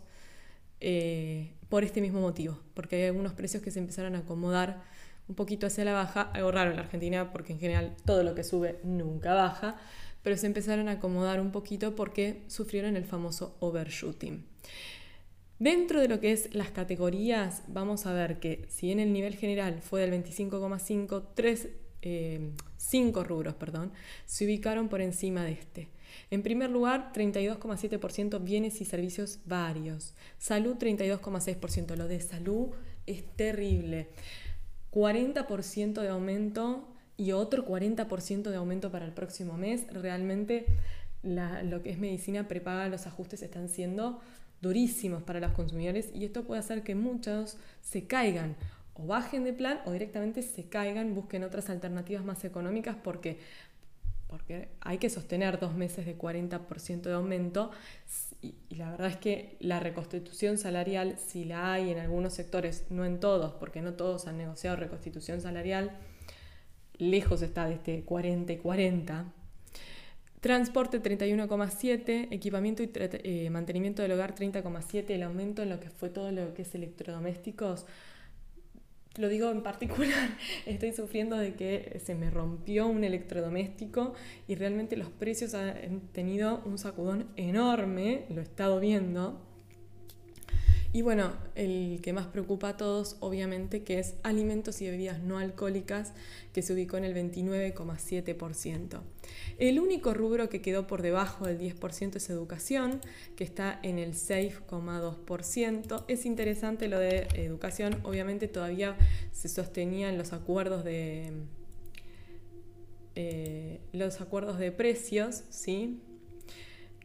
Eh, 0.78 1.54
por 1.70 1.84
este 1.84 2.02
mismo 2.02 2.20
motivo, 2.20 2.58
porque 2.74 2.96
hay 2.96 3.04
algunos 3.04 3.32
precios 3.32 3.62
que 3.62 3.70
se 3.70 3.78
empezaron 3.78 4.14
a 4.16 4.18
acomodar 4.18 4.82
un 5.28 5.36
poquito 5.36 5.68
hacia 5.68 5.84
la 5.84 5.92
baja, 5.92 6.22
algo 6.34 6.50
raro 6.50 6.70
en 6.70 6.76
la 6.76 6.82
Argentina 6.82 7.32
porque 7.32 7.52
en 7.52 7.60
general 7.60 7.94
todo 8.04 8.24
lo 8.24 8.34
que 8.34 8.44
sube 8.44 8.80
nunca 8.82 9.32
baja, 9.32 9.76
pero 10.22 10.36
se 10.36 10.46
empezaron 10.46 10.88
a 10.88 10.92
acomodar 10.92 11.40
un 11.40 11.52
poquito 11.52 11.94
porque 11.94 12.42
sufrieron 12.48 12.96
el 12.96 13.04
famoso 13.04 13.56
overshooting. 13.60 14.44
Dentro 15.60 16.00
de 16.00 16.08
lo 16.08 16.20
que 16.20 16.32
es 16.32 16.52
las 16.54 16.70
categorías, 16.70 17.62
vamos 17.68 18.06
a 18.06 18.12
ver 18.12 18.40
que 18.40 18.66
si 18.68 18.90
en 18.90 18.98
el 18.98 19.12
nivel 19.12 19.36
general 19.36 19.80
fue 19.80 20.00
del 20.00 20.12
25,5, 20.24 21.22
3, 21.34 21.68
5 22.78 23.24
rubros 23.24 23.54
perdón, 23.54 23.92
se 24.26 24.44
ubicaron 24.44 24.88
por 24.88 25.00
encima 25.00 25.44
de 25.44 25.52
este. 25.52 25.88
En 26.30 26.42
primer 26.42 26.70
lugar, 26.70 27.12
32,7% 27.12 28.42
bienes 28.42 28.80
y 28.80 28.84
servicios 28.84 29.40
varios. 29.46 30.14
Salud, 30.38 30.76
32,6%. 30.76 31.96
Lo 31.96 32.08
de 32.08 32.20
salud 32.20 32.68
es 33.06 33.24
terrible. 33.36 34.08
40% 34.92 36.00
de 36.00 36.08
aumento 36.08 36.88
y 37.16 37.32
otro 37.32 37.66
40% 37.66 38.50
de 38.50 38.56
aumento 38.56 38.90
para 38.90 39.04
el 39.04 39.12
próximo 39.12 39.56
mes. 39.56 39.86
Realmente 39.92 40.66
lo 41.22 41.82
que 41.82 41.90
es 41.90 41.98
medicina 41.98 42.48
prepaga, 42.48 42.88
los 42.88 43.06
ajustes 43.06 43.42
están 43.42 43.68
siendo 43.68 44.20
durísimos 44.60 45.22
para 45.22 45.40
los 45.40 45.52
consumidores 45.52 46.10
y 46.14 46.24
esto 46.24 46.44
puede 46.44 46.60
hacer 46.60 46.82
que 46.82 46.94
muchos 46.94 47.56
se 47.82 48.04
caigan 48.04 48.56
o 48.94 49.06
bajen 49.06 49.44
de 49.44 49.52
plan 49.52 49.80
o 49.86 49.92
directamente 49.92 50.42
se 50.42 50.64
caigan, 50.64 51.14
busquen 51.14 51.44
otras 51.44 51.70
alternativas 51.70 52.24
más 52.24 52.44
económicas 52.44 52.96
porque 53.02 53.38
porque 54.30 54.68
hay 54.80 54.98
que 54.98 55.10
sostener 55.10 55.58
dos 55.58 55.74
meses 55.74 56.06
de 56.06 56.16
40% 56.16 57.02
de 57.02 57.12
aumento 57.12 57.72
y, 58.40 58.54
la 58.70 58.90
verdad 58.92 59.08
es 59.08 59.16
que 59.16 59.56
la 59.58 59.80
reconstitución 59.80 60.56
salarial, 60.56 61.16
si 61.18 61.44
la 61.44 61.72
hay 61.72 61.90
en 61.90 61.98
algunos 61.98 62.32
sectores, 62.32 62.84
no 62.88 63.04
en 63.04 63.18
todos, 63.18 63.52
porque 63.54 63.82
no 63.82 63.94
todos 63.94 64.28
han 64.28 64.38
negociado 64.38 64.76
reconstitución 64.76 65.40
salarial, 65.40 65.98
lejos 66.96 67.42
está 67.42 67.66
de 67.66 67.74
este 67.74 68.02
40 68.04 68.52
y 68.52 68.56
40. 68.56 69.32
Transporte 70.40 71.02
31,7, 71.02 72.28
equipamiento 72.30 72.82
y 72.82 72.90
eh, 72.94 73.50
mantenimiento 73.50 74.00
del 74.00 74.12
hogar 74.12 74.34
30,7, 74.34 75.10
el 75.10 75.24
aumento 75.24 75.62
en 75.62 75.68
lo 75.68 75.80
que 75.80 75.90
fue 75.90 76.08
todo 76.08 76.30
lo 76.30 76.54
que 76.54 76.62
es 76.62 76.74
electrodomésticos 76.74 77.84
lo 79.16 79.28
digo 79.28 79.50
en 79.50 79.62
particular, 79.62 80.30
estoy 80.66 80.92
sufriendo 80.92 81.36
de 81.36 81.54
que 81.54 82.00
se 82.04 82.14
me 82.14 82.30
rompió 82.30 82.86
un 82.86 83.04
electrodoméstico 83.04 84.14
y 84.46 84.54
realmente 84.54 84.96
los 84.96 85.08
precios 85.10 85.54
han 85.54 86.00
tenido 86.12 86.62
un 86.64 86.78
sacudón 86.78 87.28
enorme, 87.36 88.26
lo 88.30 88.40
he 88.40 88.44
estado 88.44 88.80
viendo. 88.80 89.49
Y 90.92 91.02
bueno, 91.02 91.32
el 91.54 92.00
que 92.02 92.12
más 92.12 92.26
preocupa 92.26 92.70
a 92.70 92.76
todos, 92.76 93.16
obviamente, 93.20 93.84
que 93.84 94.00
es 94.00 94.16
alimentos 94.24 94.82
y 94.82 94.90
bebidas 94.90 95.20
no 95.20 95.38
alcohólicas, 95.38 96.12
que 96.52 96.62
se 96.62 96.72
ubicó 96.72 96.96
en 96.96 97.04
el 97.04 97.14
29,7%. 97.14 99.00
El 99.58 99.78
único 99.78 100.14
rubro 100.14 100.48
que 100.48 100.60
quedó 100.60 100.88
por 100.88 101.02
debajo 101.02 101.46
del 101.46 101.60
10% 101.60 102.16
es 102.16 102.28
educación, 102.28 103.00
que 103.36 103.44
está 103.44 103.78
en 103.84 104.00
el 104.00 104.14
6,2%. 104.14 106.04
Es 106.08 106.26
interesante 106.26 106.88
lo 106.88 106.98
de 106.98 107.28
educación, 107.34 108.00
obviamente 108.02 108.48
todavía 108.48 108.96
se 109.30 109.48
sostenían 109.48 110.18
los 110.18 110.32
acuerdos 110.32 110.82
de... 110.82 111.30
Eh, 113.14 113.80
los 113.92 114.20
acuerdos 114.20 114.58
de 114.58 114.72
precios, 114.72 115.42
¿sí? 115.50 116.00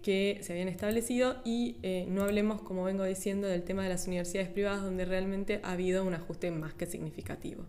Que 0.06 0.38
se 0.44 0.54
habían 0.54 0.68
establecido 0.68 1.38
y 1.44 1.78
eh, 1.82 2.06
no 2.08 2.22
hablemos, 2.22 2.62
como 2.62 2.84
vengo 2.84 3.04
diciendo, 3.06 3.48
del 3.48 3.64
tema 3.64 3.82
de 3.82 3.90
las 3.90 4.06
universidades 4.06 4.50
privadas 4.50 4.84
donde 4.84 5.04
realmente 5.04 5.60
ha 5.64 5.72
habido 5.72 6.06
un 6.06 6.14
ajuste 6.14 6.52
más 6.52 6.76
que 6.76 6.86
significativo. 6.86 7.66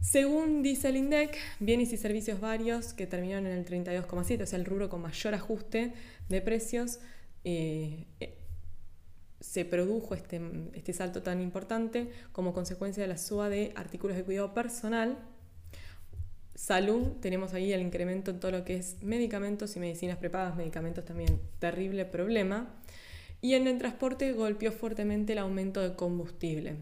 Según 0.00 0.64
dice 0.64 0.88
el 0.88 0.96
INDEC, 0.96 1.38
bienes 1.60 1.92
y 1.92 1.96
servicios 1.96 2.40
varios 2.40 2.94
que 2.94 3.06
terminaron 3.06 3.46
en 3.46 3.58
el 3.58 3.64
32,7, 3.64 4.42
o 4.42 4.46
sea, 4.46 4.58
el 4.58 4.64
rubro 4.64 4.88
con 4.88 5.02
mayor 5.02 5.34
ajuste 5.34 5.92
de 6.28 6.40
precios, 6.40 6.98
eh, 7.44 8.06
eh, 8.18 8.36
se 9.38 9.64
produjo 9.64 10.16
este, 10.16 10.40
este 10.74 10.92
salto 10.92 11.22
tan 11.22 11.40
importante 11.40 12.10
como 12.32 12.52
consecuencia 12.52 13.04
de 13.04 13.08
la 13.08 13.18
suba 13.18 13.48
de 13.48 13.72
artículos 13.76 14.16
de 14.16 14.24
cuidado 14.24 14.52
personal, 14.52 15.16
Salud, 16.54 17.12
tenemos 17.20 17.54
ahí 17.54 17.72
el 17.72 17.80
incremento 17.80 18.30
en 18.30 18.40
todo 18.40 18.50
lo 18.50 18.64
que 18.64 18.76
es 18.76 18.96
medicamentos 19.02 19.74
y 19.76 19.80
medicinas 19.80 20.18
preparadas, 20.18 20.56
medicamentos 20.56 21.04
también, 21.04 21.40
terrible 21.58 22.04
problema. 22.04 22.68
Y 23.40 23.54
en 23.54 23.66
el 23.66 23.78
transporte 23.78 24.32
golpeó 24.32 24.70
fuertemente 24.70 25.32
el 25.32 25.38
aumento 25.38 25.80
de 25.80 25.96
combustible. 25.96 26.76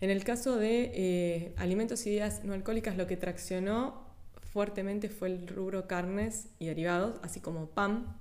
En 0.00 0.10
el 0.10 0.24
caso 0.24 0.56
de 0.56 0.90
eh, 0.94 1.54
alimentos 1.56 2.06
y 2.06 2.10
bebidas 2.10 2.44
no 2.44 2.54
alcohólicas, 2.54 2.96
lo 2.96 3.06
que 3.06 3.16
traccionó 3.16 4.06
fuertemente 4.52 5.08
fue 5.08 5.28
el 5.28 5.46
rubro 5.46 5.86
carnes 5.86 6.48
y 6.58 6.66
derivados, 6.66 7.20
así 7.22 7.40
como 7.40 7.66
pan. 7.66 8.16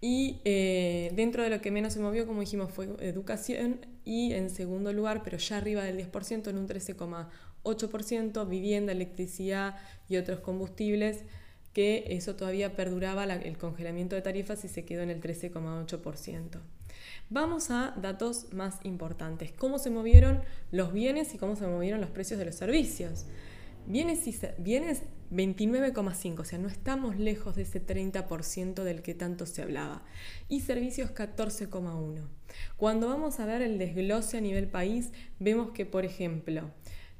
Y 0.00 0.40
eh, 0.44 1.12
dentro 1.14 1.42
de 1.42 1.50
lo 1.50 1.60
que 1.60 1.70
menos 1.70 1.92
se 1.92 2.00
movió, 2.00 2.26
como 2.26 2.40
dijimos, 2.40 2.72
fue 2.72 2.88
educación 3.00 3.84
y 4.04 4.32
en 4.32 4.48
segundo 4.48 4.92
lugar, 4.92 5.22
pero 5.22 5.36
ya 5.36 5.58
arriba 5.58 5.82
del 5.82 5.98
10%, 5.98 6.48
en 6.48 6.56
un 6.56 6.66
13,1%, 6.66 7.26
8%, 7.62 8.48
vivienda, 8.48 8.92
electricidad 8.92 9.76
y 10.08 10.16
otros 10.16 10.40
combustibles, 10.40 11.24
que 11.72 12.04
eso 12.08 12.34
todavía 12.34 12.74
perduraba 12.74 13.24
el 13.24 13.58
congelamiento 13.58 14.16
de 14.16 14.22
tarifas 14.22 14.64
y 14.64 14.68
se 14.68 14.84
quedó 14.84 15.02
en 15.02 15.10
el 15.10 15.20
13,8%. 15.20 16.60
Vamos 17.28 17.70
a 17.70 17.94
datos 17.96 18.52
más 18.52 18.80
importantes. 18.82 19.52
¿Cómo 19.52 19.78
se 19.78 19.90
movieron 19.90 20.42
los 20.72 20.92
bienes 20.92 21.32
y 21.34 21.38
cómo 21.38 21.54
se 21.54 21.66
movieron 21.66 22.00
los 22.00 22.10
precios 22.10 22.38
de 22.38 22.44
los 22.44 22.56
servicios? 22.56 23.26
Bienes, 23.86 24.24
bienes 24.58 25.02
29,5, 25.30 26.40
o 26.40 26.44
sea, 26.44 26.58
no 26.58 26.68
estamos 26.68 27.18
lejos 27.18 27.54
de 27.54 27.62
ese 27.62 27.84
30% 27.84 28.82
del 28.82 29.02
que 29.02 29.14
tanto 29.14 29.46
se 29.46 29.62
hablaba. 29.62 30.02
Y 30.48 30.60
servicios 30.60 31.12
14,1. 31.14 32.26
Cuando 32.76 33.08
vamos 33.08 33.38
a 33.38 33.46
ver 33.46 33.62
el 33.62 33.78
desglose 33.78 34.38
a 34.38 34.40
nivel 34.40 34.66
país, 34.66 35.12
vemos 35.38 35.70
que, 35.70 35.86
por 35.86 36.04
ejemplo, 36.04 36.70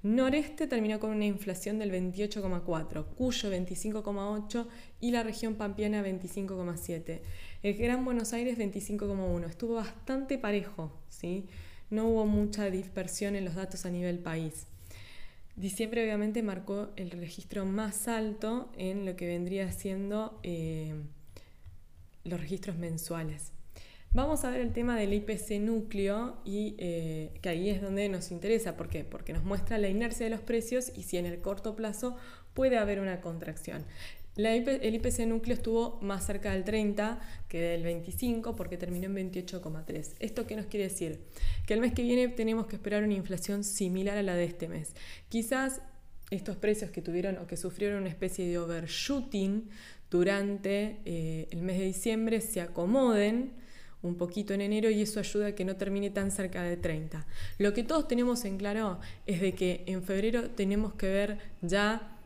Noreste 0.03 0.67
terminó 0.67 0.99
con 0.99 1.11
una 1.11 1.27
inflación 1.27 1.79
del 1.79 1.93
28,4, 1.93 3.05
Cuyo 3.17 3.51
25,8 3.51 4.67
y 5.01 5.11
la 5.11 5.23
región 5.23 5.57
Pampeana 5.57 6.03
25,7. 6.03 7.21
El 7.63 7.75
Gran 7.75 8.05
Buenos 8.07 8.33
Aires 8.33 8.57
25,1. 8.57 9.47
Estuvo 9.47 9.75
bastante 9.75 10.39
parejo, 10.39 10.91
¿sí? 11.11 11.47
No 11.91 12.09
hubo 12.09 12.25
mucha 12.25 12.71
dispersión 12.71 13.37
en 13.37 13.45
los 13.45 13.57
datos 13.57 13.85
a 13.85 13.91
nivel 13.91 14.19
país. 14.21 14.67
Diciembre 15.57 16.03
obviamente 16.05 16.43
marcó 16.43 16.89
el 16.97 17.11
registro 17.11 17.67
más 17.67 18.09
alto 18.09 18.73
en 18.79 19.05
lo 19.05 19.17
que 19.17 19.27
vendría 19.27 19.71
siendo 19.71 20.41
eh, 20.43 20.95
los 22.25 22.41
registros 22.41 22.79
mensuales. 22.79 23.53
Vamos 24.13 24.45
a 24.45 24.51
ver 24.51 24.61
el 24.61 24.73
tema 24.73 24.99
del 24.99 25.13
IPC 25.13 25.61
núcleo 25.61 26.39
y 26.45 26.75
eh, 26.79 27.31
que 27.43 27.49
ahí 27.49 27.71
es 27.71 27.81
donde 27.81 28.09
nos 28.09 28.33
interesa. 28.33 28.77
¿Por 28.77 28.89
qué? 28.89 29.05
Porque 29.05 29.33
nos 29.33 29.45
muestra 29.45 29.79
la 29.79 29.89
inercia 29.89 30.27
de 30.27 30.31
los 30.31 30.41
precios 30.41 30.91
y 30.97 31.05
si 31.05 31.17
en 31.17 31.27
el 31.27 31.41
corto 31.41 31.77
plazo 31.77 32.17
puede 32.53 32.77
haber 32.77 32.99
una 32.99 33.21
contracción. 33.21 33.85
el 34.37 34.95
IPC 34.97 35.29
núcleo 35.29 35.55
estuvo 35.55 36.01
más 36.03 36.27
cerca 36.27 36.51
del 36.51 36.65
30 36.65 37.21
que 37.47 37.61
del 37.61 37.85
25 37.85 38.57
porque 38.57 38.77
terminó 38.77 39.07
en 39.07 39.31
28,3. 39.33 40.15
¿Esto 40.19 40.45
qué 40.45 40.57
nos 40.57 40.67
quiere 40.67 40.89
decir? 40.89 41.21
Que 41.65 41.75
el 41.75 41.81
mes 41.81 41.93
que 41.93 42.03
viene 42.03 42.27
tenemos 42.27 42.67
que 42.67 42.75
esperar 42.75 43.05
una 43.05 43.15
inflación 43.15 43.63
similar 43.63 44.19
a 44.19 44.25
la 44.25 44.35
de 44.35 44.43
este 44.43 44.67
mes. 44.67 44.97
Quizás 45.29 45.83
estos 46.33 46.57
precios 46.57 46.91
que 46.91 47.01
tuvieron 47.01 47.39
o 47.39 47.47
que 47.47 47.57
sufrieron 47.57 48.01
una 48.01 48.11
especie 48.11 48.45
de 48.49 48.59
overshooting 48.59 49.71
durante 50.11 50.99
eh, 51.05 51.47
el 51.53 51.63
mes 51.63 51.79
de 51.79 51.85
diciembre 51.85 52.41
se 52.41 52.61
acomoden 52.61 53.60
un 54.03 54.17
poquito 54.17 54.55
en 54.55 54.61
enero 54.61 54.91
y 54.91 55.03
eso 55.03 55.21
ayuda 55.21 55.49
a 55.49 55.55
que 55.55 55.65
no 55.65 55.77
termine 55.77 56.11
tan 56.11 56.31
cerca 56.31 56.63
de 56.63 56.77
30. 56.77 57.27
Lo 57.59 57.75
que 57.75 57.83
todos 57.83 58.09
tenemos 58.09 58.45
en 58.45 58.57
claro 58.57 58.99
es 59.27 59.41
de 59.41 59.55
que 59.55 59.85
en 59.87 60.03
febrero 60.03 60.51
tenemos 60.51 60.95
que 60.95 61.09
ver 61.09 61.39
ya 61.61 62.17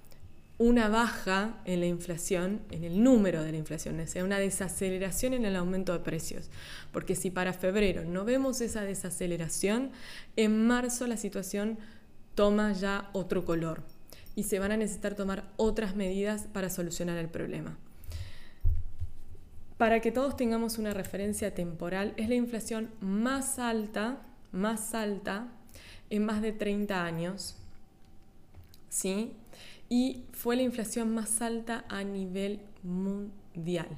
una 0.56 0.88
baja 0.88 1.60
en 1.64 1.80
la 1.80 1.86
inflación, 1.86 2.60
en 2.70 2.84
el 2.84 3.02
número 3.02 3.42
de 3.42 3.50
la 3.50 3.58
inflación, 3.58 3.98
es 3.98 4.10
sea, 4.10 4.24
una 4.24 4.38
desaceleración 4.38 5.34
en 5.34 5.44
el 5.44 5.56
aumento 5.56 5.92
de 5.92 5.98
precios. 5.98 6.48
Porque 6.92 7.16
si 7.16 7.30
para 7.30 7.52
febrero 7.52 8.04
no 8.04 8.24
vemos 8.24 8.60
esa 8.60 8.82
desaceleración, 8.82 9.90
en 10.36 10.66
marzo 10.66 11.06
la 11.08 11.16
situación 11.16 11.78
toma 12.36 12.72
ya 12.72 13.10
otro 13.12 13.44
color 13.44 13.82
y 14.36 14.44
se 14.44 14.58
van 14.58 14.72
a 14.72 14.76
necesitar 14.76 15.14
tomar 15.14 15.44
otras 15.56 15.96
medidas 15.96 16.46
para 16.52 16.70
solucionar 16.70 17.18
el 17.18 17.28
problema. 17.28 17.76
Para 19.78 20.00
que 20.00 20.12
todos 20.12 20.36
tengamos 20.36 20.78
una 20.78 20.94
referencia 20.94 21.54
temporal, 21.54 22.14
es 22.16 22.28
la 22.28 22.36
inflación 22.36 22.90
más 23.00 23.58
alta, 23.58 24.22
más 24.52 24.94
alta 24.94 25.48
en 26.10 26.24
más 26.24 26.42
de 26.42 26.52
30 26.52 27.04
años. 27.04 27.56
¿Sí? 28.88 29.36
Y 29.88 30.24
fue 30.32 30.56
la 30.56 30.62
inflación 30.62 31.12
más 31.12 31.42
alta 31.42 31.84
a 31.88 32.04
nivel 32.04 32.60
mundial. 32.82 33.88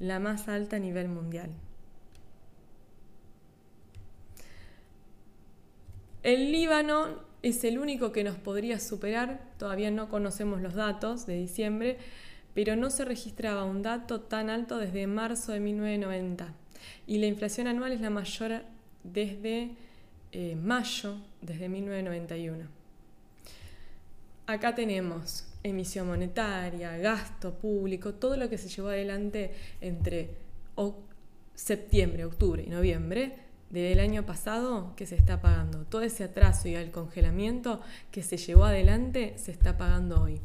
La 0.00 0.18
más 0.18 0.48
alta 0.48 0.76
a 0.76 0.80
nivel 0.80 1.08
mundial. 1.08 1.50
El 6.24 6.52
Líbano 6.52 7.20
es 7.42 7.64
el 7.64 7.78
único 7.78 8.12
que 8.12 8.22
nos 8.22 8.36
podría 8.36 8.78
superar, 8.78 9.40
todavía 9.58 9.90
no 9.90 10.08
conocemos 10.08 10.60
los 10.60 10.74
datos 10.74 11.26
de 11.26 11.34
diciembre, 11.34 11.98
pero 12.54 12.76
no 12.76 12.90
se 12.90 13.04
registraba 13.04 13.64
un 13.64 13.82
dato 13.82 14.20
tan 14.20 14.50
alto 14.50 14.78
desde 14.78 15.06
marzo 15.06 15.52
de 15.52 15.60
1990 15.60 16.52
y 17.06 17.18
la 17.18 17.26
inflación 17.26 17.66
anual 17.66 17.92
es 17.92 18.00
la 18.00 18.10
mayor 18.10 18.62
desde 19.04 19.70
eh, 20.32 20.56
mayo, 20.56 21.16
desde 21.40 21.68
1991. 21.68 22.64
Acá 24.46 24.74
tenemos 24.74 25.46
emisión 25.62 26.08
monetaria, 26.08 26.96
gasto 26.98 27.54
público, 27.54 28.14
todo 28.14 28.36
lo 28.36 28.48
que 28.48 28.58
se 28.58 28.68
llevó 28.68 28.88
adelante 28.88 29.52
entre 29.80 30.30
septiembre, 31.54 32.24
octubre 32.24 32.64
y 32.66 32.70
noviembre 32.70 33.36
del 33.70 34.00
año 34.00 34.26
pasado 34.26 34.94
que 34.96 35.06
se 35.06 35.14
está 35.14 35.40
pagando. 35.40 35.84
Todo 35.84 36.02
ese 36.02 36.24
atraso 36.24 36.68
y 36.68 36.74
el 36.74 36.90
congelamiento 36.90 37.80
que 38.10 38.22
se 38.22 38.36
llevó 38.36 38.64
adelante 38.64 39.34
se 39.36 39.52
está 39.52 39.78
pagando 39.78 40.22
hoy. 40.22 40.40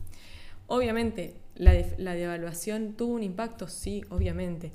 Obviamente, 0.68 1.36
la, 1.58 2.14
devaluación 2.14 2.94
tuvo 2.94 3.14
un 3.14 3.24
impacto, 3.24 3.68
sí, 3.68 4.04
obviamente. 4.10 4.72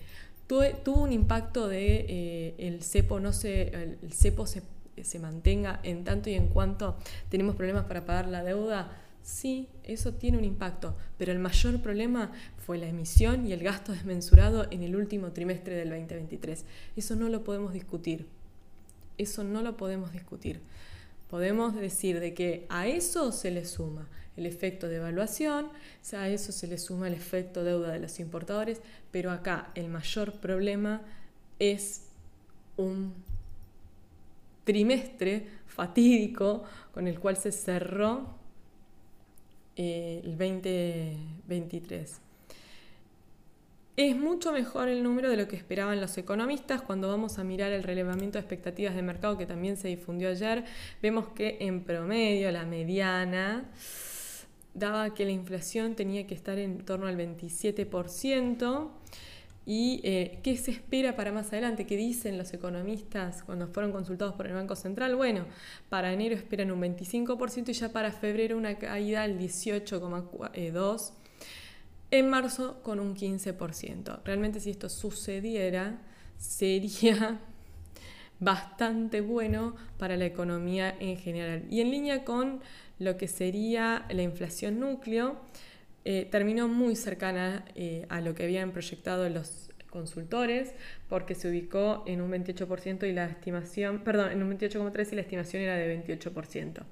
Tuvo, 0.46 1.02
un 1.02 1.12
impacto 1.12 1.68
de 1.68 2.06
eh, 2.08 2.54
el 2.58 2.82
cepo 2.82 3.20
no 3.20 3.32
se, 3.32 3.68
el 4.02 4.12
cepo 4.12 4.46
se, 4.46 4.62
se 5.02 5.18
mantenga 5.18 5.80
en 5.82 6.04
tanto 6.04 6.28
y 6.28 6.34
en 6.34 6.48
cuanto 6.48 6.96
tenemos 7.30 7.56
problemas 7.56 7.84
para 7.84 8.04
pagar 8.04 8.28
la 8.28 8.42
deuda. 8.42 8.98
Sí, 9.22 9.68
eso 9.84 10.14
tiene 10.14 10.36
un 10.36 10.44
impacto, 10.44 10.96
pero 11.16 11.32
el 11.32 11.38
mayor 11.38 11.80
problema 11.80 12.32
fue 12.58 12.76
la 12.76 12.88
emisión 12.88 13.46
y 13.46 13.52
el 13.52 13.62
gasto 13.62 13.92
desmensurado 13.92 14.66
en 14.70 14.82
el 14.82 14.96
último 14.96 15.32
trimestre 15.32 15.76
del 15.76 15.90
2023. 15.90 16.64
Eso 16.96 17.16
no 17.16 17.28
lo 17.28 17.44
podemos 17.44 17.72
discutir. 17.72 18.26
Eso 19.18 19.44
no 19.44 19.62
lo 19.62 19.76
podemos 19.76 20.12
discutir. 20.12 20.60
Podemos 21.30 21.74
decir 21.74 22.20
de 22.20 22.34
que 22.34 22.66
a 22.68 22.88
eso 22.88 23.32
se 23.32 23.50
le 23.50 23.64
suma 23.64 24.08
el 24.36 24.46
efecto 24.46 24.88
de 24.88 24.96
evaluación, 24.96 25.68
a 26.12 26.28
eso 26.28 26.52
se 26.52 26.66
le 26.66 26.78
suma 26.78 27.08
el 27.08 27.14
efecto 27.14 27.64
deuda 27.64 27.92
de 27.92 28.00
los 28.00 28.18
importadores, 28.20 28.80
pero 29.10 29.30
acá 29.30 29.70
el 29.74 29.88
mayor 29.88 30.32
problema 30.34 31.02
es 31.58 32.06
un 32.76 33.14
trimestre 34.64 35.46
fatídico 35.66 36.64
con 36.92 37.06
el 37.06 37.18
cual 37.18 37.36
se 37.36 37.52
cerró 37.52 38.26
eh, 39.76 40.22
el 40.24 40.38
2023. 40.38 42.20
Es 43.94 44.16
mucho 44.16 44.52
mejor 44.52 44.88
el 44.88 45.02
número 45.02 45.28
de 45.28 45.36
lo 45.36 45.48
que 45.48 45.56
esperaban 45.56 46.00
los 46.00 46.16
economistas. 46.16 46.80
Cuando 46.80 47.08
vamos 47.08 47.38
a 47.38 47.44
mirar 47.44 47.72
el 47.72 47.82
relevamiento 47.82 48.38
de 48.38 48.40
expectativas 48.40 48.94
de 48.94 49.02
mercado 49.02 49.36
que 49.36 49.44
también 49.44 49.76
se 49.76 49.88
difundió 49.88 50.30
ayer, 50.30 50.64
vemos 51.02 51.28
que 51.28 51.58
en 51.60 51.84
promedio 51.84 52.50
la 52.50 52.64
mediana 52.64 53.70
daba 54.74 55.14
que 55.14 55.24
la 55.24 55.32
inflación 55.32 55.94
tenía 55.94 56.26
que 56.26 56.34
estar 56.34 56.58
en 56.58 56.84
torno 56.84 57.06
al 57.06 57.16
27%. 57.16 58.90
¿Y 59.64 60.00
eh, 60.02 60.40
qué 60.42 60.56
se 60.56 60.72
espera 60.72 61.14
para 61.14 61.30
más 61.30 61.52
adelante? 61.52 61.86
¿Qué 61.86 61.96
dicen 61.96 62.36
los 62.36 62.52
economistas 62.52 63.44
cuando 63.44 63.68
fueron 63.68 63.92
consultados 63.92 64.34
por 64.34 64.48
el 64.48 64.54
Banco 64.54 64.74
Central? 64.74 65.14
Bueno, 65.14 65.46
para 65.88 66.12
enero 66.12 66.34
esperan 66.34 66.72
un 66.72 66.80
25% 66.80 67.68
y 67.68 67.72
ya 67.72 67.92
para 67.92 68.10
febrero 68.10 68.56
una 68.56 68.76
caída 68.78 69.22
al 69.22 69.38
18,2%. 69.38 71.12
En 72.10 72.28
marzo 72.28 72.82
con 72.82 72.98
un 72.98 73.14
15%. 73.14 74.20
Realmente 74.24 74.60
si 74.60 74.70
esto 74.70 74.88
sucediera 74.88 76.02
sería 76.36 77.40
bastante 78.40 79.20
bueno 79.20 79.76
para 79.96 80.16
la 80.16 80.26
economía 80.26 80.94
en 80.98 81.16
general. 81.16 81.64
Y 81.70 81.80
en 81.80 81.90
línea 81.90 82.24
con 82.24 82.60
lo 83.02 83.16
que 83.16 83.28
sería 83.28 84.06
la 84.10 84.22
inflación 84.22 84.78
núcleo, 84.80 85.36
eh, 86.04 86.28
terminó 86.30 86.68
muy 86.68 86.96
cercana 86.96 87.64
eh, 87.74 88.06
a 88.08 88.20
lo 88.20 88.34
que 88.34 88.44
habían 88.44 88.72
proyectado 88.72 89.28
los 89.28 89.70
consultores, 89.90 90.72
porque 91.08 91.34
se 91.34 91.48
ubicó 91.48 92.02
en 92.06 92.22
un 92.22 92.30
28% 92.30 93.08
y 93.08 93.12
la 93.12 93.26
estimación, 93.26 94.02
perdón, 94.04 94.32
en 94.32 94.42
un 94.42 94.50
28,3 94.58 95.12
y 95.12 95.16
la 95.16 95.20
estimación 95.22 95.62
era 95.62 95.76
de 95.76 96.04
28%. 96.06 96.82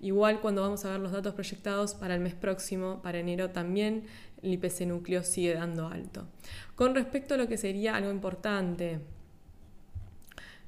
Igual 0.00 0.40
cuando 0.40 0.62
vamos 0.62 0.84
a 0.84 0.90
ver 0.90 1.00
los 1.00 1.12
datos 1.12 1.34
proyectados 1.34 1.94
para 1.94 2.14
el 2.14 2.20
mes 2.20 2.34
próximo, 2.34 3.00
para 3.02 3.20
enero 3.20 3.50
también, 3.50 4.04
el 4.42 4.54
IPC 4.54 4.80
núcleo 4.86 5.22
sigue 5.22 5.54
dando 5.54 5.86
alto. 5.86 6.26
Con 6.74 6.94
respecto 6.96 7.34
a 7.34 7.36
lo 7.36 7.46
que 7.46 7.56
sería 7.56 7.94
algo 7.94 8.10
importante, 8.10 8.98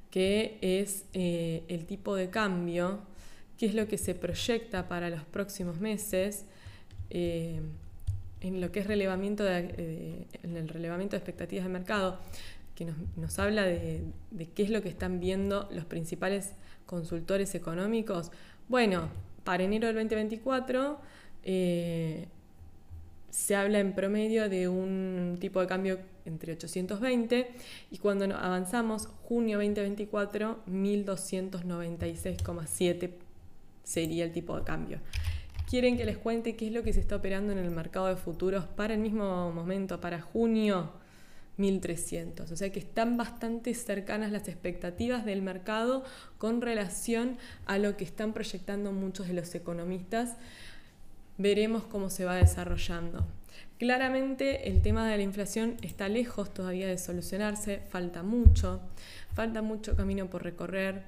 que 0.09 0.57
es 0.61 1.05
eh, 1.11 1.63
el 1.67 1.85
tipo 1.85 2.15
de 2.15 2.29
cambio, 2.29 3.01
qué 3.57 3.67
es 3.67 3.75
lo 3.75 3.87
que 3.87 3.97
se 3.97 4.15
proyecta 4.15 4.87
para 4.87 5.09
los 5.09 5.23
próximos 5.23 5.79
meses 5.79 6.45
eh, 7.09 7.61
en 8.41 8.61
lo 8.61 8.71
que 8.71 8.81
es 8.81 8.87
relevamiento 8.87 9.45
eh, 9.47 10.27
en 10.43 10.57
el 10.57 10.67
relevamiento 10.67 11.15
de 11.15 11.19
expectativas 11.19 11.65
de 11.65 11.71
mercado, 11.71 12.19
que 12.75 12.85
nos, 13.15 13.39
habla 13.39 13.63
de, 13.63 14.03
qué 14.53 14.63
es 14.63 14.69
lo 14.69 14.81
que 14.81 14.89
están 14.89 15.19
viendo 15.19 15.69
los 15.71 15.85
principales 15.85 16.51
consultores 16.85 17.55
económicos. 17.55 18.31
Bueno, 18.67 19.09
para 19.43 19.63
enero 19.63 19.87
del 19.87 19.95
2024 19.95 20.99
se 23.35 23.55
habla 23.55 23.79
en 23.79 23.93
promedio 23.93 24.47
de 24.47 24.69
un 24.69 25.35
tipo 25.41 25.59
de 25.59 25.67
cambio 25.67 25.99
entre 26.23 26.53
820 26.53 27.51
y 27.91 27.97
cuando 27.97 28.33
avanzamos, 28.33 29.07
junio 29.23 29.57
2024, 29.57 30.59
1296,7 30.65 33.24
sería 33.85 34.25
el 34.25 34.33
tipo 34.33 34.57
de 34.57 34.65
cambio. 34.65 34.99
¿Quieren 35.69 35.95
que 35.95 36.05
les 36.05 36.17
cuente 36.17 36.57
qué 36.57 36.67
es 36.67 36.73
lo 36.73 36.83
que 36.83 36.91
se 36.91 36.99
está 36.99 37.15
operando 37.15 37.53
en 37.53 37.59
el 37.59 37.71
mercado 37.71 38.07
de 38.07 38.17
futuros 38.17 38.65
para 38.65 38.93
el 38.93 38.99
mismo 38.99 39.51
momento, 39.53 40.01
para 40.01 40.19
junio? 40.19 40.91
1300. 41.57 42.51
O 42.51 42.55
sea 42.55 42.71
que 42.71 42.79
están 42.79 43.17
bastante 43.17 43.73
cercanas 43.73 44.31
las 44.31 44.47
expectativas 44.47 45.25
del 45.25 45.41
mercado 45.41 46.03
con 46.37 46.61
relación 46.61 47.37
a 47.65 47.77
lo 47.77 47.97
que 47.97 48.03
están 48.03 48.33
proyectando 48.33 48.91
muchos 48.91 49.27
de 49.27 49.33
los 49.33 49.55
economistas. 49.55 50.35
Veremos 51.37 51.83
cómo 51.83 52.09
se 52.09 52.25
va 52.25 52.35
desarrollando. 52.35 53.25
Claramente 53.77 54.69
el 54.69 54.81
tema 54.81 55.07
de 55.07 55.17
la 55.17 55.23
inflación 55.23 55.75
está 55.81 56.07
lejos 56.07 56.53
todavía 56.53 56.87
de 56.87 56.97
solucionarse, 56.97 57.81
falta 57.89 58.23
mucho, 58.23 58.81
falta 59.33 59.61
mucho 59.61 59.95
camino 59.95 60.29
por 60.29 60.43
recorrer. 60.43 61.03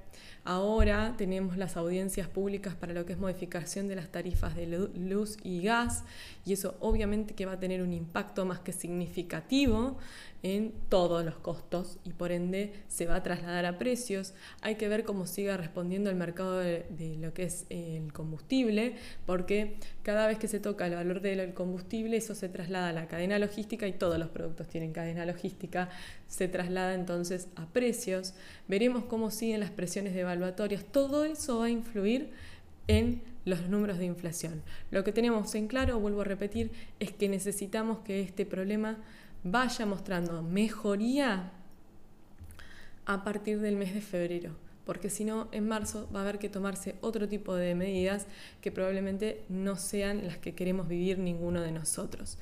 Ahora 0.50 1.14
tenemos 1.18 1.58
las 1.58 1.76
audiencias 1.76 2.30
públicas 2.30 2.74
para 2.74 2.94
lo 2.94 3.06
que 3.06 3.12
es 3.12 3.20
modificación 3.20 3.90
de 3.90 3.98
las 3.98 4.08
tarifas 4.14 4.56
de 4.56 4.66
luz 4.66 5.36
y 5.44 5.62
gas 5.62 6.06
y 6.46 6.54
eso 6.54 6.78
obviamente 6.80 7.34
que 7.34 7.46
va 7.46 7.52
a 7.52 7.60
tener 7.60 7.82
un 7.82 7.92
impacto 7.92 8.46
más 8.46 8.60
que 8.60 8.72
significativo 8.72 9.98
en 10.44 10.72
todos 10.88 11.26
los 11.26 11.36
costos 11.36 11.98
y 12.06 12.14
por 12.14 12.32
ende 12.32 12.72
se 12.88 13.08
va 13.08 13.16
a 13.16 13.24
trasladar 13.24 13.66
a 13.66 13.78
precios. 13.78 14.34
Hay 14.62 14.76
que 14.76 14.88
ver 14.88 15.04
cómo 15.04 15.26
siga 15.26 15.58
respondiendo 15.58 16.10
el 16.10 16.16
mercado 16.16 16.60
de, 16.60 17.18
lo 17.20 17.34
que 17.34 17.44
es 17.44 17.66
el 17.70 18.14
combustible, 18.14 18.96
porque 19.26 19.76
cada 20.04 20.28
vez 20.28 20.38
que 20.38 20.48
se 20.48 20.60
toca 20.60 20.88
el 20.88 20.96
valor 20.96 21.22
del 21.22 21.54
combustible, 21.54 22.18
eso 22.18 22.36
se 22.36 22.50
traslada 22.50 22.90
a 22.90 22.94
la 22.94 23.08
cadena 23.08 23.40
logística 23.40 23.88
y 23.88 23.94
todos 23.94 24.20
los 24.20 24.30
productos 24.30 24.68
tienen 24.68 24.94
cadena 24.94 25.26
logística, 25.26 25.90
se 26.28 26.48
traslada 26.48 26.94
entonces 26.94 27.48
a 27.56 27.66
precios. 27.66 28.34
Veremos 28.68 29.06
cómo 29.06 29.32
siguen 29.32 29.60
las 29.60 29.72
presiones 29.72 30.14
devaluatorias. 30.14 30.84
Todo 30.84 31.24
eso 31.26 31.60
va 31.60 31.66
a 31.66 31.70
influir 31.70 32.32
en 32.88 33.22
los 33.46 33.70
números 33.70 33.98
de 33.98 34.06
inflación. 34.06 34.62
Lo 34.92 35.04
que 35.04 35.14
tenemos 35.14 35.56
en 35.56 35.68
claro, 35.68 36.00
vuelvo 36.00 36.22
a 36.22 36.26
repetir, 36.26 36.72
es 37.00 37.12
que 37.12 37.30
necesitamos 37.30 38.00
que 38.00 38.22
este 38.22 38.46
problema 38.46 38.98
vaya 39.44 39.86
mostrando 39.86 40.42
mejoría 40.42 41.52
a 43.06 43.24
partir 43.24 43.60
del 43.62 43.78
mes 43.78 43.94
de 43.94 44.02
febrero, 44.02 44.52
porque 44.86 45.10
si 45.10 45.24
no, 45.24 45.48
en 45.54 45.68
marzo 45.68 46.10
va 46.14 46.20
a 46.20 46.24
haber 46.24 46.40
que 46.40 46.50
tomarse 46.50 46.96
otro 47.00 47.30
tipo 47.30 47.56
de 47.56 47.74
medidas 47.74 48.28
que 48.60 48.72
probablemente 48.72 49.44
no 49.48 49.78
sean 49.78 50.26
las 50.26 50.38
que 50.38 50.56
queremos 50.56 50.90
vivir 50.90 51.18
ninguno 51.18 51.62
de 51.62 51.72
nosotros. 51.72 52.38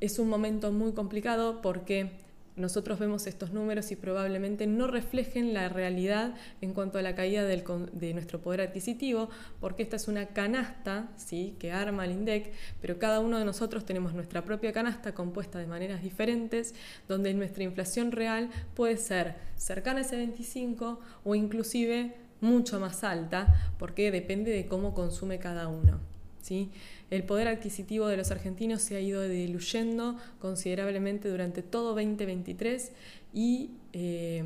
Es 0.00 0.20
un 0.20 0.28
momento 0.28 0.70
muy 0.70 0.92
complicado 0.92 1.60
porque 1.60 2.12
nosotros 2.56 2.98
vemos 2.98 3.26
estos 3.26 3.52
números 3.52 3.90
y 3.90 3.96
probablemente 3.96 4.66
no 4.66 4.86
reflejen 4.86 5.54
la 5.54 5.68
realidad 5.68 6.34
en 6.60 6.74
cuanto 6.74 6.98
a 6.98 7.02
la 7.02 7.14
caída 7.14 7.44
de 7.44 8.14
nuestro 8.14 8.40
poder 8.40 8.60
adquisitivo, 8.60 9.30
porque 9.60 9.82
esta 9.82 9.96
es 9.96 10.08
una 10.08 10.26
canasta 10.26 11.08
¿sí? 11.16 11.56
que 11.58 11.72
arma 11.72 12.04
el 12.04 12.12
INDEC, 12.12 12.52
pero 12.80 12.98
cada 12.98 13.20
uno 13.20 13.38
de 13.38 13.44
nosotros 13.44 13.84
tenemos 13.84 14.14
nuestra 14.14 14.44
propia 14.44 14.72
canasta 14.72 15.14
compuesta 15.14 15.58
de 15.58 15.66
maneras 15.66 16.02
diferentes, 16.02 16.74
donde 17.08 17.32
nuestra 17.34 17.64
inflación 17.64 18.12
real 18.12 18.50
puede 18.74 18.96
ser 18.96 19.36
cercana 19.56 20.00
a 20.00 20.02
ese 20.02 20.16
25 20.16 21.00
o 21.24 21.34
inclusive 21.34 22.14
mucho 22.40 22.80
más 22.80 23.04
alta, 23.04 23.72
porque 23.78 24.10
depende 24.10 24.50
de 24.50 24.66
cómo 24.66 24.94
consume 24.94 25.38
cada 25.38 25.68
uno. 25.68 26.09
¿Sí? 26.42 26.70
El 27.10 27.24
poder 27.24 27.48
adquisitivo 27.48 28.06
de 28.06 28.16
los 28.16 28.30
argentinos 28.30 28.82
se 28.82 28.96
ha 28.96 29.00
ido 29.00 29.22
diluyendo 29.22 30.16
considerablemente 30.40 31.28
durante 31.28 31.62
todo 31.62 31.94
2023 31.94 32.92
y 33.34 33.70
eh, 33.92 34.44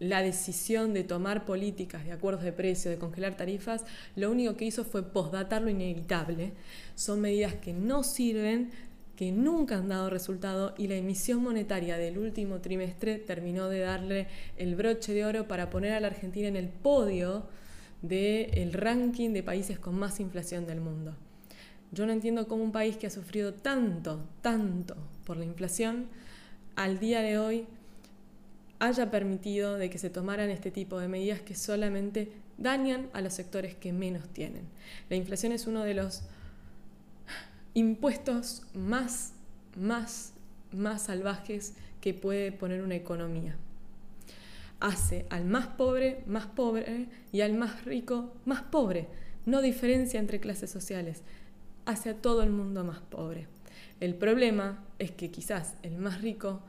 la 0.00 0.22
decisión 0.22 0.94
de 0.94 1.04
tomar 1.04 1.44
políticas 1.44 2.04
de 2.04 2.12
acuerdos 2.12 2.42
de 2.42 2.52
precio, 2.52 2.90
de 2.90 2.96
congelar 2.96 3.36
tarifas, 3.36 3.84
lo 4.16 4.30
único 4.30 4.56
que 4.56 4.64
hizo 4.64 4.84
fue 4.84 5.02
postdatar 5.02 5.60
lo 5.60 5.68
inevitable. 5.68 6.52
Son 6.94 7.20
medidas 7.20 7.54
que 7.54 7.74
no 7.74 8.02
sirven, 8.02 8.70
que 9.14 9.30
nunca 9.30 9.76
han 9.76 9.90
dado 9.90 10.08
resultado 10.08 10.74
y 10.78 10.88
la 10.88 10.94
emisión 10.94 11.42
monetaria 11.42 11.98
del 11.98 12.16
último 12.16 12.62
trimestre 12.62 13.18
terminó 13.18 13.68
de 13.68 13.80
darle 13.80 14.28
el 14.56 14.74
broche 14.74 15.12
de 15.12 15.26
oro 15.26 15.46
para 15.46 15.68
poner 15.68 15.92
a 15.92 16.00
la 16.00 16.06
Argentina 16.06 16.48
en 16.48 16.56
el 16.56 16.70
podio 16.70 17.44
del 18.02 18.72
ranking 18.72 19.30
de 19.30 19.42
países 19.42 19.78
con 19.78 19.98
más 19.98 20.20
inflación 20.20 20.66
del 20.66 20.80
mundo. 20.80 21.14
Yo 21.92 22.06
no 22.06 22.12
entiendo 22.12 22.46
cómo 22.46 22.62
un 22.62 22.72
país 22.72 22.96
que 22.96 23.06
ha 23.06 23.10
sufrido 23.10 23.52
tanto, 23.52 24.20
tanto 24.42 24.96
por 25.26 25.36
la 25.36 25.44
inflación, 25.44 26.06
al 26.76 26.98
día 26.98 27.20
de 27.20 27.38
hoy 27.38 27.66
haya 28.78 29.10
permitido 29.10 29.76
de 29.76 29.90
que 29.90 29.98
se 29.98 30.08
tomaran 30.08 30.50
este 30.50 30.70
tipo 30.70 30.98
de 30.98 31.08
medidas 31.08 31.40
que 31.40 31.54
solamente 31.54 32.32
dañan 32.58 33.08
a 33.12 33.20
los 33.20 33.34
sectores 33.34 33.74
que 33.74 33.92
menos 33.92 34.28
tienen. 34.28 34.62
La 35.08 35.16
inflación 35.16 35.52
es 35.52 35.66
uno 35.66 35.82
de 35.82 35.94
los 35.94 36.22
impuestos 37.74 38.62
más, 38.74 39.32
más, 39.76 40.32
más 40.72 41.02
salvajes 41.02 41.74
que 42.00 42.14
puede 42.14 42.52
poner 42.52 42.82
una 42.82 42.94
economía. 42.94 43.56
Hace 44.80 45.26
al 45.30 45.44
más 45.44 45.66
pobre 45.66 46.24
más 46.26 46.46
pobre 46.46 47.08
y 47.32 47.42
al 47.42 47.54
más 47.54 47.84
rico 47.84 48.34
más 48.44 48.62
pobre. 48.62 49.08
No 49.46 49.62
diferencia 49.62 50.18
entre 50.18 50.40
clases 50.40 50.70
sociales 50.70 51.22
hacia 51.86 52.14
todo 52.14 52.42
el 52.42 52.50
mundo 52.50 52.84
más 52.84 53.00
pobre. 53.00 53.46
El 54.00 54.14
problema 54.14 54.82
es 54.98 55.10
que 55.10 55.30
quizás 55.30 55.74
el 55.82 55.96
más 55.98 56.22
rico 56.22 56.60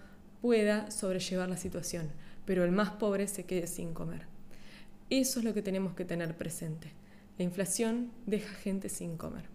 pueda 0.42 0.92
sobrellevar 0.92 1.50
la 1.50 1.58
situación, 1.58 2.10
pero 2.46 2.64
el 2.66 2.72
más 2.72 2.90
pobre 2.92 3.28
se 3.28 3.46
quede 3.46 3.68
sin 3.68 3.94
comer. 3.94 4.26
Eso 5.10 5.40
es 5.40 5.46
lo 5.46 5.54
que 5.54 5.62
tenemos 5.62 5.94
que 5.94 6.06
tener 6.06 6.36
presente. 6.38 6.92
La 7.38 7.44
inflación 7.44 8.12
deja 8.26 8.54
gente 8.56 8.90
sin 8.90 9.18
comer. 9.18 9.46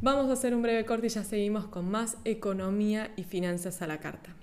Vamos 0.00 0.30
a 0.30 0.34
hacer 0.34 0.54
un 0.54 0.62
breve 0.62 0.84
corte 0.84 1.08
y 1.08 1.10
ya 1.10 1.24
seguimos 1.24 1.66
con 1.66 1.90
más 1.90 2.16
economía 2.24 3.12
y 3.16 3.24
finanzas 3.24 3.82
a 3.82 3.86
la 3.86 3.98
carta. 3.98 4.34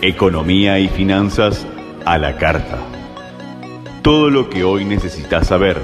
Economía 0.00 0.78
y 0.78 0.86
finanzas 0.86 1.66
a 2.04 2.18
la 2.18 2.36
carta. 2.36 2.78
Todo 4.00 4.30
lo 4.30 4.48
que 4.48 4.62
hoy 4.62 4.84
necesitas 4.84 5.48
saber 5.48 5.76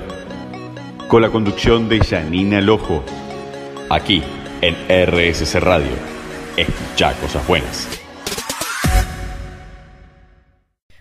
con 1.09 1.21
la 1.21 1.31
conducción 1.31 1.89
de 1.89 1.99
Janina 1.99 2.61
Lojo, 2.61 3.03
aquí 3.91 4.23
en 4.61 4.77
RSC 4.89 5.59
Radio. 5.59 5.91
Escucha 6.57 7.13
cosas 7.21 7.45
buenas. 7.49 7.89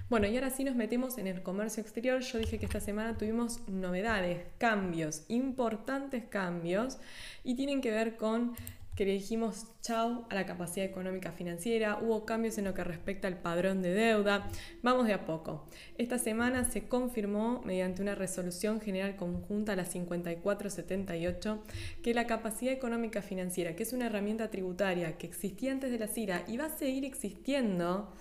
Bueno, 0.10 0.26
y 0.26 0.36
ahora 0.36 0.50
sí 0.50 0.64
nos 0.64 0.76
metemos 0.76 1.20
en 1.20 1.28
el 1.28 1.44
comercio 1.44 1.82
exterior. 1.82 2.20
Yo 2.22 2.40
dije 2.40 2.58
que 2.58 2.66
esta 2.66 2.80
semana 2.80 3.16
tuvimos 3.16 3.60
novedades, 3.68 4.40
cambios, 4.58 5.24
importantes 5.28 6.24
cambios, 6.24 6.98
y 7.44 7.54
tienen 7.54 7.80
que 7.80 7.92
ver 7.92 8.18
con 8.18 8.56
que 8.96 9.06
le 9.06 9.14
dijimos 9.14 9.68
chau 9.82 10.26
a 10.30 10.36
la 10.36 10.46
capacidad 10.46 10.86
económica 10.86 11.32
financiera, 11.32 12.00
hubo 12.02 12.26
cambios 12.26 12.58
en 12.58 12.66
lo 12.66 12.74
que 12.74 12.84
respecta 12.84 13.28
al 13.28 13.42
padrón 13.42 13.82
de 13.82 13.94
deuda, 13.94 14.50
vamos 14.82 15.08
de 15.08 15.14
a 15.14 15.26
poco. 15.26 15.66
Esta 15.98 16.20
semana 16.20 16.64
se 16.66 16.88
confirmó 16.88 17.62
mediante 17.66 18.02
una 18.02 18.16
resolución 18.16 18.82
general 18.82 19.16
conjunta, 19.16 19.76
la 19.76 19.86
5478, 19.86 21.64
que 22.04 22.14
la 22.14 22.28
capacidad 22.28 22.74
económica 22.74 23.22
financiera, 23.22 23.76
que 23.76 23.84
es 23.84 23.94
una 23.94 24.06
herramienta 24.06 24.52
tributaria 24.52 25.18
que 25.18 25.28
existía 25.28 25.72
antes 25.72 25.92
de 25.92 26.00
la 26.00 26.08
CIRA 26.08 26.44
y 26.48 26.58
va 26.58 26.66
a 26.66 26.78
seguir 26.78 27.06
existiendo, 27.06 28.14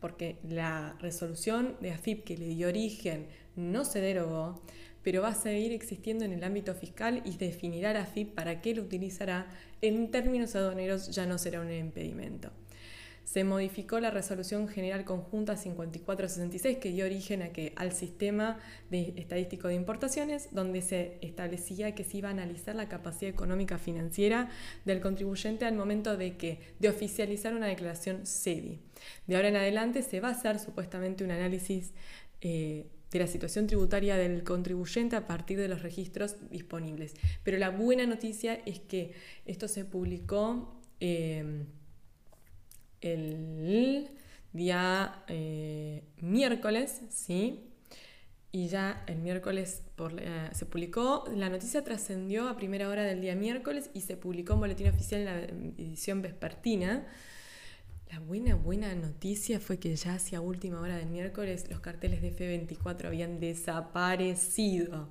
porque 0.00 0.38
la 0.42 0.96
resolución 1.00 1.76
de 1.80 1.92
AFIP 1.92 2.24
que 2.24 2.36
le 2.36 2.48
dio 2.48 2.68
origen 2.68 3.28
no 3.54 3.84
se 3.84 4.00
derogó, 4.00 4.62
pero 5.06 5.22
va 5.22 5.28
a 5.28 5.34
seguir 5.36 5.70
existiendo 5.70 6.24
en 6.24 6.32
el 6.32 6.42
ámbito 6.42 6.74
fiscal 6.74 7.22
y 7.24 7.36
definirá 7.36 7.92
la 7.92 8.06
FIP 8.06 8.34
para 8.34 8.60
qué 8.60 8.74
lo 8.74 8.82
utilizará, 8.82 9.46
en 9.80 10.10
términos 10.10 10.56
aduaneros 10.56 11.12
ya 11.12 11.26
no 11.26 11.38
será 11.38 11.60
un 11.60 11.70
impedimento. 11.70 12.50
Se 13.22 13.44
modificó 13.44 14.00
la 14.00 14.10
resolución 14.10 14.66
general 14.66 15.04
conjunta 15.04 15.56
5466 15.56 16.78
que 16.78 16.90
dio 16.90 17.04
origen 17.04 17.42
a 17.42 17.50
que, 17.50 17.72
al 17.76 17.92
sistema 17.92 18.58
estadístico 18.90 19.68
de 19.68 19.74
importaciones, 19.74 20.48
donde 20.50 20.82
se 20.82 21.18
establecía 21.20 21.94
que 21.94 22.02
se 22.02 22.16
iba 22.16 22.30
a 22.30 22.32
analizar 22.32 22.74
la 22.74 22.88
capacidad 22.88 23.30
económica 23.30 23.78
financiera 23.78 24.48
del 24.84 25.00
contribuyente 25.00 25.66
al 25.66 25.76
momento 25.76 26.16
de 26.16 26.36
que 26.36 26.58
de 26.80 26.88
oficializar 26.88 27.54
una 27.54 27.68
declaración 27.68 28.26
SEDI. 28.26 28.80
De 29.28 29.36
ahora 29.36 29.50
en 29.50 29.56
adelante 29.56 30.02
se 30.02 30.18
va 30.18 30.30
a 30.30 30.32
hacer 30.32 30.58
supuestamente 30.58 31.22
un 31.22 31.30
análisis 31.30 31.92
eh, 32.40 32.86
de 33.10 33.18
la 33.18 33.26
situación 33.26 33.66
tributaria 33.66 34.16
del 34.16 34.42
contribuyente 34.42 35.16
a 35.16 35.26
partir 35.26 35.58
de 35.58 35.68
los 35.68 35.82
registros 35.82 36.36
disponibles. 36.50 37.14
Pero 37.42 37.58
la 37.58 37.70
buena 37.70 38.06
noticia 38.06 38.54
es 38.66 38.80
que 38.80 39.12
esto 39.44 39.68
se 39.68 39.84
publicó 39.84 40.80
em, 41.00 41.66
el 43.00 44.10
día 44.52 45.24
eh, 45.28 46.02
miércoles, 46.20 47.02
¿sí? 47.10 47.66
y 48.56 48.68
ya 48.68 49.04
el 49.06 49.18
miércoles 49.18 49.82
se 50.52 50.64
publicó, 50.64 51.24
la 51.34 51.50
noticia 51.50 51.84
trascendió 51.84 52.48
a 52.48 52.56
primera 52.56 52.88
hora 52.88 53.02
del 53.02 53.20
día 53.20 53.34
miércoles 53.34 53.90
y 53.92 54.00
se 54.00 54.16
publicó 54.16 54.54
en 54.54 54.60
boletín 54.60 54.88
oficial 54.88 55.20
en 55.20 55.26
la 55.26 55.40
edición 55.76 56.22
vespertina. 56.22 57.06
La 58.10 58.20
buena, 58.20 58.54
buena 58.54 58.94
noticia 58.94 59.58
fue 59.58 59.78
que 59.78 59.94
ya 59.96 60.14
hacia 60.14 60.40
última 60.40 60.80
hora 60.80 60.96
del 60.96 61.08
miércoles 61.08 61.68
los 61.68 61.80
carteles 61.80 62.22
de 62.22 62.34
F24 62.34 63.06
habían 63.06 63.40
desaparecido 63.40 65.08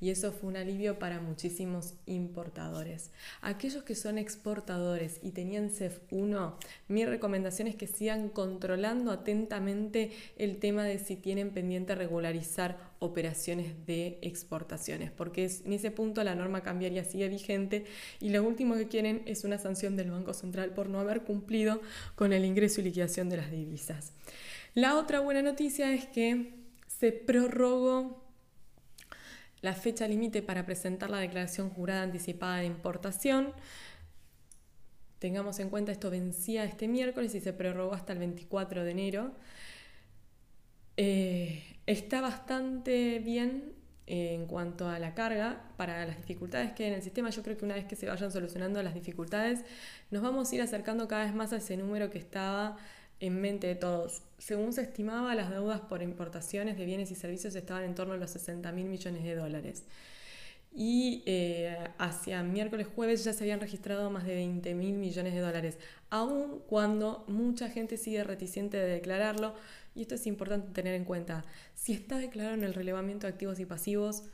y 0.00 0.10
eso 0.10 0.32
fue 0.32 0.50
un 0.50 0.56
alivio 0.56 0.98
para 0.98 1.20
muchísimos 1.20 1.94
importadores. 2.06 3.10
Aquellos 3.40 3.82
que 3.84 3.94
son 3.94 4.18
exportadores 4.18 5.18
y 5.22 5.30
tenían 5.30 5.70
CEF 5.70 6.00
1, 6.10 6.58
mi 6.88 7.04
recomendación 7.04 7.68
es 7.68 7.76
que 7.76 7.86
sigan 7.86 8.28
controlando 8.28 9.10
atentamente 9.10 10.10
el 10.36 10.58
tema 10.58 10.84
de 10.84 10.98
si 10.98 11.16
tienen 11.16 11.50
pendiente 11.50 11.94
regularizar 11.94 12.92
operaciones 12.98 13.86
de 13.86 14.18
exportaciones, 14.22 15.10
porque 15.10 15.50
en 15.64 15.72
ese 15.72 15.90
punto 15.90 16.24
la 16.24 16.34
norma 16.34 16.62
cambiaria 16.62 17.04
sigue 17.04 17.28
vigente 17.28 17.84
y 18.20 18.30
lo 18.30 18.42
último 18.42 18.74
que 18.74 18.88
quieren 18.88 19.22
es 19.26 19.44
una 19.44 19.58
sanción 19.58 19.96
del 19.96 20.10
Banco 20.10 20.32
Central 20.32 20.70
por 20.70 20.88
no 20.88 21.00
haber 21.00 21.22
cumplido 21.22 21.80
con 22.14 22.32
el 22.32 22.44
ingreso 22.44 22.80
y 22.80 22.84
liquidación 22.84 23.28
de 23.28 23.36
las 23.36 23.50
divisas. 23.50 24.12
La 24.74 24.96
otra 24.96 25.20
buena 25.20 25.42
noticia 25.42 25.92
es 25.92 26.06
que 26.06 26.54
se 26.88 27.12
prorrogó 27.12 28.23
la 29.64 29.72
fecha 29.72 30.06
límite 30.06 30.42
para 30.42 30.66
presentar 30.66 31.08
la 31.08 31.18
declaración 31.18 31.70
jurada 31.70 32.02
anticipada 32.02 32.58
de 32.58 32.66
importación. 32.66 33.54
Tengamos 35.18 35.58
en 35.58 35.70
cuenta 35.70 35.90
esto 35.90 36.10
vencía 36.10 36.64
este 36.64 36.86
miércoles 36.86 37.34
y 37.34 37.40
se 37.40 37.54
prorrogó 37.54 37.94
hasta 37.94 38.12
el 38.12 38.18
24 38.18 38.84
de 38.84 38.90
enero. 38.90 39.32
Eh, 40.98 41.62
está 41.86 42.20
bastante 42.20 43.20
bien 43.20 43.72
eh, 44.06 44.34
en 44.34 44.44
cuanto 44.44 44.86
a 44.86 44.98
la 44.98 45.14
carga 45.14 45.62
para 45.78 46.04
las 46.04 46.18
dificultades 46.18 46.72
que 46.72 46.84
hay 46.84 46.90
en 46.90 46.96
el 46.96 47.02
sistema. 47.02 47.30
Yo 47.30 47.42
creo 47.42 47.56
que 47.56 47.64
una 47.64 47.76
vez 47.76 47.86
que 47.86 47.96
se 47.96 48.06
vayan 48.06 48.30
solucionando 48.30 48.82
las 48.82 48.92
dificultades, 48.92 49.64
nos 50.10 50.22
vamos 50.22 50.52
a 50.52 50.54
ir 50.56 50.60
acercando 50.60 51.08
cada 51.08 51.24
vez 51.24 51.34
más 51.34 51.54
a 51.54 51.56
ese 51.56 51.78
número 51.78 52.10
que 52.10 52.18
estaba 52.18 52.76
en 53.26 53.40
mente 53.40 53.66
de 53.66 53.74
todos. 53.74 54.22
Según 54.38 54.72
se 54.72 54.82
estimaba, 54.82 55.34
las 55.34 55.50
deudas 55.50 55.80
por 55.80 56.02
importaciones 56.02 56.76
de 56.76 56.84
bienes 56.84 57.10
y 57.10 57.14
servicios 57.14 57.54
estaban 57.54 57.84
en 57.84 57.94
torno 57.94 58.12
a 58.12 58.16
los 58.18 58.30
60 58.30 58.70
mil 58.72 58.86
millones 58.86 59.24
de 59.24 59.34
dólares. 59.34 59.84
Y 60.76 61.22
eh, 61.24 61.88
hacia 61.98 62.42
miércoles 62.42 62.86
jueves 62.94 63.24
ya 63.24 63.32
se 63.32 63.44
habían 63.44 63.60
registrado 63.60 64.10
más 64.10 64.26
de 64.26 64.34
20 64.34 64.74
mil 64.74 64.96
millones 64.96 65.32
de 65.32 65.40
dólares, 65.40 65.78
aun 66.10 66.60
cuando 66.68 67.24
mucha 67.28 67.70
gente 67.70 67.96
sigue 67.96 68.24
reticente 68.24 68.76
de 68.76 68.88
declararlo. 68.88 69.54
Y 69.94 70.02
esto 70.02 70.16
es 70.16 70.26
importante 70.26 70.72
tener 70.72 70.94
en 70.94 71.04
cuenta. 71.04 71.44
Si 71.74 71.92
está 71.92 72.18
declarado 72.18 72.56
en 72.56 72.64
el 72.64 72.74
relevamiento 72.74 73.26
de 73.26 73.32
activos 73.32 73.58
y 73.58 73.64
pasivos, 73.64 74.24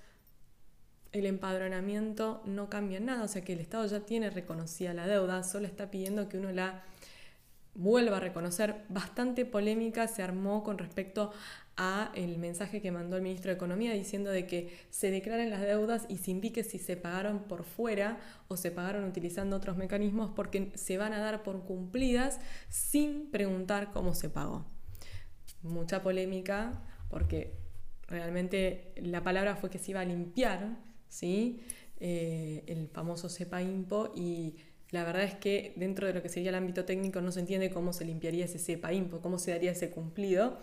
el 1.12 1.26
empadronamiento 1.26 2.43
no 2.45 2.70
cambia 2.70 2.99
nada, 2.99 3.24
o 3.24 3.28
sea 3.28 3.43
que 3.43 3.53
el 3.53 3.61
Estado 3.61 3.86
ya 3.86 4.01
tiene 4.01 4.30
reconocida 4.30 4.95
la 4.95 5.07
deuda, 5.07 5.43
solo 5.45 5.66
está 5.66 5.91
pidiendo 5.91 6.28
que 6.28 6.38
uno 6.38 6.51
la 6.53 6.82
vuelvo 7.75 8.14
a 8.14 8.21
reconocer, 8.21 8.85
bastante 8.89 9.45
polémica 9.45 10.09
se 10.09 10.23
armó 10.23 10.62
con 10.62 10.79
respecto 10.79 11.33
a 11.77 12.11
el 12.14 12.39
mensaje 12.39 12.83
que 12.83 12.91
mandó 12.91 13.16
el 13.16 13.23
ministro 13.23 13.51
de 13.51 13.57
Economía 13.57 13.95
diciendo 13.95 14.31
de 14.31 14.47
que 14.47 14.77
se 14.91 15.11
declaren 15.11 15.51
las 15.51 15.62
deudas 15.62 16.05
y 16.09 16.18
se 16.18 16.31
indique 16.31 16.62
si 16.62 16.79
se 16.79 16.97
pagaron 16.97 17.45
por 17.45 17.64
fuera 17.64 18.18
o 18.49 18.57
se 18.57 18.71
pagaron 18.71 19.05
utilizando 19.05 19.57
otros 19.57 19.77
mecanismos 19.77 20.31
porque 20.35 20.73
se 20.75 20.99
van 20.99 21.12
a 21.12 21.21
dar 21.21 21.43
por 21.43 21.64
cumplidas 21.64 22.41
sin 22.68 23.31
preguntar 23.31 23.93
cómo 23.93 24.14
se 24.14 24.29
pagó. 24.29 24.66
Mucha 25.62 26.03
polémica 26.03 26.83
porque 27.09 27.55
realmente 28.09 28.93
la 28.97 29.23
palabra 29.23 29.57
fue 29.57 29.71
que 29.71 29.79
se 29.79 29.93
iba 29.93 30.01
a 30.01 30.05
limpiar 30.05 30.77
¿sí? 31.09 31.61
Eh, 31.99 32.64
el 32.66 32.89
famoso 32.89 33.29
CEPA 33.29 33.61
IMPO 33.61 34.12
y 34.16 34.57
la 34.91 35.05
verdad 35.05 35.22
es 35.22 35.34
que 35.34 35.72
dentro 35.76 36.07
de 36.07 36.14
lo 36.14 36.22
que 36.22 36.28
sería 36.28 36.51
el 36.51 36.57
ámbito 36.57 36.84
técnico 36.84 37.20
no 37.20 37.30
se 37.32 37.41
entiende 37.41 37.70
cómo 37.70 37.93
se 37.93 38.05
limpiaría 38.05 38.45
ese 38.45 38.59
CEPA 38.59 38.93
IMPO, 38.93 39.20
cómo 39.20 39.38
se 39.38 39.53
daría 39.53 39.72
ese 39.72 39.91
cumplido. 39.91 40.59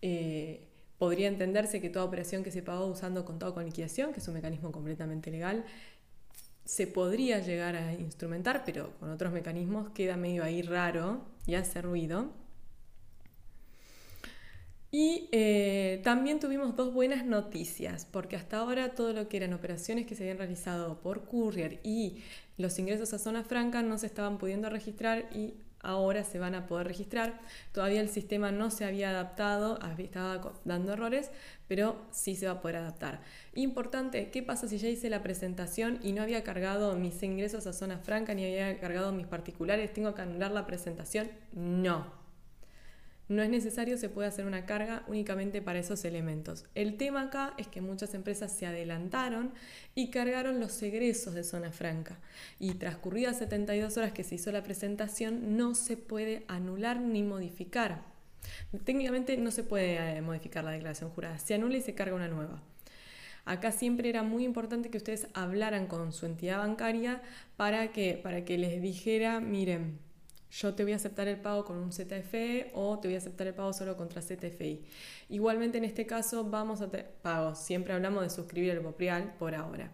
Eh, 0.00 0.66
podría 0.98 1.28
entenderse 1.28 1.80
que 1.80 1.88
toda 1.88 2.04
operación 2.04 2.42
que 2.42 2.50
se 2.50 2.62
pagó 2.62 2.86
usando 2.86 3.24
contado 3.24 3.54
con 3.54 3.64
liquidación, 3.64 4.12
que 4.12 4.20
es 4.20 4.28
un 4.28 4.34
mecanismo 4.34 4.72
completamente 4.72 5.30
legal, 5.30 5.64
se 6.64 6.86
podría 6.86 7.38
llegar 7.40 7.76
a 7.76 7.92
instrumentar, 7.94 8.64
pero 8.64 8.92
con 8.98 9.10
otros 9.10 9.32
mecanismos 9.32 9.90
queda 9.90 10.16
medio 10.16 10.44
ahí 10.44 10.62
raro 10.62 11.22
y 11.46 11.54
hace 11.54 11.82
ruido. 11.82 12.30
Y 14.94 15.28
eh, 15.32 16.02
también 16.04 16.38
tuvimos 16.38 16.76
dos 16.76 16.92
buenas 16.92 17.24
noticias, 17.24 18.06
porque 18.10 18.36
hasta 18.36 18.58
ahora 18.58 18.94
todo 18.94 19.14
lo 19.14 19.26
que 19.26 19.38
eran 19.38 19.54
operaciones 19.54 20.06
que 20.06 20.14
se 20.14 20.24
habían 20.24 20.36
realizado 20.36 21.00
por 21.00 21.24
courier 21.24 21.80
y 21.82 22.22
los 22.62 22.78
ingresos 22.78 23.12
a 23.12 23.18
zona 23.18 23.44
franca 23.44 23.82
no 23.82 23.98
se 23.98 24.06
estaban 24.06 24.38
pudiendo 24.38 24.70
registrar 24.70 25.28
y 25.34 25.54
ahora 25.82 26.24
se 26.24 26.38
van 26.38 26.54
a 26.54 26.66
poder 26.66 26.86
registrar. 26.86 27.40
Todavía 27.72 28.00
el 28.00 28.08
sistema 28.08 28.52
no 28.52 28.70
se 28.70 28.84
había 28.84 29.10
adaptado, 29.10 29.78
estaba 29.98 30.52
dando 30.64 30.92
errores, 30.92 31.30
pero 31.68 31.96
sí 32.10 32.36
se 32.36 32.46
va 32.46 32.52
a 32.52 32.60
poder 32.60 32.76
adaptar. 32.76 33.20
Importante, 33.54 34.30
¿qué 34.30 34.42
pasa 34.42 34.68
si 34.68 34.78
ya 34.78 34.88
hice 34.88 35.10
la 35.10 35.22
presentación 35.22 35.98
y 36.02 36.12
no 36.12 36.22
había 36.22 36.44
cargado 36.44 36.94
mis 36.94 37.22
ingresos 37.22 37.66
a 37.66 37.72
zona 37.72 37.98
franca 37.98 38.32
ni 38.32 38.44
había 38.44 38.78
cargado 38.78 39.12
mis 39.12 39.26
particulares? 39.26 39.92
¿Tengo 39.92 40.14
que 40.14 40.22
anular 40.22 40.52
la 40.52 40.66
presentación? 40.66 41.30
No. 41.52 42.21
No 43.32 43.42
es 43.42 43.48
necesario, 43.48 43.96
se 43.96 44.10
puede 44.10 44.28
hacer 44.28 44.44
una 44.44 44.66
carga 44.66 45.04
únicamente 45.08 45.62
para 45.62 45.78
esos 45.78 46.04
elementos. 46.04 46.66
El 46.74 46.98
tema 46.98 47.22
acá 47.22 47.54
es 47.56 47.66
que 47.66 47.80
muchas 47.80 48.12
empresas 48.12 48.52
se 48.52 48.66
adelantaron 48.66 49.54
y 49.94 50.10
cargaron 50.10 50.60
los 50.60 50.82
egresos 50.82 51.32
de 51.32 51.42
zona 51.42 51.72
franca. 51.72 52.18
Y 52.58 52.74
transcurridas 52.74 53.38
72 53.38 53.96
horas 53.96 54.12
que 54.12 54.22
se 54.22 54.34
hizo 54.34 54.52
la 54.52 54.62
presentación, 54.62 55.56
no 55.56 55.74
se 55.74 55.96
puede 55.96 56.44
anular 56.46 57.00
ni 57.00 57.22
modificar. 57.22 58.02
Técnicamente 58.84 59.34
no 59.38 59.50
se 59.50 59.64
puede 59.64 59.96
eh, 59.96 60.20
modificar 60.20 60.62
la 60.62 60.72
declaración 60.72 61.08
jurada, 61.08 61.38
se 61.38 61.54
anula 61.54 61.78
y 61.78 61.80
se 61.80 61.94
carga 61.94 62.14
una 62.14 62.28
nueva. 62.28 62.62
Acá 63.46 63.72
siempre 63.72 64.10
era 64.10 64.22
muy 64.22 64.44
importante 64.44 64.90
que 64.90 64.98
ustedes 64.98 65.26
hablaran 65.32 65.86
con 65.86 66.12
su 66.12 66.26
entidad 66.26 66.58
bancaria 66.58 67.22
para 67.56 67.92
que, 67.92 68.20
para 68.22 68.44
que 68.44 68.58
les 68.58 68.82
dijera, 68.82 69.40
miren, 69.40 69.98
yo 70.52 70.74
te 70.74 70.82
voy 70.82 70.92
a 70.92 70.96
aceptar 70.96 71.28
el 71.28 71.38
pago 71.38 71.64
con 71.64 71.78
un 71.78 71.92
ZFE 71.92 72.72
o 72.74 72.98
te 72.98 73.08
voy 73.08 73.14
a 73.14 73.18
aceptar 73.18 73.46
el 73.46 73.54
pago 73.54 73.72
solo 73.72 73.96
contra 73.96 74.20
ZFI. 74.20 74.84
Igualmente 75.30 75.78
en 75.78 75.84
este 75.84 76.06
caso 76.06 76.44
vamos 76.44 76.82
a 76.82 76.90
pago, 76.90 77.54
siempre 77.54 77.94
hablamos 77.94 78.22
de 78.22 78.30
suscribir 78.30 78.70
el 78.70 78.80
Boprial 78.80 79.34
por 79.38 79.54
ahora. 79.54 79.90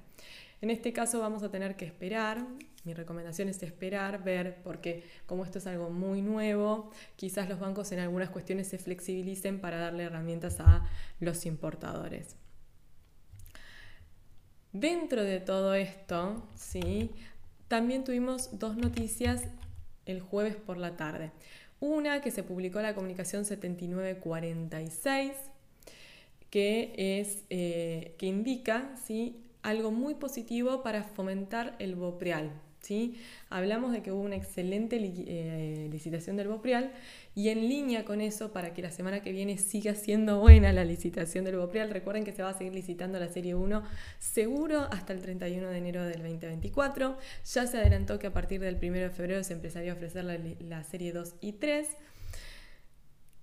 En 0.60 0.70
este 0.70 0.92
caso 0.92 1.20
vamos 1.20 1.44
a 1.44 1.50
tener 1.52 1.76
que 1.76 1.84
esperar, 1.84 2.44
mi 2.84 2.92
recomendación 2.92 3.48
es 3.48 3.62
esperar, 3.62 4.24
ver, 4.24 4.60
porque 4.64 5.04
como 5.26 5.44
esto 5.44 5.58
es 5.58 5.66
algo 5.68 5.90
muy 5.90 6.22
nuevo, 6.22 6.90
quizás 7.14 7.48
los 7.48 7.60
bancos 7.60 7.92
en 7.92 8.00
algunas 8.00 8.30
cuestiones 8.30 8.66
se 8.66 8.78
flexibilicen 8.78 9.60
para 9.60 9.78
darle 9.78 10.04
herramientas 10.04 10.58
a 10.58 10.84
los 11.20 11.46
importadores. 11.46 12.34
Dentro 14.72 15.22
de 15.22 15.38
todo 15.38 15.74
esto, 15.74 16.42
¿sí? 16.56 17.12
también 17.68 18.02
tuvimos 18.02 18.58
dos 18.58 18.76
noticias 18.76 19.42
el 20.08 20.20
jueves 20.20 20.56
por 20.56 20.76
la 20.76 20.96
tarde. 20.96 21.30
Una 21.80 22.20
que 22.20 22.32
se 22.32 22.42
publicó 22.42 22.80
en 22.80 22.86
la 22.86 22.94
comunicación 22.94 23.44
7946, 23.44 25.32
que, 26.50 27.20
es, 27.20 27.44
eh, 27.50 28.16
que 28.18 28.26
indica 28.26 28.96
¿sí? 29.06 29.44
algo 29.62 29.92
muy 29.92 30.14
positivo 30.14 30.82
para 30.82 31.04
fomentar 31.04 31.76
el 31.78 31.94
bopreal. 31.94 32.50
¿Sí? 32.80 33.18
Hablamos 33.50 33.92
de 33.92 34.02
que 34.02 34.12
hubo 34.12 34.22
una 34.22 34.36
excelente 34.36 34.96
eh, 35.00 35.88
licitación 35.90 36.36
del 36.36 36.48
Boprial 36.48 36.92
y 37.34 37.50
en 37.50 37.68
línea 37.68 38.04
con 38.04 38.20
eso, 38.20 38.52
para 38.52 38.74
que 38.74 38.82
la 38.82 38.90
semana 38.90 39.22
que 39.22 39.30
viene 39.30 39.58
siga 39.58 39.94
siendo 39.94 40.40
buena 40.40 40.72
la 40.72 40.84
licitación 40.84 41.44
del 41.44 41.56
Boprial, 41.56 41.90
recuerden 41.90 42.24
que 42.24 42.32
se 42.32 42.42
va 42.42 42.50
a 42.50 42.54
seguir 42.58 42.74
licitando 42.74 43.18
la 43.18 43.28
serie 43.28 43.54
1 43.54 43.82
seguro 44.18 44.88
hasta 44.90 45.12
el 45.12 45.20
31 45.20 45.68
de 45.68 45.78
enero 45.78 46.04
del 46.04 46.22
2024. 46.22 47.16
Ya 47.52 47.66
se 47.66 47.78
adelantó 47.78 48.18
que 48.18 48.26
a 48.26 48.32
partir 48.32 48.60
del 48.60 48.76
1 48.82 48.92
de 48.92 49.10
febrero 49.10 49.44
se 49.44 49.52
empezaría 49.52 49.92
a 49.92 49.94
ofrecer 49.94 50.24
la, 50.24 50.82
serie 50.82 51.12
2 51.12 51.36
y 51.40 51.52
3. 51.52 51.88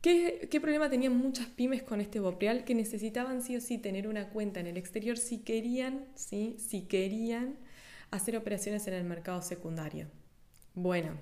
¿Qué, 0.02 0.48
¿Qué, 0.52 0.62
problema 0.62 0.90
tenían 0.90 1.18
muchas 1.18 1.48
pymes 1.48 1.82
con 1.82 2.00
este 2.02 2.20
Boprial? 2.20 2.64
Que 2.64 2.76
necesitaban 2.76 3.42
sí 3.42 3.56
o 3.56 3.62
sí 3.62 3.78
tener 3.78 4.08
una 4.08 4.30
cuenta 4.30 4.60
en 4.60 4.68
el 4.68 4.78
exterior 4.78 5.18
si 5.18 5.40
querían, 5.40 6.06
¿sí? 6.16 6.58
si 6.60 6.82
querían 6.82 7.56
hacer 8.16 8.38
operaciones 8.38 8.88
en 8.88 8.94
el 8.94 9.04
mercado 9.04 9.42
secundario. 9.42 10.08
Bueno, 10.74 11.18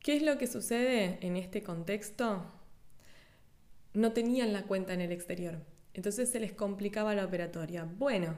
¿qué 0.00 0.16
es 0.16 0.22
lo 0.22 0.38
que 0.38 0.46
sucede 0.46 1.18
en 1.20 1.36
este 1.36 1.62
contexto? 1.62 2.44
No 3.92 4.12
tenían 4.12 4.52
la 4.52 4.62
cuenta 4.62 4.94
en 4.94 5.00
el 5.00 5.12
exterior, 5.12 5.58
entonces 5.94 6.30
se 6.30 6.40
les 6.40 6.52
complicaba 6.52 7.14
la 7.14 7.24
operatoria. 7.24 7.84
Bueno, 7.84 8.36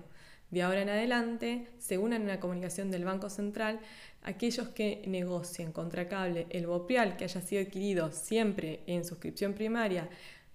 de 0.50 0.62
ahora 0.62 0.82
en 0.82 0.90
adelante 0.90 1.68
se 1.78 1.96
unen 1.96 2.22
en 2.22 2.28
la 2.28 2.40
comunicación 2.40 2.90
del 2.90 3.04
Banco 3.04 3.30
Central 3.30 3.80
aquellos 4.22 4.68
que 4.68 5.02
negocien 5.06 5.72
contra 5.72 6.08
cable 6.08 6.46
el 6.50 6.66
BOPIAL 6.66 7.16
que 7.16 7.24
haya 7.24 7.40
sido 7.40 7.62
adquirido 7.62 8.12
siempre 8.12 8.80
en 8.86 9.04
suscripción 9.04 9.54
primaria 9.54 10.10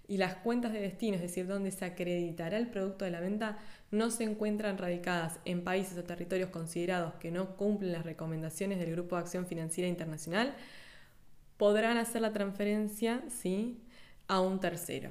y 0.08 0.16
las 0.16 0.36
cuentas 0.36 0.72
de 0.72 0.80
destino, 0.80 1.16
es 1.16 1.22
decir, 1.22 1.46
donde 1.46 1.70
se 1.70 1.84
acreditará 1.84 2.56
el 2.56 2.68
producto 2.68 3.04
de 3.04 3.10
la 3.10 3.20
venta, 3.20 3.58
no 3.90 4.10
se 4.10 4.24
encuentran 4.24 4.78
radicadas 4.78 5.38
en 5.44 5.62
países 5.62 5.98
o 5.98 6.02
territorios 6.02 6.48
considerados 6.48 7.14
que 7.16 7.30
no 7.30 7.56
cumplen 7.56 7.92
las 7.92 8.04
recomendaciones 8.04 8.78
del 8.78 8.92
Grupo 8.92 9.16
de 9.16 9.22
Acción 9.22 9.46
Financiera 9.46 9.86
Internacional, 9.86 10.54
podrán 11.58 11.98
hacer 11.98 12.22
la 12.22 12.32
transferencia 12.32 13.22
¿sí? 13.28 13.82
a 14.28 14.40
un 14.40 14.60
tercero. 14.60 15.10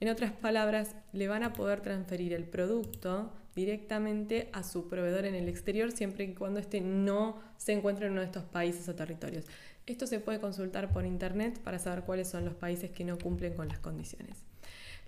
En 0.00 0.08
otras 0.08 0.32
palabras, 0.32 0.96
le 1.12 1.28
van 1.28 1.42
a 1.42 1.52
poder 1.52 1.82
transferir 1.82 2.32
el 2.32 2.44
producto 2.44 3.30
directamente 3.54 4.48
a 4.52 4.62
su 4.62 4.88
proveedor 4.88 5.26
en 5.26 5.34
el 5.34 5.48
exterior 5.48 5.92
siempre 5.92 6.24
y 6.24 6.34
cuando 6.34 6.58
éste 6.58 6.80
no 6.80 7.40
se 7.58 7.72
encuentre 7.72 8.06
en 8.06 8.12
uno 8.12 8.22
de 8.22 8.26
estos 8.26 8.44
países 8.44 8.88
o 8.88 8.94
territorios. 8.94 9.44
Esto 9.86 10.06
se 10.06 10.20
puede 10.20 10.40
consultar 10.40 10.92
por 10.92 11.04
internet 11.04 11.58
para 11.60 11.78
saber 11.78 12.04
cuáles 12.04 12.28
son 12.28 12.44
los 12.44 12.54
países 12.54 12.90
que 12.90 13.04
no 13.04 13.18
cumplen 13.18 13.54
con 13.54 13.68
las 13.68 13.78
condiciones. 13.78 14.36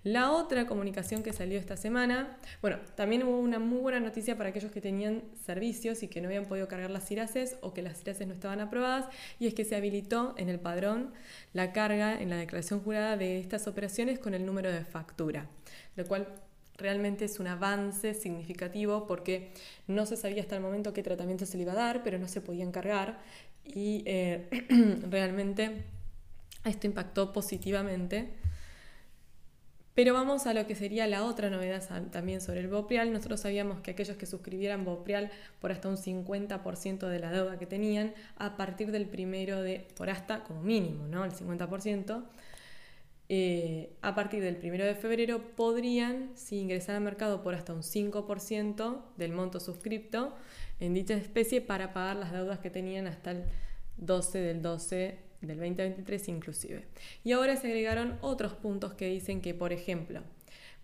La 0.05 0.33
otra 0.33 0.67
comunicación 0.67 1.23
que 1.23 1.33
salió 1.33 1.59
esta 1.59 1.79
semana, 1.79 2.37
bueno, 2.61 2.79
también 2.95 3.23
hubo 3.23 3.39
una 3.39 3.59
muy 3.59 3.79
buena 3.79 4.01
noticia 4.01 4.37
para 4.37 4.51
aquellos 4.51 4.71
que 4.71 4.83
tenían 4.83 5.23
servicios 5.47 6.03
y 6.03 6.09
que 6.09 6.21
no 6.21 6.29
habían 6.29 6.45
podido 6.45 6.69
cargar 6.69 6.91
las 6.91 7.09
CIRASES 7.09 7.57
o 7.63 7.73
que 7.73 7.81
las 7.81 8.01
CIRASES 8.01 8.27
no 8.27 8.35
estaban 8.35 8.61
aprobadas, 8.61 9.07
y 9.39 9.47
es 9.47 9.55
que 9.55 9.65
se 9.65 9.77
habilitó 9.77 10.35
en 10.37 10.51
el 10.51 10.61
padrón 10.61 11.15
la 11.55 11.73
carga 11.73 12.21
en 12.21 12.29
la 12.29 12.37
declaración 12.37 12.81
jurada 12.81 13.17
de 13.17 13.39
estas 13.41 13.67
operaciones 13.67 14.19
con 14.19 14.35
el 14.35 14.45
número 14.45 14.71
de 14.71 14.85
factura, 14.85 15.49
lo 15.97 16.05
cual 16.05 16.29
realmente 16.77 17.25
es 17.25 17.39
un 17.39 17.47
avance 17.47 18.15
significativo 18.15 19.07
porque 19.07 19.53
no 19.87 20.07
se 20.07 20.17
sabía 20.17 20.43
hasta 20.43 20.57
el 20.57 20.63
momento 20.63 20.93
qué 20.93 21.03
tratamiento 21.03 21.47
se 21.47 21.57
le 21.57 21.63
iba 21.63 21.73
a 21.73 21.77
dar, 21.77 22.03
pero 22.03 22.19
no 22.19 22.29
se 22.29 22.41
podían 22.41 22.73
cargar 22.73 23.21
y 23.65 24.03
eh, 24.07 24.49
realmente 25.11 25.85
esto 26.65 26.87
impactó 26.87 27.33
positivamente. 27.33 28.31
Pero 29.95 30.13
vamos 30.13 30.49
a 30.49 30.55
lo 30.55 30.67
que 30.67 30.75
sería 30.75 31.07
la 31.07 31.23
otra 31.23 31.51
novedad 31.51 31.81
también 32.11 32.41
sobre 32.41 32.59
el 32.61 32.67
Boprial. 32.67 33.13
Nosotros 33.13 33.41
sabíamos 33.41 33.81
que 33.81 33.93
aquellos 33.93 34.17
que 34.17 34.27
suscribieran 34.27 34.85
Boprial 34.85 35.31
por 35.61 35.71
hasta 35.71 35.89
un 35.89 35.97
50% 35.97 37.09
de 37.09 37.19
la 37.21 37.31
deuda 37.31 37.61
que 37.61 37.67
tenían, 37.67 38.13
a 38.37 38.57
partir 38.57 38.91
del 38.91 39.07
primero 39.07 39.63
de, 39.63 39.87
por 39.97 40.11
hasta 40.11 40.43
como 40.43 40.63
mínimo, 40.63 41.07
¿no? 41.07 41.25
El 41.25 41.31
50%, 41.31 42.25
eh, 43.37 43.91
a 44.01 44.15
partir 44.15 44.45
del 44.45 44.57
primero 44.57 44.85
de 44.85 44.95
febrero 44.95 45.41
podrían, 45.57 46.31
si 46.37 46.59
ingresar 46.59 46.95
al 46.95 47.03
mercado 47.03 47.43
por 47.43 47.57
hasta 47.57 47.73
un 47.73 47.83
5% 47.83 49.03
del 49.17 49.33
monto 49.33 49.59
suscripto, 49.59 50.33
en 50.79 50.95
dicha 50.95 51.15
especie 51.15 51.61
para 51.61 51.93
pagar 51.93 52.15
las 52.15 52.31
deudas 52.31 52.61
que 52.61 52.71
tenían 52.71 53.09
hasta 53.09 53.33
el 53.33 53.43
12 53.97 54.39
del 54.39 54.63
12 54.63 55.19
del 55.41 55.57
2023 55.57 56.29
inclusive. 56.29 56.85
Y 57.25 57.33
ahora 57.33 57.57
se 57.57 57.67
agregaron 57.67 58.19
otros 58.21 58.53
puntos 58.53 58.95
que 58.95 59.09
dicen 59.09 59.41
que, 59.41 59.53
por 59.53 59.73
ejemplo, 59.73 60.21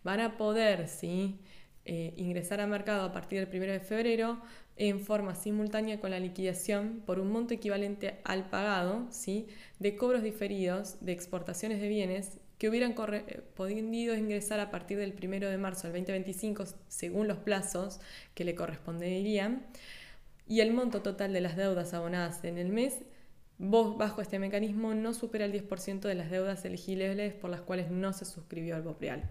van 0.02 0.18
a 0.18 0.36
poder 0.36 0.88
¿sí? 0.88 1.38
Eh, 1.84 2.14
ingresar 2.16 2.60
al 2.60 2.68
mercado 2.68 3.04
a 3.04 3.12
partir 3.12 3.46
del 3.46 3.62
1 3.62 3.72
de 3.74 3.80
febrero 3.80 4.40
en 4.80 4.98
forma 4.98 5.34
simultánea 5.34 6.00
con 6.00 6.10
la 6.10 6.18
liquidación 6.18 7.02
por 7.04 7.20
un 7.20 7.30
monto 7.30 7.52
equivalente 7.52 8.18
al 8.24 8.48
pagado 8.48 9.06
¿sí? 9.10 9.46
de 9.78 9.94
cobros 9.94 10.22
diferidos 10.22 10.96
de 11.04 11.12
exportaciones 11.12 11.82
de 11.82 11.88
bienes 11.88 12.39
que 12.60 12.68
hubieran 12.68 12.94
eh, 13.14 13.42
podido 13.56 14.14
ingresar 14.14 14.60
a 14.60 14.70
partir 14.70 14.98
del 14.98 15.14
1 15.20 15.48
de 15.48 15.56
marzo 15.56 15.88
del 15.88 16.04
2025 16.04 16.64
según 16.88 17.26
los 17.26 17.38
plazos 17.38 18.00
que 18.34 18.44
le 18.44 18.54
corresponderían 18.54 19.64
y 20.46 20.60
el 20.60 20.74
monto 20.74 21.00
total 21.00 21.32
de 21.32 21.40
las 21.40 21.56
deudas 21.56 21.94
abonadas 21.94 22.44
en 22.44 22.58
el 22.58 22.68
mes 22.68 22.98
bajo 23.58 24.20
este 24.20 24.38
mecanismo 24.38 24.94
no 24.94 25.14
supera 25.14 25.46
el 25.46 25.52
10% 25.52 26.00
de 26.00 26.14
las 26.14 26.30
deudas 26.30 26.62
elegibles 26.66 27.32
por 27.32 27.48
las 27.48 27.62
cuales 27.62 27.90
no 27.90 28.12
se 28.12 28.24
suscribió 28.24 28.74
al 28.74 28.82
BOPREAL. 28.82 29.22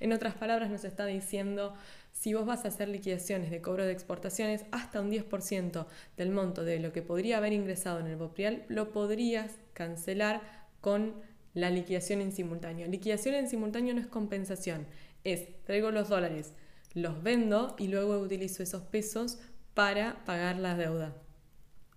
En 0.00 0.12
otras 0.12 0.34
palabras, 0.34 0.70
nos 0.70 0.84
está 0.84 1.04
diciendo, 1.04 1.74
si 2.12 2.32
vos 2.32 2.46
vas 2.46 2.64
a 2.64 2.68
hacer 2.68 2.88
liquidaciones 2.88 3.50
de 3.50 3.60
cobro 3.60 3.84
de 3.84 3.92
exportaciones, 3.92 4.64
hasta 4.72 5.02
un 5.02 5.10
10% 5.10 5.86
del 6.16 6.30
monto 6.30 6.64
de 6.64 6.80
lo 6.80 6.92
que 6.92 7.02
podría 7.02 7.36
haber 7.36 7.52
ingresado 7.52 8.00
en 8.00 8.06
el 8.06 8.16
BOPREAL, 8.16 8.64
lo 8.68 8.90
podrías 8.90 9.52
cancelar 9.74 10.40
con 10.80 11.14
la 11.54 11.70
liquidación 11.70 12.20
en 12.20 12.32
simultáneo. 12.32 12.86
Liquidación 12.88 13.34
en 13.36 13.48
simultáneo 13.48 13.94
no 13.94 14.00
es 14.00 14.06
compensación, 14.06 14.86
es 15.22 15.62
traigo 15.62 15.90
los 15.90 16.08
dólares, 16.08 16.52
los 16.92 17.22
vendo 17.22 17.74
y 17.78 17.88
luego 17.88 18.18
utilizo 18.18 18.62
esos 18.62 18.82
pesos 18.82 19.38
para 19.72 20.24
pagar 20.24 20.56
la 20.56 20.76
deuda. 20.76 21.16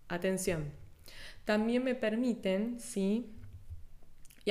Atención. 0.08 0.72
También 1.46 1.84
me 1.84 1.96
permiten, 1.96 2.80
¿sí? 2.80 3.34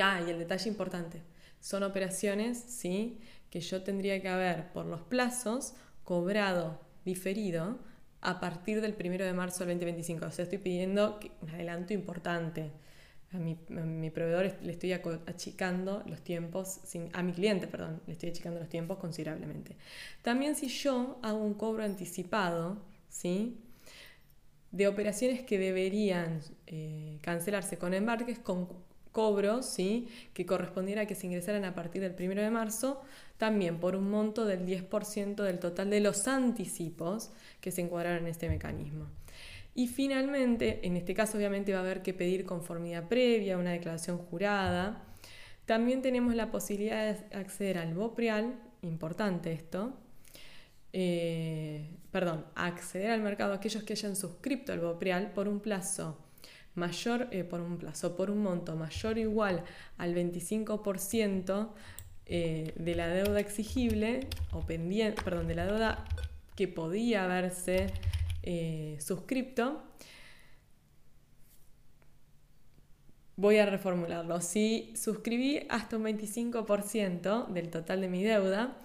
Ah, 0.01 0.21
y 0.25 0.29
el 0.29 0.39
detalle 0.39 0.69
importante, 0.69 1.21
son 1.59 1.83
operaciones, 1.83 2.57
¿sí? 2.59 3.19
Que 3.49 3.61
yo 3.61 3.83
tendría 3.83 4.21
que 4.21 4.29
haber 4.29 4.71
por 4.71 4.85
los 4.85 5.01
plazos 5.01 5.73
cobrado 6.03 6.79
diferido 7.05 7.79
a 8.21 8.39
partir 8.39 8.81
del 8.81 8.95
1 8.99 9.23
de 9.23 9.33
marzo 9.33 9.65
del 9.65 9.77
2025. 9.77 10.25
O 10.25 10.31
sea, 10.31 10.43
estoy 10.43 10.57
pidiendo 10.57 11.19
un 11.41 11.49
adelanto 11.49 11.93
importante. 11.93 12.71
A 13.33 13.37
mi, 13.39 13.55
proveedor 14.09 14.55
le 14.61 14.71
estoy 14.71 14.93
achicando 14.93 16.01
los 16.07 16.21
tiempos, 16.21 16.79
a 17.11 17.23
mi 17.23 17.33
cliente, 17.33 17.67
perdón, 17.67 18.01
le 18.07 18.13
estoy 18.13 18.29
achicando 18.29 18.59
los 18.59 18.69
tiempos 18.69 18.99
considerablemente. 18.99 19.75
También 20.21 20.55
si 20.55 20.69
yo 20.69 21.19
hago 21.21 21.39
un 21.39 21.53
cobro 21.53 21.83
anticipado, 21.83 22.77
¿sí? 23.09 23.57
De 24.71 24.87
operaciones 24.87 25.41
que 25.41 25.59
deberían 25.59 26.39
eh, 26.67 27.19
cancelarse 27.21 27.77
con 27.77 27.93
embarques, 27.93 28.39
con 28.39 28.69
cobros, 29.11 29.65
¿sí? 29.65 30.07
Que 30.33 30.45
correspondiera 30.45 31.01
a 31.01 31.05
que 31.05 31.15
se 31.15 31.27
ingresaran 31.27 31.65
a 31.65 31.75
partir 31.75 32.01
del 32.01 32.15
1 32.17 32.41
de 32.41 32.49
marzo, 32.49 33.01
también 33.37 33.79
por 33.79 33.97
un 33.97 34.09
monto 34.09 34.45
del 34.45 34.65
10% 34.65 35.43
del 35.43 35.59
total 35.59 35.89
de 35.89 35.99
los 35.99 36.27
anticipos 36.29 37.31
que 37.59 37.71
se 37.71 37.81
encuadraron 37.81 38.19
en 38.19 38.27
este 38.27 38.47
mecanismo. 38.47 39.16
Y 39.77 39.85
finalmente, 39.85 40.79
en 40.87 40.97
este 40.97 41.13
caso 41.13 41.37
obviamente 41.37 41.71
va 41.71 41.77
a 41.77 41.81
haber 41.83 42.01
que 42.01 42.11
pedir 42.11 42.47
conformidad 42.47 43.07
previa, 43.07 43.59
una 43.59 43.73
declaración 43.73 44.17
jurada. 44.17 45.03
También 45.67 46.01
tenemos 46.01 46.33
la 46.33 46.49
posibilidad 46.49 47.15
de 47.15 47.37
acceder 47.37 47.77
al 47.77 47.93
BOPREAL, 47.93 48.55
importante 48.81 49.53
esto, 49.53 49.93
eh, 50.93 51.91
perdón, 52.11 52.47
acceder 52.55 53.11
al 53.11 53.21
mercado 53.21 53.53
aquellos 53.53 53.83
que 53.83 53.93
hayan 53.93 54.15
suscrito 54.15 54.73
al 54.73 54.79
BOPREAL 54.79 55.33
por 55.33 55.47
un 55.47 55.59
plazo 55.59 56.17
mayor, 56.73 57.27
eh, 57.29 57.43
por 57.43 57.61
un 57.61 57.77
plazo, 57.77 58.15
por 58.15 58.31
un 58.31 58.41
monto 58.41 58.75
mayor 58.75 59.17
o 59.17 59.19
igual 59.19 59.63
al 59.99 60.15
25% 60.15 61.69
eh, 62.25 62.73
de 62.75 62.95
la 62.95 63.09
deuda 63.09 63.39
exigible 63.39 64.21
o 64.53 64.61
pendiente, 64.61 65.21
perdón, 65.21 65.47
de 65.47 65.53
la 65.53 65.67
deuda 65.67 66.03
que 66.55 66.67
podía 66.67 67.25
haberse 67.25 67.93
eh, 68.49 68.97
suscripto, 69.01 69.83
voy 73.35 73.57
a 73.57 73.65
reformularlo. 73.65 74.39
Si 74.39 74.93
suscribí 74.95 75.67
hasta 75.67 75.97
un 75.97 76.05
25% 76.05 77.47
del 77.47 77.69
total 77.69 77.99
de 77.99 78.07
mi 78.07 78.23
deuda, 78.23 78.77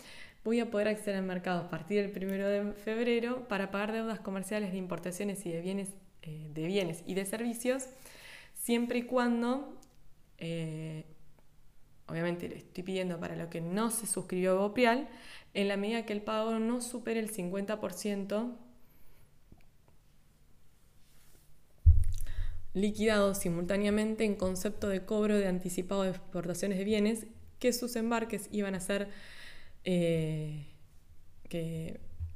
voy 0.42 0.58
a 0.58 0.68
poder 0.68 0.88
acceder 0.88 1.14
al 1.14 1.26
mercado 1.26 1.60
a 1.60 1.70
partir 1.70 2.12
del 2.12 2.24
1 2.24 2.48
de 2.48 2.72
febrero 2.72 3.46
para 3.46 3.70
pagar 3.70 3.92
deudas 3.92 4.18
comerciales 4.18 4.72
de 4.72 4.78
importaciones 4.78 5.46
y 5.46 5.52
de 5.52 5.60
bienes, 5.60 5.90
eh, 6.22 7.02
y 7.06 7.14
de 7.14 7.24
servicios, 7.24 7.84
siempre 8.54 8.98
y 8.98 9.02
cuando, 9.02 9.78
eh, 10.38 11.04
obviamente 12.08 12.48
le 12.48 12.56
estoy 12.56 12.82
pidiendo 12.82 13.20
para 13.20 13.36
lo 13.36 13.48
que 13.48 13.60
no 13.60 13.92
se 13.92 14.08
suscribió 14.08 14.58
a 14.58 14.66
Bopial, 14.66 15.08
en 15.54 15.68
la 15.68 15.76
medida 15.76 16.04
que 16.04 16.14
el 16.14 16.22
pago 16.22 16.58
no 16.58 16.80
supere 16.80 17.20
el 17.20 17.30
50% 17.30 18.58
liquidado 22.74 23.34
simultáneamente 23.34 24.24
en 24.24 24.34
concepto 24.34 24.88
de 24.88 25.04
cobro 25.04 25.36
de 25.36 25.46
anticipado 25.46 26.02
de 26.02 26.10
exportaciones 26.10 26.78
de 26.78 26.84
bienes, 26.84 27.26
que 27.58 27.72
sus 27.72 27.96
embarques 27.96 28.48
iban 28.50 28.74
a 28.74 28.80
ser 28.80 29.08
eh, 29.84 30.66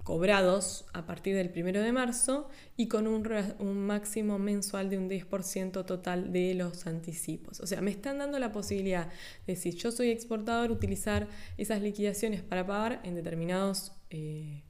cobrados 0.04 0.84
a 0.92 1.04
partir 1.04 1.34
del 1.34 1.50
1 1.54 1.80
de 1.80 1.90
marzo 1.90 2.48
y 2.76 2.86
con 2.86 3.08
un, 3.08 3.28
un 3.58 3.86
máximo 3.86 4.38
mensual 4.38 4.88
de 4.88 4.98
un 4.98 5.10
10% 5.10 5.84
total 5.84 6.32
de 6.32 6.54
los 6.54 6.86
anticipos. 6.86 7.58
O 7.60 7.66
sea, 7.66 7.80
me 7.80 7.90
están 7.90 8.18
dando 8.18 8.38
la 8.38 8.52
posibilidad 8.52 9.08
de, 9.48 9.56
si 9.56 9.72
yo 9.72 9.90
soy 9.90 10.10
exportador, 10.10 10.70
utilizar 10.70 11.26
esas 11.56 11.82
liquidaciones 11.82 12.42
para 12.42 12.64
pagar 12.64 13.00
en 13.02 13.16
determinados 13.16 13.92
eh, 14.10 14.62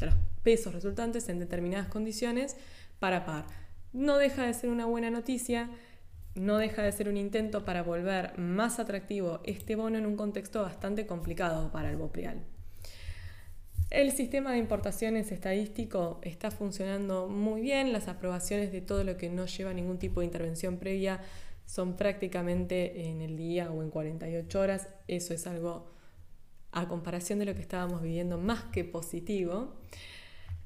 los 0.00 0.14
pesos 0.42 0.74
resultantes 0.74 1.28
en 1.28 1.38
determinadas 1.38 1.88
condiciones 1.88 2.56
para 2.98 3.24
pagar 3.24 3.61
no 3.92 4.18
deja 4.18 4.46
de 4.46 4.54
ser 4.54 4.70
una 4.70 4.86
buena 4.86 5.10
noticia, 5.10 5.70
no 6.34 6.56
deja 6.58 6.82
de 6.82 6.92
ser 6.92 7.08
un 7.08 7.16
intento 7.16 7.64
para 7.64 7.82
volver 7.82 8.38
más 8.38 8.78
atractivo 8.78 9.40
este 9.44 9.76
bono 9.76 9.98
en 9.98 10.06
un 10.06 10.16
contexto 10.16 10.62
bastante 10.62 11.06
complicado 11.06 11.70
para 11.70 11.90
el 11.90 11.96
Boprial. 11.96 12.42
El 13.90 14.10
sistema 14.12 14.52
de 14.52 14.58
importaciones 14.58 15.30
estadístico 15.32 16.18
está 16.22 16.50
funcionando 16.50 17.28
muy 17.28 17.60
bien, 17.60 17.92
las 17.92 18.08
aprobaciones 18.08 18.72
de 18.72 18.80
todo 18.80 19.04
lo 19.04 19.18
que 19.18 19.28
no 19.28 19.44
lleva 19.44 19.74
ningún 19.74 19.98
tipo 19.98 20.20
de 20.20 20.26
intervención 20.26 20.78
previa 20.78 21.20
son 21.66 21.96
prácticamente 21.96 23.08
en 23.08 23.20
el 23.20 23.36
día 23.36 23.70
o 23.70 23.82
en 23.82 23.90
48 23.90 24.60
horas. 24.60 24.88
Eso 25.08 25.34
es 25.34 25.46
algo 25.46 25.92
a 26.70 26.88
comparación 26.88 27.38
de 27.38 27.44
lo 27.44 27.54
que 27.54 27.60
estábamos 27.60 28.00
viviendo 28.00 28.38
más 28.38 28.64
que 28.64 28.84
positivo. 28.84 29.74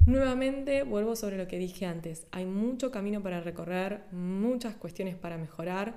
Nuevamente 0.05 0.83
vuelvo 0.83 1.17
sobre 1.17 1.37
lo 1.37 1.49
que 1.49 1.59
dije 1.59 1.87
antes. 1.87 2.27
Hay 2.31 2.47
mucho 2.47 2.91
camino 2.91 3.23
para 3.23 3.41
recorrer, 3.41 4.03
muchas 4.13 4.77
cuestiones 4.77 5.17
para 5.17 5.39
mejorar, 5.39 5.97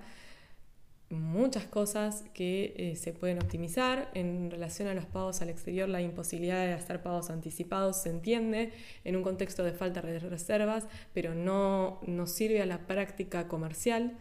muchas 1.09 1.65
cosas 1.65 2.23
que 2.33 2.73
eh, 2.77 2.95
se 2.95 3.13
pueden 3.13 3.37
optimizar. 3.37 4.09
En 4.13 4.51
relación 4.51 4.87
a 4.87 4.93
los 4.93 5.05
pagos 5.05 5.41
al 5.41 5.49
exterior, 5.49 5.89
la 5.89 6.01
imposibilidad 6.01 6.65
de 6.65 6.73
hacer 6.73 7.01
pagos 7.01 7.29
anticipados 7.29 8.01
se 8.01 8.09
entiende 8.09 8.71
en 9.03 9.15
un 9.15 9.23
contexto 9.23 9.63
de 9.63 9.73
falta 9.73 10.01
de 10.01 10.19
reservas, 10.19 10.87
pero 11.13 11.33
no, 11.33 11.99
no 12.05 12.27
sirve 12.27 12.61
a 12.61 12.65
la 12.65 12.87
práctica 12.87 13.47
comercial 13.47 14.17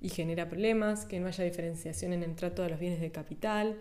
y 0.00 0.08
genera 0.08 0.48
problemas, 0.48 1.04
que 1.04 1.20
no 1.20 1.26
haya 1.26 1.44
diferenciación 1.44 2.14
en 2.14 2.22
el 2.22 2.34
trato 2.34 2.62
de 2.62 2.70
los 2.70 2.80
bienes 2.80 3.00
de 3.00 3.10
capital 3.10 3.76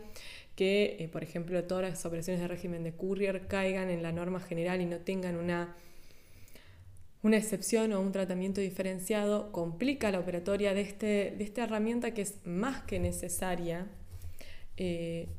que, 0.60 0.98
eh, 1.00 1.08
por 1.08 1.24
ejemplo, 1.24 1.64
todas 1.64 1.90
las 1.90 2.06
operaciones 2.06 2.42
de 2.42 2.50
régimen 2.50 2.84
de 2.84 2.92
courier 2.92 3.48
caigan 3.48 3.90
en 3.90 4.04
la 4.04 4.12
norma 4.12 4.42
general 4.42 4.82
y 4.82 4.86
no 4.86 4.98
tengan 4.98 5.38
una, 5.38 5.74
una 7.24 7.38
excepción 7.38 7.94
o 7.94 8.02
un 8.02 8.12
tratamiento 8.12 8.60
diferenciado, 8.60 9.54
complica 9.54 10.12
la 10.12 10.20
operatoria 10.20 10.74
de, 10.74 10.82
este, 10.82 11.34
de 11.38 11.44
esta 11.46 11.64
herramienta 11.64 12.14
que 12.14 12.24
es 12.24 12.46
más 12.46 12.84
que 12.84 13.00
necesaria. 13.00 13.88
Eh, 14.76 15.30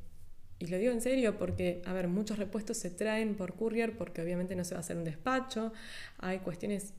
y 0.59 0.69
lo 0.69 0.79
digo 0.79 0.91
en 0.91 1.03
serio 1.03 1.37
porque, 1.37 1.83
a 1.85 1.93
ver, 1.93 2.09
muchos 2.09 2.39
repuestos 2.39 2.79
se 2.79 2.89
traen 2.89 3.35
por 3.35 3.57
courier 3.57 3.99
porque 3.99 4.23
obviamente 4.23 4.57
no 4.57 4.65
se 4.65 4.73
va 4.73 4.79
a 4.79 4.81
hacer 4.81 4.97
un 4.97 5.05
despacho, 5.05 5.75
hay 6.17 6.39
cuestiones 6.39 6.95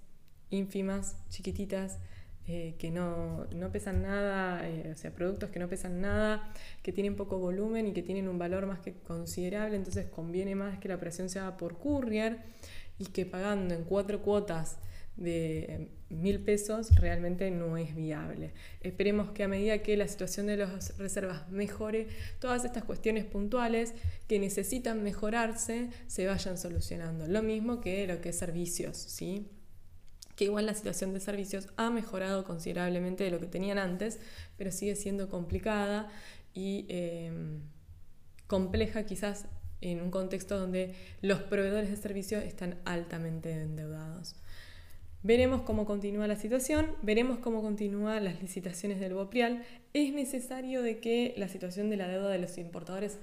ínfimas, 0.51 1.15
chiquititas, 1.29 1.97
eh, 2.47 2.75
que 2.79 2.89
no, 2.89 3.47
pesan 3.71 4.01
nada, 4.01 4.67
eh, 4.67 4.91
o 4.91 4.97
sea, 4.97 5.13
productos 5.13 5.51
que 5.51 5.59
no 5.59 5.69
pesan 5.69 6.01
nada, 6.01 6.51
que 6.81 6.91
tienen 6.91 7.15
poco 7.15 7.37
volumen 7.37 7.87
y 7.87 7.93
que 7.93 8.01
tienen 8.01 8.27
un 8.27 8.39
valor 8.39 8.65
más 8.65 8.79
que 8.79 8.93
considerable, 8.93 9.75
entonces 9.75 10.07
conviene 10.07 10.55
más 10.55 10.79
que 10.79 10.89
la 10.89 10.95
operación 10.95 11.29
se 11.29 11.39
por 11.57 11.77
courier 11.77 12.39
y 12.97 13.05
que 13.05 13.25
pagando 13.25 13.73
en 13.73 13.83
cuatro 13.83 14.21
cuotas 14.21 14.77
de 15.17 15.89
mil 16.09 16.39
pesos 16.39 16.95
realmente 16.95 17.51
no 17.51 17.77
es 17.77 17.95
viable. 17.95 18.51
Esperemos 18.81 19.31
que 19.31 19.43
a 19.43 19.47
medida 19.47 19.77
que 19.79 19.95
la 19.95 20.07
situación 20.07 20.47
de 20.47 20.57
las 20.57 20.97
reservas 20.97 21.49
mejore, 21.49 22.07
todas 22.39 22.65
estas 22.65 22.83
cuestiones 22.83 23.25
puntuales 23.25 23.93
que 24.27 24.39
necesitan 24.39 25.03
mejorarse 25.03 25.89
se 26.07 26.25
vayan 26.25 26.57
solucionando. 26.57 27.27
Lo 27.27 27.43
mismo 27.43 27.81
que 27.81 28.07
lo 28.07 28.19
que 28.19 28.29
es 28.29 28.37
servicios, 28.37 28.97
¿sí? 28.97 29.47
Que 30.41 30.45
igual 30.45 30.65
la 30.65 30.73
situación 30.73 31.13
de 31.13 31.19
servicios 31.19 31.67
ha 31.77 31.91
mejorado 31.91 32.43
considerablemente 32.45 33.23
de 33.23 33.29
lo 33.29 33.39
que 33.39 33.45
tenían 33.45 33.77
antes, 33.77 34.19
pero 34.57 34.71
sigue 34.71 34.95
siendo 34.95 35.29
complicada 35.29 36.09
y 36.55 36.87
em, 36.89 37.59
compleja 38.47 39.05
quizás 39.05 39.45
en 39.81 40.01
un 40.01 40.09
contexto 40.09 40.57
donde 40.57 40.95
los 41.21 41.43
proveedores 41.43 41.91
de 41.91 41.95
servicios 41.95 42.43
están 42.43 42.79
altamente 42.85 43.51
endeudados. 43.51 44.35
Veremos 45.21 45.61
cómo 45.61 45.85
continúa 45.85 46.25
la 46.25 46.37
situación, 46.37 46.87
veremos 47.03 47.37
cómo 47.37 47.61
continúan 47.61 48.23
las 48.23 48.41
licitaciones 48.41 48.99
del 48.99 49.13
Boprial. 49.13 49.63
Es 49.93 50.11
necesario 50.11 50.81
de 50.81 50.97
que 50.97 51.35
la 51.37 51.49
situación 51.49 51.91
de 51.91 51.97
la 51.97 52.07
deuda 52.07 52.29
de 52.29 52.39
los 52.39 52.57
importadores 52.57 53.19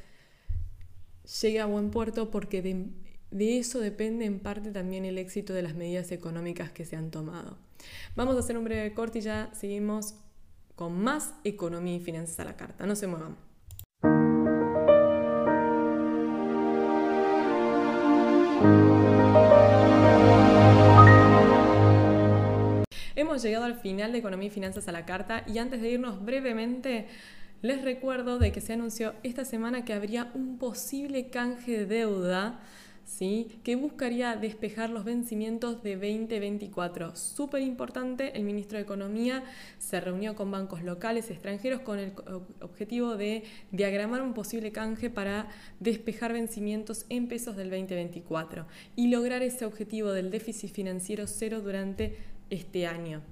llegue 1.43 1.59
a 1.59 1.67
buen 1.67 1.91
puerto 1.91 2.31
porque 2.31 2.63
de, 2.63 2.87
de 3.31 3.59
eso 3.59 3.81
depende 3.81 4.25
en 4.25 4.41
parte 4.41 4.71
también 4.71 5.05
el 5.05 5.19
éxito 5.19 5.53
de 5.53 5.63
las 5.63 5.75
medidas 5.75 6.13
económicas 6.13 6.71
que 6.71 6.85
se 6.85 6.97
han 6.97 7.11
tomado. 7.11 7.59
Vamos 8.17 8.37
a 8.37 8.41
hacer 8.41 8.57
un 8.57 8.65
breve 8.65 8.95
corte 8.95 9.19
y 9.19 9.23
ya 9.23 9.51
seguimos 9.53 10.15
con 10.75 11.03
más 11.03 11.35
economía 11.45 11.97
y 11.97 12.01
finanzas 12.01 12.41
a 12.41 12.45
la 12.45 12.57
carta. 12.57 12.87
No 12.87 12.97
se 12.97 13.07
muevan. 13.07 13.37
Hemos 23.15 23.43
llegado 23.43 23.65
al 23.65 23.75
final 23.75 24.13
de 24.13 24.19
Economía 24.19 24.47
y 24.49 24.51
Finanzas 24.51 24.89
a 24.89 24.93
la 24.93 25.05
Carta 25.05 25.45
y 25.47 25.59
antes 25.59 25.83
de 25.83 25.91
irnos 25.91 26.25
brevemente, 26.25 27.09
les 27.63 27.83
recuerdo 27.83 28.39
de 28.39 28.53
que 28.53 28.61
se 28.61 28.73
anunció 28.73 29.15
esta 29.25 29.45
semana 29.45 29.85
que 29.85 29.93
habría 29.93 30.31
un 30.35 30.59
posible 30.59 31.29
canje 31.29 31.79
de 31.79 31.87
deuda 31.87 32.61
que 33.65 33.75
buscaría 33.75 34.37
despejar 34.37 34.91
los 34.91 35.05
vencimientos 35.05 35.83
de 35.83 35.95
2024. 35.95 37.17
Súper 37.17 37.63
importante, 37.63 38.37
el 38.37 38.45
ministro 38.45 38.77
de 38.79 38.85
Economía 38.85 39.43
se 39.79 40.01
reunió 40.01 40.37
con 40.37 40.51
bancos 40.53 40.85
locales 40.85 41.29
extranjeros 41.31 41.81
con 41.81 41.99
el 41.99 42.13
objetivo 42.61 43.17
de 43.17 43.43
diagramar 43.73 44.23
un 44.23 44.35
posible 44.35 44.71
canje 44.71 45.11
para 45.11 45.49
despejar 45.81 46.33
vencimientos 46.33 47.07
en 47.09 47.27
pesos 47.27 47.57
del 47.57 47.71
2024 47.71 48.67
y 48.95 49.09
lograr 49.09 49.43
ese 49.43 49.65
objetivo 49.65 50.13
del 50.13 50.31
déficit 50.31 50.71
financiero 50.71 51.27
cero 51.27 51.61
durante 51.61 52.17
este 52.51 52.87
año. 52.87 53.23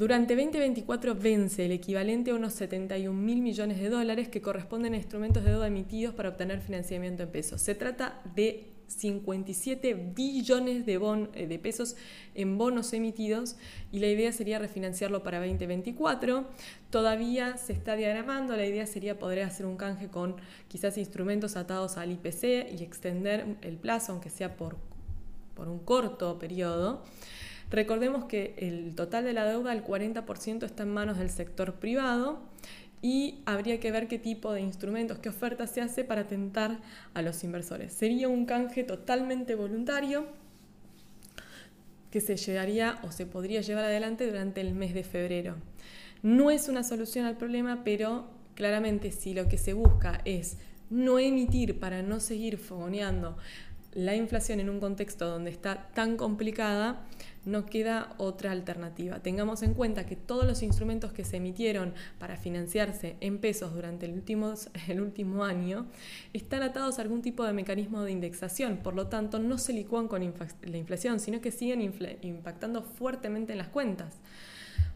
Durante 0.00 0.34
2024 0.34 1.14
vence 1.14 1.66
el 1.66 1.72
equivalente 1.72 2.30
a 2.30 2.34
unos 2.34 2.54
71 2.54 3.12
mil 3.12 3.42
millones 3.42 3.78
de 3.78 3.90
dólares 3.90 4.30
que 4.30 4.40
corresponden 4.40 4.94
a 4.94 4.96
instrumentos 4.96 5.44
de 5.44 5.50
deuda 5.50 5.66
emitidos 5.66 6.14
para 6.14 6.30
obtener 6.30 6.62
financiamiento 6.62 7.24
en 7.24 7.28
pesos. 7.28 7.60
Se 7.60 7.74
trata 7.74 8.18
de 8.34 8.64
57 8.86 10.12
billones 10.16 10.86
de, 10.86 10.94
eh, 11.34 11.46
de 11.46 11.58
pesos 11.58 11.96
en 12.34 12.56
bonos 12.56 12.94
emitidos 12.94 13.56
y 13.92 13.98
la 13.98 14.06
idea 14.06 14.32
sería 14.32 14.58
refinanciarlo 14.58 15.22
para 15.22 15.38
2024. 15.40 16.46
Todavía 16.88 17.58
se 17.58 17.74
está 17.74 17.94
diagramando, 17.94 18.56
la 18.56 18.64
idea 18.64 18.86
sería 18.86 19.18
poder 19.18 19.42
hacer 19.42 19.66
un 19.66 19.76
canje 19.76 20.08
con 20.08 20.36
quizás 20.68 20.96
instrumentos 20.96 21.56
atados 21.56 21.98
al 21.98 22.10
IPC 22.10 22.72
y 22.72 22.82
extender 22.82 23.58
el 23.60 23.76
plazo, 23.76 24.12
aunque 24.12 24.30
sea 24.30 24.56
por, 24.56 24.78
por 25.54 25.68
un 25.68 25.78
corto 25.78 26.38
periodo. 26.38 27.02
Recordemos 27.70 28.24
que 28.24 28.54
el 28.58 28.94
total 28.94 29.24
de 29.24 29.32
la 29.32 29.44
deuda, 29.44 29.72
el 29.72 29.84
40% 29.84 30.64
está 30.64 30.82
en 30.82 30.92
manos 30.92 31.18
del 31.18 31.30
sector 31.30 31.74
privado 31.74 32.40
y 33.02 33.38
habría 33.46 33.80
que 33.80 33.92
ver 33.92 34.08
qué 34.08 34.18
tipo 34.18 34.52
de 34.52 34.60
instrumentos, 34.60 35.18
qué 35.18 35.28
oferta 35.28 35.66
se 35.66 35.80
hace 35.80 36.04
para 36.04 36.26
tentar 36.26 36.80
a 37.14 37.22
los 37.22 37.44
inversores. 37.44 37.92
Sería 37.92 38.28
un 38.28 38.44
canje 38.44 38.84
totalmente 38.84 39.54
voluntario 39.54 40.26
que 42.10 42.20
se 42.20 42.36
llevaría 42.36 42.98
o 43.02 43.12
se 43.12 43.24
podría 43.24 43.60
llevar 43.60 43.84
adelante 43.84 44.26
durante 44.26 44.60
el 44.60 44.74
mes 44.74 44.92
de 44.92 45.04
febrero. 45.04 45.56
No 46.22 46.50
es 46.50 46.68
una 46.68 46.82
solución 46.82 47.24
al 47.24 47.36
problema, 47.36 47.82
pero 47.84 48.28
claramente 48.54 49.12
si 49.12 49.32
lo 49.32 49.48
que 49.48 49.58
se 49.58 49.72
busca 49.72 50.20
es 50.24 50.58
no 50.90 51.20
emitir 51.20 51.78
para 51.78 52.02
no 52.02 52.18
seguir 52.18 52.58
fogoneando 52.58 53.38
la 53.92 54.14
inflación 54.14 54.60
en 54.60 54.70
un 54.70 54.80
contexto 54.80 55.26
donde 55.26 55.50
está 55.50 55.88
tan 55.94 56.16
complicada, 56.16 57.00
no 57.44 57.66
queda 57.66 58.14
otra 58.18 58.52
alternativa. 58.52 59.20
Tengamos 59.20 59.62
en 59.62 59.74
cuenta 59.74 60.06
que 60.06 60.16
todos 60.16 60.44
los 60.44 60.62
instrumentos 60.62 61.12
que 61.12 61.24
se 61.24 61.38
emitieron 61.38 61.94
para 62.18 62.36
financiarse 62.36 63.16
en 63.20 63.38
pesos 63.38 63.74
durante 63.74 64.06
el 64.06 64.12
último, 64.12 64.54
el 64.88 65.00
último 65.00 65.44
año 65.44 65.86
están 66.32 66.62
atados 66.62 66.98
a 66.98 67.02
algún 67.02 67.22
tipo 67.22 67.44
de 67.44 67.52
mecanismo 67.52 68.02
de 68.02 68.12
indexación, 68.12 68.78
por 68.78 68.94
lo 68.94 69.08
tanto 69.08 69.38
no 69.38 69.58
se 69.58 69.72
licúan 69.72 70.08
con 70.08 70.20
la 70.20 70.76
inflación, 70.76 71.20
sino 71.20 71.40
que 71.40 71.50
siguen 71.50 71.80
impactando 72.22 72.82
fuertemente 72.82 73.52
en 73.52 73.58
las 73.58 73.68
cuentas 73.68 74.20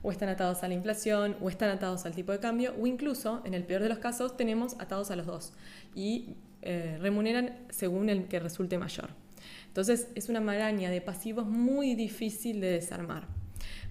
o 0.04 0.12
están 0.12 0.28
atados 0.28 0.62
a 0.62 0.68
la 0.68 0.74
inflación, 0.74 1.34
o 1.40 1.48
están 1.48 1.70
atados 1.70 2.04
al 2.04 2.14
tipo 2.14 2.30
de 2.30 2.38
cambio, 2.38 2.74
o 2.78 2.86
incluso, 2.86 3.40
en 3.46 3.54
el 3.54 3.64
peor 3.64 3.82
de 3.82 3.88
los 3.88 3.98
casos, 3.98 4.36
tenemos 4.36 4.76
atados 4.78 5.10
a 5.10 5.16
los 5.16 5.24
dos 5.24 5.54
y 5.94 6.36
eh, 6.60 6.98
remuneran 7.00 7.56
según 7.70 8.10
el 8.10 8.28
que 8.28 8.38
resulte 8.38 8.76
mayor. 8.76 9.23
Entonces 9.74 10.06
es 10.14 10.28
una 10.28 10.40
maraña 10.40 10.88
de 10.88 11.00
pasivos 11.00 11.46
muy 11.48 11.96
difícil 11.96 12.60
de 12.60 12.70
desarmar. 12.70 13.26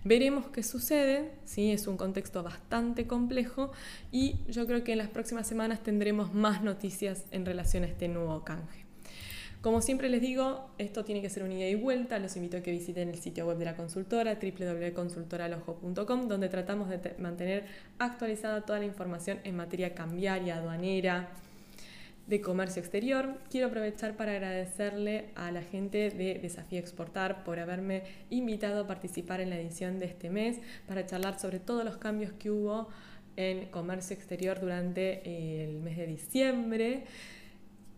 Veremos 0.05 0.45
qué 0.47 0.63
sucede, 0.63 1.31
¿sí? 1.43 1.73
es 1.73 1.87
un 1.87 1.97
contexto 1.97 2.41
bastante 2.41 3.05
complejo 3.05 3.73
y 4.09 4.37
yo 4.47 4.65
creo 4.65 4.85
que 4.85 4.93
en 4.93 4.99
las 4.99 5.09
próximas 5.09 5.45
semanas 5.45 5.83
tendremos 5.83 6.33
más 6.33 6.63
noticias 6.63 7.25
en 7.31 7.45
relación 7.45 7.83
a 7.83 7.87
este 7.87 8.07
nuevo 8.07 8.45
canje. 8.45 8.85
Como 9.59 9.81
siempre 9.81 10.07
les 10.07 10.21
digo, 10.21 10.69
esto 10.77 11.03
tiene 11.03 11.21
que 11.21 11.29
ser 11.29 11.43
una 11.43 11.55
ida 11.55 11.67
y 11.67 11.75
vuelta. 11.75 12.17
Los 12.17 12.37
invito 12.37 12.55
a 12.55 12.61
que 12.61 12.71
visiten 12.71 13.09
el 13.09 13.19
sitio 13.19 13.45
web 13.45 13.57
de 13.57 13.65
la 13.65 13.75
consultora, 13.75 14.39
www.consultoralojo.com, 14.41 16.29
donde 16.29 16.47
tratamos 16.47 16.87
de 16.87 17.15
mantener 17.19 17.65
actualizada 17.99 18.61
toda 18.61 18.79
la 18.79 18.85
información 18.85 19.39
en 19.43 19.57
materia 19.57 19.93
cambiaria, 19.93 20.55
aduanera, 20.55 21.29
de 22.27 22.41
comercio 22.41 22.81
exterior. 22.81 23.37
Quiero 23.49 23.67
aprovechar 23.67 24.15
para 24.15 24.31
agradecerle 24.31 25.29
a 25.35 25.51
la 25.51 25.61
gente 25.61 26.09
de 26.09 26.39
Desafío 26.41 26.79
Exportar 26.79 27.43
por 27.43 27.59
haberme 27.59 28.03
invitado 28.29 28.83
a 28.83 28.87
participar 28.87 29.41
en 29.41 29.49
la 29.49 29.59
edición 29.59 29.99
de 29.99 30.05
este 30.05 30.29
mes 30.29 30.59
para 30.87 31.05
charlar 31.05 31.39
sobre 31.39 31.59
todos 31.59 31.83
los 31.83 31.97
cambios 31.97 32.31
que 32.33 32.49
hubo 32.49 32.87
en 33.35 33.65
comercio 33.67 34.15
exterior 34.15 34.59
durante 34.59 35.63
el 35.63 35.79
mes 35.79 35.97
de 35.97 36.07
diciembre. 36.07 37.03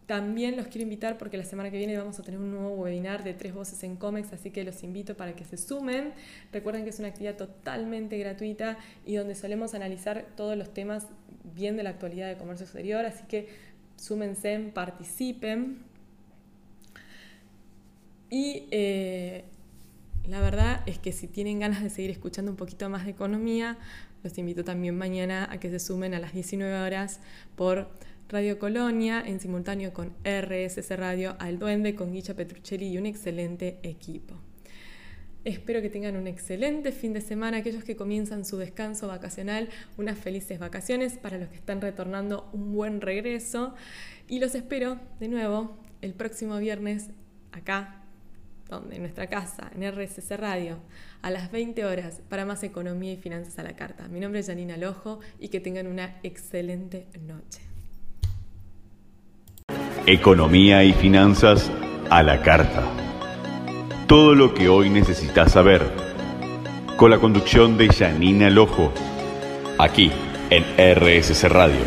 También 0.06 0.56
los 0.56 0.68
quiero 0.68 0.84
invitar 0.84 1.18
porque 1.18 1.36
la 1.36 1.46
semana 1.46 1.72
que 1.72 1.78
viene 1.78 1.98
vamos 1.98 2.20
a 2.20 2.24
tener 2.24 2.40
un 2.40 2.52
nuevo 2.52 2.70
webinar 2.76 3.24
de 3.24 3.34
tres 3.34 3.56
voces 3.56 3.84
en 3.84 3.96
COMEX, 3.96 4.34
así 4.34 4.52
que 4.52 4.64
los 4.64 4.84
invito 4.84 5.18
para 5.18 5.36
que 5.36 5.46
se 5.46 5.58
sumen. 5.58 6.14
Recuerden 6.54 6.84
que 6.84 6.92
es 6.92 7.00
una 7.00 7.08
actividad 7.08 7.36
totalmente 7.38 8.18
gratuita 8.20 8.78
y 9.04 9.16
donde 9.16 9.34
solemos 9.34 9.74
analizar 9.74 10.28
todos 10.36 10.56
los 10.56 10.72
temas 10.74 11.08
bien 11.56 11.76
de 11.76 11.84
la 11.84 11.92
actualidad 11.92 12.28
de 12.28 12.38
comercio 12.38 12.66
exterior, 12.66 13.04
así 13.04 13.24
que 13.28 13.50
súmense, 13.98 14.72
participen. 14.74 15.80
Y 18.30 18.68
eh, 18.72 19.46
la 20.28 20.42
verdad 20.42 20.82
es 20.86 21.00
que 21.00 21.12
si 21.12 21.28
tienen 21.28 21.60
ganas 21.60 21.84
de 21.84 21.90
seguir 21.90 22.12
escuchando 22.12 22.52
un 22.52 22.58
poquito 22.58 22.90
más 22.90 23.06
de 23.06 23.12
economía, 23.12 23.78
los 24.24 24.38
invito 24.38 24.64
también 24.64 24.98
mañana 24.98 25.48
a 25.52 25.60
que 25.60 25.70
se 25.70 25.80
sumen 25.80 26.14
a 26.14 26.20
las 26.20 26.34
19 26.34 26.82
horas 26.82 27.20
por 27.56 27.90
Radio 28.28 28.58
Colonia, 28.58 29.24
en 29.24 29.40
simultáneo 29.40 29.94
con 29.94 30.14
RSS 30.24 30.98
Radio 30.98 31.36
Al 31.38 31.60
Duende, 31.60 31.94
con 31.94 32.12
Guilla 32.12 32.34
Petruccelli 32.34 32.88
y 32.88 32.98
un 32.98 33.06
excelente 33.06 33.80
equipo. 33.84 34.34
Espero 35.46 35.80
que 35.80 35.92
tengan 35.92 36.16
un 36.16 36.26
excelente 36.26 36.92
fin 36.92 37.14
de 37.14 37.22
semana, 37.22 37.58
aquellos 37.58 37.84
que 37.84 37.96
comienzan 37.96 38.46
su 38.46 38.58
descanso 38.58 39.08
vacacional, 39.08 39.70
unas 39.96 40.18
felices 40.18 40.58
vacaciones, 40.58 41.20
para 41.20 41.38
los 41.38 41.50
que 41.50 41.56
están 41.56 41.82
retornando 41.82 42.50
un 42.52 42.74
buen 42.74 43.00
regreso 43.00 43.76
y 44.28 44.40
los 44.40 44.56
espero 44.56 45.00
de 45.20 45.28
nuevo 45.28 45.78
el 46.02 46.16
próximo 46.16 46.58
viernes 46.58 47.12
acá, 47.52 48.02
donde 48.70 48.96
en 48.96 49.04
nuestra 49.04 49.28
casa, 49.28 49.70
en 49.76 49.88
RSS 49.92 50.36
Radio, 50.36 50.80
a 51.22 51.30
las 51.30 51.52
20 51.52 51.86
horas 51.86 52.24
para 52.28 52.44
más 52.44 52.64
economía 52.64 53.14
y 53.14 53.18
finanzas 53.18 53.60
a 53.60 53.64
la 53.64 53.76
carta. 53.76 54.08
Mi 54.08 54.20
nombre 54.20 54.40
es 54.40 54.48
Janina 54.48 54.78
Lojo 54.78 55.20
y 55.40 55.50
que 55.50 55.60
tengan 55.60 55.86
una 55.86 56.18
excelente 56.24 57.06
noche. 57.22 57.62
Economía 60.08 60.84
y 60.84 60.94
finanzas 60.94 61.72
a 62.10 62.24
la 62.24 62.42
carta. 62.42 63.05
Todo 64.08 64.36
lo 64.36 64.54
que 64.54 64.70
hoy 64.70 64.92
necesitas 64.92 65.54
saber. 65.54 65.82
Con 66.96 67.10
la 67.10 67.18
conducción 67.18 67.76
de 67.76 67.88
Janina 67.88 68.52
Lojo. 68.52 68.94
Aquí 69.80 70.12
en 70.52 70.64
RSC 70.78 71.50
Radio. 71.50 71.82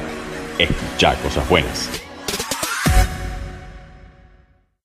Escucha 0.59 1.15
cosas 1.23 1.49
buenas. 1.49 2.08